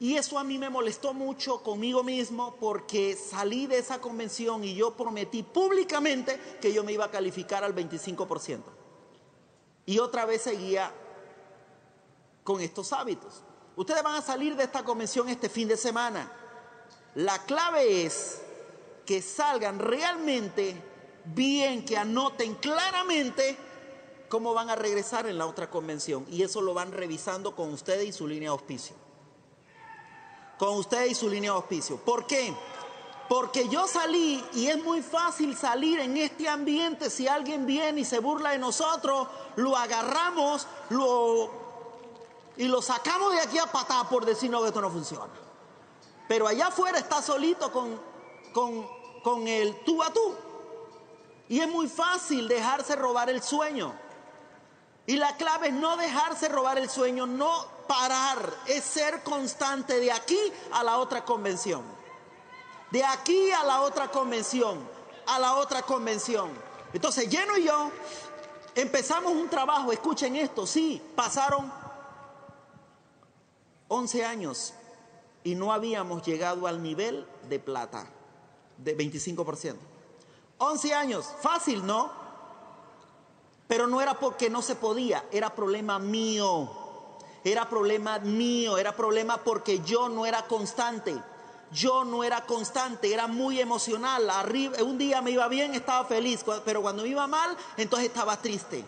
Y 0.00 0.16
eso 0.16 0.38
a 0.38 0.44
mí 0.44 0.58
me 0.58 0.70
molestó 0.70 1.12
mucho 1.12 1.60
conmigo 1.62 2.04
mismo 2.04 2.54
porque 2.60 3.16
salí 3.16 3.66
de 3.66 3.78
esa 3.78 4.00
convención 4.00 4.62
y 4.62 4.74
yo 4.74 4.96
prometí 4.96 5.42
públicamente 5.42 6.38
que 6.60 6.72
yo 6.72 6.84
me 6.84 6.92
iba 6.92 7.06
a 7.06 7.10
calificar 7.10 7.64
al 7.64 7.74
25%. 7.74 8.62
Y 9.86 9.98
otra 9.98 10.24
vez 10.24 10.42
seguía 10.42 10.92
con 12.44 12.60
estos 12.60 12.92
hábitos. 12.92 13.42
Ustedes 13.74 14.02
van 14.04 14.14
a 14.14 14.22
salir 14.22 14.54
de 14.54 14.64
esta 14.64 14.84
convención 14.84 15.28
este 15.28 15.48
fin 15.48 15.66
de 15.66 15.76
semana. 15.76 16.30
La 17.16 17.44
clave 17.44 18.04
es 18.04 18.42
que 19.04 19.20
salgan 19.20 19.80
realmente 19.80 20.80
bien, 21.24 21.84
que 21.84 21.96
anoten 21.96 22.54
claramente 22.54 23.56
cómo 24.28 24.54
van 24.54 24.70
a 24.70 24.76
regresar 24.76 25.26
en 25.26 25.38
la 25.38 25.46
otra 25.46 25.70
convención. 25.70 26.24
Y 26.30 26.42
eso 26.42 26.60
lo 26.60 26.72
van 26.72 26.92
revisando 26.92 27.56
con 27.56 27.72
ustedes 27.72 28.06
y 28.06 28.12
su 28.12 28.28
línea 28.28 28.50
de 28.50 28.52
auspicio 28.52 29.07
con 30.58 30.76
usted 30.76 31.06
y 31.06 31.14
su 31.14 31.28
línea 31.28 31.52
de 31.52 31.56
auspicio. 31.56 31.96
¿Por 31.96 32.26
qué? 32.26 32.54
Porque 33.28 33.68
yo 33.68 33.86
salí 33.86 34.44
y 34.54 34.68
es 34.68 34.82
muy 34.82 35.02
fácil 35.02 35.56
salir 35.56 36.00
en 36.00 36.16
este 36.16 36.48
ambiente. 36.48 37.10
Si 37.10 37.28
alguien 37.28 37.66
viene 37.66 38.00
y 38.00 38.04
se 38.04 38.18
burla 38.18 38.50
de 38.50 38.58
nosotros, 38.58 39.28
lo 39.56 39.76
agarramos 39.76 40.66
lo, 40.88 41.50
y 42.56 42.66
lo 42.66 42.80
sacamos 42.82 43.32
de 43.34 43.40
aquí 43.40 43.58
a 43.58 43.66
patada 43.66 44.08
por 44.08 44.24
decirnos 44.24 44.62
que 44.62 44.68
esto 44.68 44.80
no 44.80 44.90
funciona. 44.90 45.32
Pero 46.26 46.48
allá 46.48 46.68
afuera 46.68 46.98
está 46.98 47.22
solito 47.22 47.70
con, 47.70 48.00
con, 48.52 48.86
con 49.22 49.46
el 49.46 49.84
tú 49.84 50.02
a 50.02 50.12
tú. 50.12 50.34
Y 51.48 51.60
es 51.60 51.68
muy 51.68 51.88
fácil 51.88 52.48
dejarse 52.48 52.96
robar 52.96 53.30
el 53.30 53.42
sueño. 53.42 53.94
Y 55.08 55.16
la 55.16 55.38
clave 55.38 55.68
es 55.68 55.72
no 55.72 55.96
dejarse 55.96 56.50
robar 56.50 56.76
el 56.76 56.90
sueño, 56.90 57.26
no 57.26 57.64
parar, 57.88 58.52
es 58.66 58.84
ser 58.84 59.22
constante 59.22 59.98
de 60.00 60.12
aquí 60.12 60.38
a 60.70 60.84
la 60.84 60.98
otra 60.98 61.24
convención. 61.24 61.82
De 62.90 63.02
aquí 63.02 63.50
a 63.52 63.64
la 63.64 63.80
otra 63.80 64.10
convención, 64.10 64.78
a 65.26 65.38
la 65.38 65.54
otra 65.54 65.80
convención. 65.80 66.50
Entonces, 66.92 67.26
Lleno 67.30 67.56
y 67.56 67.64
yo 67.64 67.90
empezamos 68.74 69.32
un 69.32 69.48
trabajo, 69.48 69.92
escuchen 69.92 70.36
esto, 70.36 70.66
sí, 70.66 71.02
pasaron 71.16 71.72
11 73.88 74.26
años 74.26 74.74
y 75.42 75.54
no 75.54 75.72
habíamos 75.72 76.22
llegado 76.22 76.66
al 76.66 76.82
nivel 76.82 77.26
de 77.48 77.58
plata, 77.58 78.10
de 78.76 78.94
25%. 78.94 79.74
11 80.58 80.92
años, 80.92 81.30
fácil, 81.40 81.86
¿no? 81.86 82.27
Pero 83.68 83.86
no 83.86 84.00
era 84.00 84.18
porque 84.18 84.48
no 84.48 84.62
se 84.62 84.74
podía, 84.74 85.24
era 85.30 85.54
problema 85.54 85.98
mío. 85.98 86.68
Era 87.44 87.68
problema 87.68 88.18
mío, 88.18 88.78
era 88.78 88.96
problema 88.96 89.36
porque 89.44 89.80
yo 89.80 90.08
no 90.08 90.26
era 90.26 90.42
constante. 90.46 91.14
Yo 91.70 92.02
no 92.02 92.24
era 92.24 92.46
constante, 92.46 93.12
era 93.12 93.26
muy 93.26 93.60
emocional. 93.60 94.28
Arriba, 94.30 94.82
un 94.82 94.96
día 94.96 95.20
me 95.20 95.32
iba 95.32 95.46
bien, 95.48 95.74
estaba 95.74 96.06
feliz, 96.06 96.44
pero 96.64 96.80
cuando 96.80 97.02
me 97.02 97.10
iba 97.10 97.26
mal, 97.26 97.54
entonces 97.76 98.08
estaba 98.08 98.40
triste. 98.40 98.84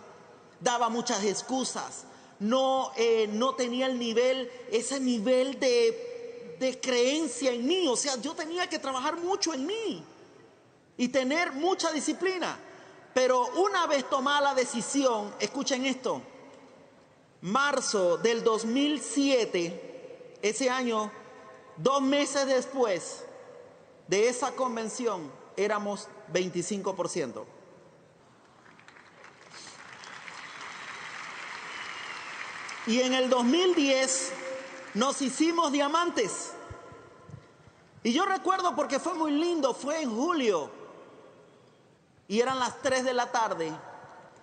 Daba 0.58 0.88
muchas 0.88 1.22
excusas. 1.24 2.04
No, 2.38 2.90
eh, 2.96 3.28
no 3.30 3.54
tenía 3.54 3.86
el 3.86 3.98
nivel, 3.98 4.50
ese 4.72 4.98
nivel 4.98 5.60
de, 5.60 6.56
de 6.58 6.80
creencia 6.80 7.52
en 7.52 7.66
mí. 7.66 7.86
O 7.86 7.96
sea, 7.96 8.16
yo 8.16 8.32
tenía 8.34 8.66
que 8.66 8.78
trabajar 8.78 9.18
mucho 9.18 9.52
en 9.52 9.66
mí 9.66 10.02
y 10.96 11.08
tener 11.08 11.52
mucha 11.52 11.92
disciplina. 11.92 12.58
Pero 13.14 13.46
una 13.56 13.86
vez 13.86 14.08
tomada 14.08 14.40
la 14.40 14.54
decisión, 14.54 15.34
escuchen 15.40 15.84
esto, 15.84 16.22
marzo 17.40 18.18
del 18.18 18.44
2007, 18.44 20.36
ese 20.42 20.70
año, 20.70 21.10
dos 21.76 22.02
meses 22.02 22.46
después 22.46 23.24
de 24.06 24.28
esa 24.28 24.52
convención, 24.52 25.30
éramos 25.56 26.08
25%. 26.32 27.44
Y 32.86 33.00
en 33.02 33.14
el 33.14 33.28
2010 33.28 34.32
nos 34.94 35.20
hicimos 35.20 35.70
diamantes. 35.72 36.52
Y 38.02 38.12
yo 38.12 38.24
recuerdo 38.24 38.74
porque 38.74 38.98
fue 38.98 39.14
muy 39.14 39.32
lindo, 39.32 39.74
fue 39.74 40.02
en 40.02 40.10
julio. 40.14 40.79
Y 42.30 42.40
eran 42.40 42.60
las 42.60 42.80
3 42.80 43.04
de 43.04 43.12
la 43.12 43.32
tarde 43.32 43.72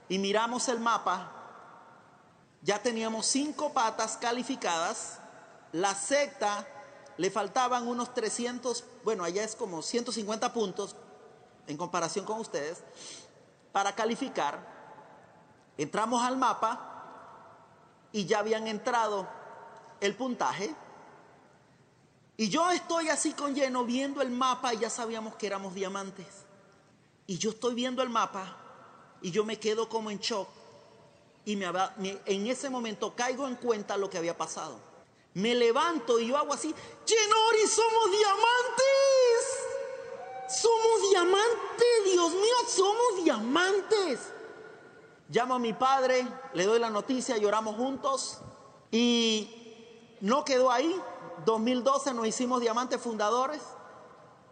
y 0.09 0.19
miramos 0.19 0.67
el 0.67 0.77
mapa. 0.77 1.31
Ya 2.61 2.83
teníamos 2.83 3.27
cinco 3.27 3.71
patas 3.71 4.17
calificadas. 4.17 5.19
La 5.71 5.95
secta 5.95 6.67
le 7.15 7.31
faltaban 7.31 7.87
unos 7.87 8.13
300, 8.13 8.83
bueno, 9.05 9.23
allá 9.23 9.41
es 9.41 9.55
como 9.55 9.81
150 9.81 10.51
puntos 10.51 10.97
en 11.65 11.77
comparación 11.77 12.25
con 12.25 12.41
ustedes, 12.41 12.83
para 13.71 13.95
calificar. 13.95 14.59
Entramos 15.77 16.21
al 16.21 16.35
mapa 16.35 18.09
y 18.11 18.25
ya 18.25 18.39
habían 18.39 18.67
entrado 18.67 19.29
el 20.01 20.13
puntaje. 20.13 20.75
Y 22.35 22.49
yo 22.49 22.69
estoy 22.69 23.07
así 23.07 23.31
con 23.31 23.55
lleno 23.55 23.85
viendo 23.85 24.21
el 24.21 24.29
mapa 24.29 24.73
y 24.73 24.79
ya 24.79 24.89
sabíamos 24.89 25.35
que 25.35 25.47
éramos 25.47 25.73
diamantes. 25.73 26.46
Y 27.27 27.37
yo 27.37 27.49
estoy 27.49 27.75
viendo 27.75 28.01
el 28.01 28.09
mapa 28.09 28.55
y 29.21 29.31
yo 29.31 29.43
me 29.43 29.59
quedo 29.59 29.89
como 29.89 30.09
en 30.09 30.19
shock. 30.19 30.47
Y 31.45 31.55
me, 31.57 31.67
en 32.25 32.47
ese 32.47 32.69
momento 32.69 33.13
caigo 33.15 33.47
en 33.47 33.55
cuenta 33.55 33.97
lo 33.97 34.09
que 34.09 34.17
había 34.17 34.37
pasado. 34.37 34.79
Me 35.33 35.53
levanto 35.53 36.19
y 36.19 36.27
yo 36.27 36.37
hago 36.37 36.53
así, 36.53 36.73
Genori, 37.05 37.67
somos 37.67 38.11
diamantes. 38.11 38.87
Somos 40.49 41.09
diamantes, 41.09 42.03
Dios 42.05 42.31
mío, 42.31 42.55
somos 42.69 43.23
diamantes. 43.23 44.19
Llamo 45.29 45.55
a 45.55 45.59
mi 45.59 45.73
padre, 45.73 46.25
le 46.53 46.65
doy 46.65 46.79
la 46.79 46.89
noticia, 46.89 47.37
lloramos 47.37 47.75
juntos 47.75 48.39
y 48.89 50.17
no 50.21 50.45
quedó 50.45 50.71
ahí. 50.71 50.95
2012 51.45 52.13
nos 52.13 52.25
hicimos 52.27 52.61
diamantes 52.61 53.01
fundadores 53.01 53.61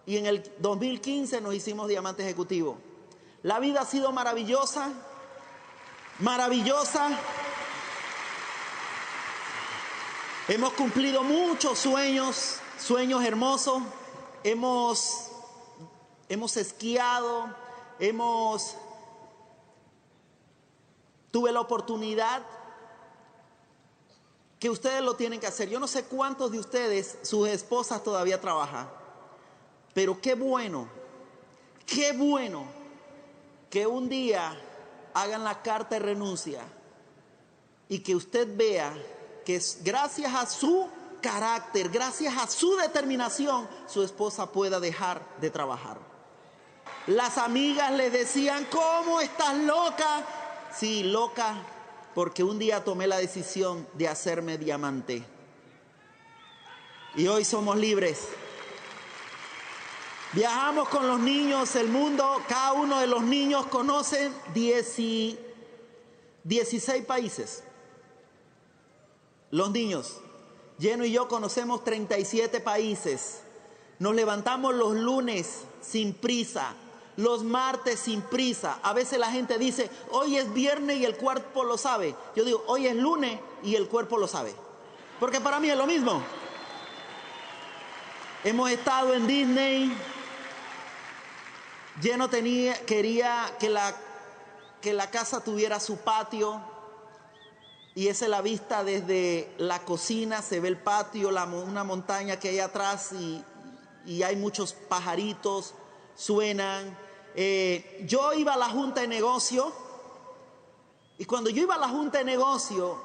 y 0.05 0.17
en 0.17 0.25
el 0.25 0.51
2015 0.59 1.41
nos 1.41 1.53
hicimos 1.53 1.87
diamantes 1.87 2.25
ejecutivos. 2.25 2.77
La 3.43 3.59
vida 3.59 3.81
ha 3.81 3.85
sido 3.85 4.11
maravillosa, 4.11 4.91
maravillosa. 6.19 7.09
Hemos 10.47 10.73
cumplido 10.73 11.23
muchos 11.23 11.79
sueños, 11.79 12.57
sueños 12.77 13.23
hermosos. 13.23 13.81
Hemos, 14.43 15.29
hemos 16.29 16.55
esquiado, 16.57 17.55
hemos 17.99 18.75
Tuve 21.35 21.51
la 21.51 21.59
oportunidad 21.59 22.43
que 24.57 24.69
ustedes 24.69 25.01
lo 25.01 25.17
tienen 25.17 25.41
que 25.41 25.47
hacer. 25.47 25.67
Yo 25.67 25.81
no 25.81 25.87
sé 25.87 26.05
cuántos 26.05 26.53
de 26.53 26.59
ustedes, 26.59 27.17
sus 27.23 27.49
esposas 27.49 28.05
todavía 28.05 28.39
trabajan, 28.39 28.89
pero 29.95 30.19
qué 30.19 30.35
bueno, 30.35 30.89
qué 31.85 32.11
bueno 32.11 32.65
que 33.69 33.87
un 33.87 34.09
día 34.09 34.53
hagan 35.13 35.45
la 35.45 35.61
carta 35.61 35.95
de 35.95 35.99
renuncia 35.99 36.61
y 37.87 37.99
que 37.99 38.13
usted 38.13 38.57
vea 38.57 38.93
que 39.45 39.61
gracias 39.83 40.35
a 40.35 40.45
su 40.47 40.89
carácter, 41.21 41.87
gracias 41.87 42.37
a 42.37 42.45
su 42.47 42.75
determinación, 42.75 43.69
su 43.87 44.03
esposa 44.03 44.51
pueda 44.51 44.81
dejar 44.81 45.21
de 45.39 45.49
trabajar. 45.49 45.97
Las 47.07 47.37
amigas 47.37 47.93
le 47.93 48.09
decían, 48.09 48.67
¿cómo 48.69 49.21
estás 49.21 49.55
loca? 49.59 50.25
Sí, 50.77 51.03
loca, 51.03 51.55
porque 52.13 52.43
un 52.43 52.59
día 52.59 52.83
tomé 52.83 53.07
la 53.07 53.17
decisión 53.17 53.87
de 53.93 54.09
hacerme 54.09 54.57
diamante. 54.57 55.23
Y 57.15 57.27
hoy 57.27 57.45
somos 57.45 57.77
libres. 57.77 58.27
Viajamos 60.35 60.89
con 60.89 61.07
los 61.07 61.19
niños 61.19 61.75
el 61.75 61.87
mundo, 61.87 62.41
cada 62.47 62.73
uno 62.73 62.99
de 62.99 63.07
los 63.07 63.23
niños 63.23 63.65
conoce 63.67 64.31
16 64.53 65.37
países. 67.07 67.63
Los 69.49 69.71
niños, 69.71 70.19
Lleno 70.77 71.05
y 71.05 71.11
yo 71.11 71.27
conocemos 71.27 71.83
37 71.83 72.59
países. 72.59 73.41
Nos 73.99 74.13
levantamos 74.13 74.75
los 74.75 74.93
lunes 74.95 75.61
sin 75.81 76.13
prisa, 76.13 76.73
los 77.15 77.43
martes 77.43 77.99
sin 78.01 78.21
prisa. 78.21 78.79
A 78.83 78.91
veces 78.91 79.17
la 79.19 79.31
gente 79.31 79.57
dice, 79.57 79.89
hoy 80.11 80.35
es 80.35 80.53
viernes 80.53 80.97
y 80.97 81.05
el 81.05 81.15
cuerpo 81.15 81.63
lo 81.63 81.77
sabe. 81.77 82.13
Yo 82.35 82.43
digo, 82.43 82.61
hoy 82.67 82.87
es 82.87 82.95
lunes 82.95 83.39
y 83.63 83.75
el 83.75 83.87
cuerpo 83.87 84.17
lo 84.17 84.27
sabe. 84.27 84.53
Porque 85.17 85.39
para 85.39 85.61
mí 85.61 85.69
es 85.69 85.77
lo 85.77 85.87
mismo. 85.87 86.21
Hemos 88.43 88.69
estado 88.69 89.13
en 89.13 89.25
Disney. 89.25 89.97
Lleno 92.01 92.29
tenía, 92.29 92.85
quería 92.85 93.55
que 93.59 93.69
la, 93.69 93.95
que 94.81 94.93
la 94.93 95.09
casa 95.09 95.43
tuviera 95.43 95.79
su 95.79 95.97
patio. 95.97 96.61
Y 97.93 98.09
esa 98.09 98.25
es 98.25 98.31
la 98.31 98.41
vista 98.41 98.83
desde 98.83 99.53
la 99.57 99.79
cocina, 99.79 100.41
se 100.41 100.59
ve 100.59 100.67
el 100.67 100.77
patio, 100.77 101.29
una 101.29 101.83
montaña 101.85 102.37
que 102.37 102.49
hay 102.49 102.59
atrás 102.59 103.13
y, 103.13 103.41
y 104.05 104.23
hay 104.23 104.35
muchos 104.35 104.73
pajaritos, 104.73 105.73
suenan. 106.15 106.97
Eh, 107.35 108.03
yo 108.05 108.33
iba 108.33 108.53
a 108.53 108.57
la 108.57 108.69
junta 108.69 109.01
de 109.01 109.07
negocio 109.07 109.71
y 111.17 111.25
cuando 111.25 111.49
yo 111.49 111.63
iba 111.63 111.75
a 111.75 111.79
la 111.79 111.87
junta 111.87 112.17
de 112.17 112.25
negocio, 112.25 112.97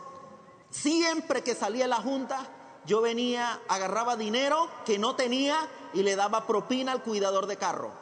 siempre 0.71 1.43
que 1.43 1.55
salía 1.55 1.87
la 1.87 1.97
junta, 1.97 2.49
yo 2.87 3.01
venía, 3.01 3.61
agarraba 3.69 4.17
dinero 4.17 4.69
que 4.85 4.99
no 4.99 5.15
tenía 5.15 5.57
y 5.95 6.03
le 6.03 6.17
daba 6.17 6.47
propina 6.47 6.93
al 6.93 7.03
cuidador 7.03 7.47
de 7.47 7.57
carro. 7.57 7.93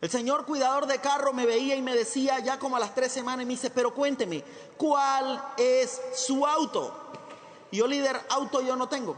El 0.00 0.10
señor 0.10 0.46
cuidador 0.46 0.86
de 0.86 0.98
carro 0.98 1.32
me 1.32 1.44
veía 1.44 1.76
y 1.76 1.82
me 1.82 1.94
decía 1.94 2.38
ya 2.38 2.58
como 2.58 2.76
a 2.76 2.80
las 2.80 2.94
tres 2.94 3.12
semanas 3.12 3.42
y 3.42 3.46
me 3.46 3.52
dice, 3.52 3.68
pero 3.68 3.94
cuénteme, 3.94 4.42
¿cuál 4.78 5.44
es 5.58 6.00
su 6.14 6.46
auto? 6.46 6.94
Y 7.70 7.78
yo 7.78 7.86
líder, 7.86 8.18
auto 8.30 8.62
yo 8.62 8.76
no 8.76 8.88
tengo. 8.88 9.16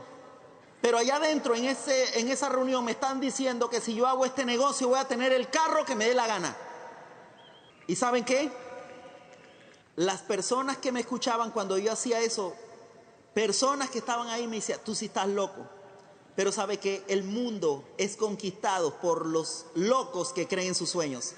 Pero 0.80 0.98
allá 0.98 1.16
adentro, 1.16 1.54
en, 1.54 1.66
ese, 1.66 2.18
en 2.18 2.28
esa 2.28 2.48
reunión, 2.48 2.84
me 2.84 2.90
están 2.90 3.20
diciendo 3.20 3.70
que 3.70 3.80
si 3.80 3.94
yo 3.94 4.08
hago 4.08 4.24
este 4.24 4.44
negocio 4.44 4.88
voy 4.88 4.98
a 4.98 5.06
tener 5.06 5.32
el 5.32 5.48
carro 5.48 5.84
que 5.84 5.94
me 5.94 6.06
dé 6.06 6.14
la 6.14 6.26
gana. 6.26 6.56
¿Y 7.86 7.94
saben 7.94 8.24
qué? 8.24 8.50
Las 9.94 10.22
personas 10.22 10.78
que 10.78 10.90
me 10.90 10.98
escuchaban 10.98 11.52
cuando 11.52 11.78
yo 11.78 11.92
hacía 11.92 12.18
eso, 12.18 12.56
personas 13.32 13.90
que 13.90 13.98
estaban 13.98 14.26
ahí 14.28 14.48
me 14.48 14.56
decían, 14.56 14.80
tú 14.84 14.96
sí 14.96 15.06
estás 15.06 15.28
loco. 15.28 15.64
Pero 16.34 16.50
sabe 16.50 16.78
que 16.78 17.04
el 17.08 17.24
mundo 17.24 17.84
es 17.98 18.16
conquistado 18.16 18.94
por 19.00 19.26
los 19.26 19.66
locos 19.74 20.32
que 20.32 20.48
creen 20.48 20.74
sus 20.74 20.90
sueños. 20.90 21.34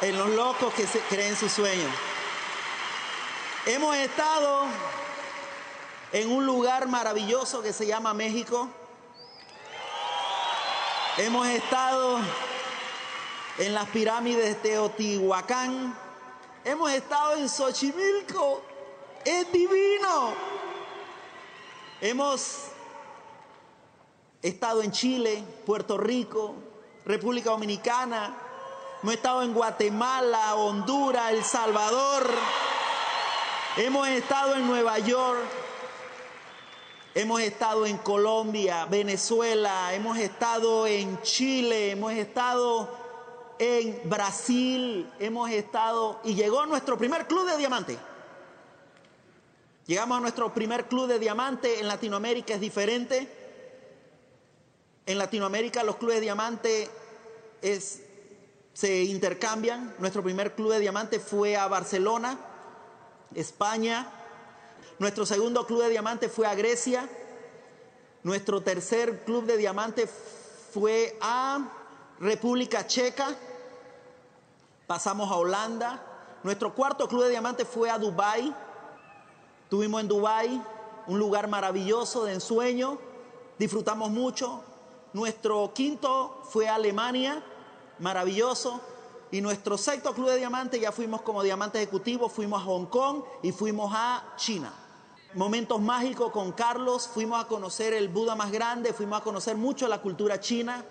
En 0.00 0.18
los 0.18 0.30
locos 0.30 0.74
que 0.74 0.86
creen 1.08 1.36
sus 1.36 1.52
sueños. 1.52 1.90
Hemos 3.66 3.94
estado 3.96 4.64
en 6.12 6.32
un 6.32 6.46
lugar 6.46 6.88
maravilloso 6.88 7.62
que 7.62 7.72
se 7.72 7.86
llama 7.86 8.14
México. 8.14 8.68
Hemos 11.18 11.46
estado 11.46 12.18
en 13.58 13.74
las 13.74 13.88
pirámides 13.90 14.46
de 14.46 14.54
Teotihuacán. 14.54 15.96
Hemos 16.64 16.90
estado 16.90 17.36
en 17.36 17.48
Xochimilco. 17.48 18.62
Es 19.24 19.52
divino. 19.52 20.34
Hemos 22.00 22.70
estado 24.42 24.82
en 24.82 24.90
Chile, 24.90 25.42
Puerto 25.66 25.98
Rico, 25.98 26.54
República 27.04 27.50
Dominicana. 27.50 28.36
Hemos 29.02 29.14
estado 29.14 29.42
en 29.42 29.52
Guatemala, 29.52 30.54
Honduras, 30.56 31.32
El 31.32 31.44
Salvador. 31.44 32.30
Hemos 33.76 34.08
estado 34.08 34.54
en 34.54 34.66
Nueva 34.66 34.98
York. 34.98 35.40
Hemos 37.12 37.40
estado 37.40 37.86
en 37.86 37.98
Colombia, 37.98 38.86
Venezuela, 38.86 39.92
hemos 39.94 40.16
estado 40.16 40.86
en 40.86 41.20
Chile, 41.22 41.90
hemos 41.90 42.12
estado 42.12 42.88
en 43.58 44.00
Brasil, 44.04 45.10
hemos 45.18 45.50
estado 45.50 46.20
y 46.22 46.36
llegó 46.36 46.64
nuestro 46.66 46.96
primer 46.96 47.26
club 47.26 47.50
de 47.50 47.56
diamante. 47.56 47.98
Llegamos 49.86 50.18
a 50.18 50.20
nuestro 50.20 50.54
primer 50.54 50.86
club 50.86 51.08
de 51.08 51.18
diamante 51.18 51.80
en 51.80 51.88
Latinoamérica 51.88 52.54
es 52.54 52.60
diferente. 52.60 53.39
En 55.10 55.18
Latinoamérica 55.18 55.82
los 55.82 55.96
clubes 55.96 56.18
de 56.18 56.20
diamante 56.20 56.88
se 58.72 59.02
intercambian. 59.02 59.92
Nuestro 59.98 60.22
primer 60.22 60.54
club 60.54 60.70
de 60.70 60.78
diamante 60.78 61.18
fue 61.18 61.56
a 61.56 61.66
Barcelona, 61.66 62.38
España. 63.34 64.08
Nuestro 65.00 65.26
segundo 65.26 65.66
club 65.66 65.82
de 65.82 65.88
diamante 65.88 66.28
fue 66.28 66.46
a 66.46 66.54
Grecia. 66.54 67.08
Nuestro 68.22 68.62
tercer 68.62 69.24
club 69.24 69.46
de 69.46 69.56
diamante 69.56 70.06
fue 70.06 71.18
a 71.20 71.58
República 72.20 72.86
Checa. 72.86 73.34
Pasamos 74.86 75.28
a 75.32 75.34
Holanda. 75.34 76.06
Nuestro 76.44 76.72
cuarto 76.72 77.08
club 77.08 77.24
de 77.24 77.30
diamante 77.30 77.64
fue 77.64 77.90
a 77.90 77.98
Dubái. 77.98 78.54
Estuvimos 79.64 80.02
en 80.02 80.06
Dubái, 80.06 80.62
un 81.08 81.18
lugar 81.18 81.48
maravilloso 81.48 82.26
de 82.26 82.34
ensueño. 82.34 82.96
Disfrutamos 83.58 84.08
mucho. 84.08 84.69
Nuestro 85.12 85.72
quinto 85.74 86.42
fue 86.50 86.68
Alemania, 86.68 87.42
maravilloso. 87.98 88.80
Y 89.32 89.40
nuestro 89.40 89.78
sexto 89.78 90.12
club 90.12 90.28
de 90.28 90.38
diamante 90.38 90.80
ya 90.80 90.90
fuimos 90.90 91.22
como 91.22 91.42
diamante 91.42 91.78
ejecutivo, 91.78 92.28
fuimos 92.28 92.62
a 92.62 92.64
Hong 92.64 92.86
Kong 92.86 93.22
y 93.42 93.52
fuimos 93.52 93.92
a 93.94 94.34
China. 94.36 94.72
Momentos 95.34 95.80
mágicos 95.80 96.32
con 96.32 96.50
Carlos, 96.50 97.06
fuimos 97.06 97.44
a 97.44 97.46
conocer 97.46 97.94
el 97.94 98.08
Buda 98.08 98.34
más 98.34 98.50
grande, 98.50 98.92
fuimos 98.92 99.20
a 99.20 99.22
conocer 99.22 99.56
mucho 99.56 99.86
la 99.86 100.02
cultura 100.02 100.40
china 100.40 100.84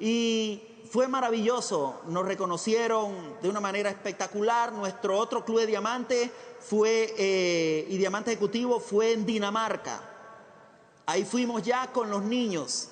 y 0.00 0.60
fue 0.90 1.06
maravilloso. 1.06 2.00
Nos 2.06 2.26
reconocieron 2.26 3.36
de 3.40 3.48
una 3.48 3.60
manera 3.60 3.90
espectacular. 3.90 4.72
Nuestro 4.72 5.16
otro 5.16 5.44
club 5.44 5.60
de 5.60 5.66
diamante 5.66 6.32
fue, 6.58 7.14
eh, 7.16 7.86
y 7.88 7.96
diamante 7.96 8.32
ejecutivo 8.32 8.80
fue 8.80 9.12
en 9.12 9.24
Dinamarca. 9.24 10.00
Ahí 11.06 11.24
fuimos 11.24 11.62
ya 11.62 11.92
con 11.92 12.10
los 12.10 12.22
niños 12.22 12.88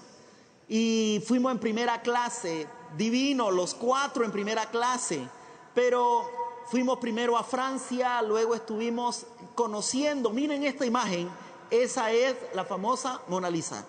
y 0.74 1.22
fuimos 1.26 1.52
en 1.52 1.58
primera 1.58 2.00
clase 2.00 2.66
divino, 2.96 3.50
los 3.50 3.74
cuatro 3.74 4.24
en 4.24 4.32
primera 4.32 4.70
clase, 4.70 5.28
pero 5.74 6.26
fuimos 6.70 6.96
primero 6.98 7.36
a 7.36 7.44
Francia, 7.44 8.22
luego 8.22 8.54
estuvimos 8.54 9.26
conociendo, 9.54 10.30
miren 10.30 10.64
esta 10.64 10.86
imagen, 10.86 11.28
esa 11.68 12.10
es 12.10 12.34
la 12.54 12.64
famosa 12.64 13.20
Mona 13.28 13.50
Lisa. 13.50 13.84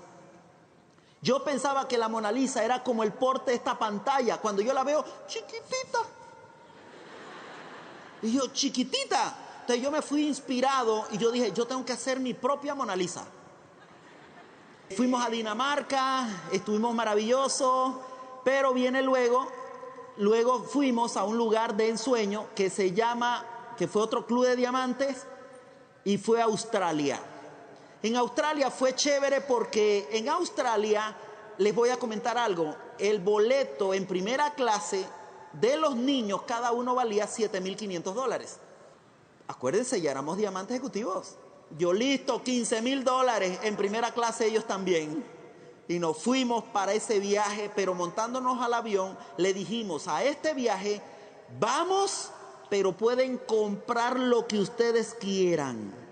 Yo 1.21 1.41
pensaba 1.45 1.87
que 1.87 1.97
la 1.97 2.09
Mona 2.09 2.33
Lisa 2.33 2.65
era 2.65 2.83
como 2.83 3.03
el 3.03 3.13
porte 3.13 3.51
de 3.51 3.55
esta 3.55 3.79
pantalla, 3.79 4.39
cuando 4.39 4.61
yo 4.61 4.73
la 4.73 4.83
veo 4.83 5.05
chiquitita. 5.25 5.99
Y 8.23 8.33
yo, 8.33 8.47
chiquitita. 8.47 9.37
Entonces 9.61 9.81
yo 9.81 9.89
me 9.89 10.01
fui 10.01 10.27
inspirado 10.27 11.05
y 11.11 11.17
yo 11.17 11.31
dije, 11.31 11.53
yo 11.53 11.65
tengo 11.65 11.85
que 11.85 11.93
hacer 11.93 12.19
mi 12.19 12.33
propia 12.33 12.75
Mona 12.75 12.93
Lisa. 12.93 13.25
Fuimos 14.95 15.25
a 15.25 15.29
Dinamarca, 15.29 16.27
estuvimos 16.51 16.93
maravillosos, 16.93 17.95
pero 18.43 18.73
viene 18.73 19.01
luego, 19.01 19.47
luego 20.17 20.63
fuimos 20.63 21.17
a 21.17 21.23
un 21.23 21.37
lugar 21.37 21.75
de 21.75 21.89
ensueño 21.89 22.47
que 22.55 22.69
se 22.69 22.91
llama, 22.91 23.43
que 23.77 23.87
fue 23.87 24.03
otro 24.03 24.27
club 24.27 24.45
de 24.45 24.55
diamantes, 24.55 25.25
y 26.03 26.17
fue 26.17 26.41
Australia. 26.41 27.19
En 28.03 28.15
Australia 28.17 28.69
fue 28.69 28.93
chévere 28.93 29.41
porque 29.41 30.07
en 30.11 30.29
Australia, 30.29 31.15
les 31.57 31.73
voy 31.73 31.89
a 31.89 31.97
comentar 31.97 32.37
algo, 32.37 32.75
el 32.99 33.19
boleto 33.19 33.93
en 33.93 34.05
primera 34.05 34.53
clase 34.53 35.05
de 35.53 35.77
los 35.77 35.95
niños, 35.95 36.43
cada 36.43 36.71
uno 36.71 36.93
valía 36.93 37.27
7.500 37.27 38.13
dólares. 38.13 38.57
Acuérdense, 39.47 40.01
ya 40.01 40.11
éramos 40.11 40.37
diamantes 40.37 40.75
ejecutivos. 40.75 41.35
Yo 41.77 41.91
listo, 41.91 42.43
15 42.43 42.81
mil 42.81 43.03
dólares 43.03 43.59
en 43.63 43.75
primera 43.75 44.11
clase 44.11 44.47
ellos 44.47 44.65
también. 44.65 45.23
Y 45.87 45.99
nos 45.99 46.17
fuimos 46.17 46.63
para 46.65 46.93
ese 46.93 47.19
viaje, 47.19 47.69
pero 47.75 47.93
montándonos 47.93 48.61
al 48.61 48.73
avión, 48.73 49.17
le 49.37 49.53
dijimos 49.53 50.07
a 50.07 50.23
este 50.23 50.53
viaje, 50.53 51.01
vamos, 51.59 52.29
pero 52.69 52.93
pueden 52.93 53.37
comprar 53.37 54.19
lo 54.19 54.47
que 54.47 54.59
ustedes 54.59 55.15
quieran. 55.19 56.02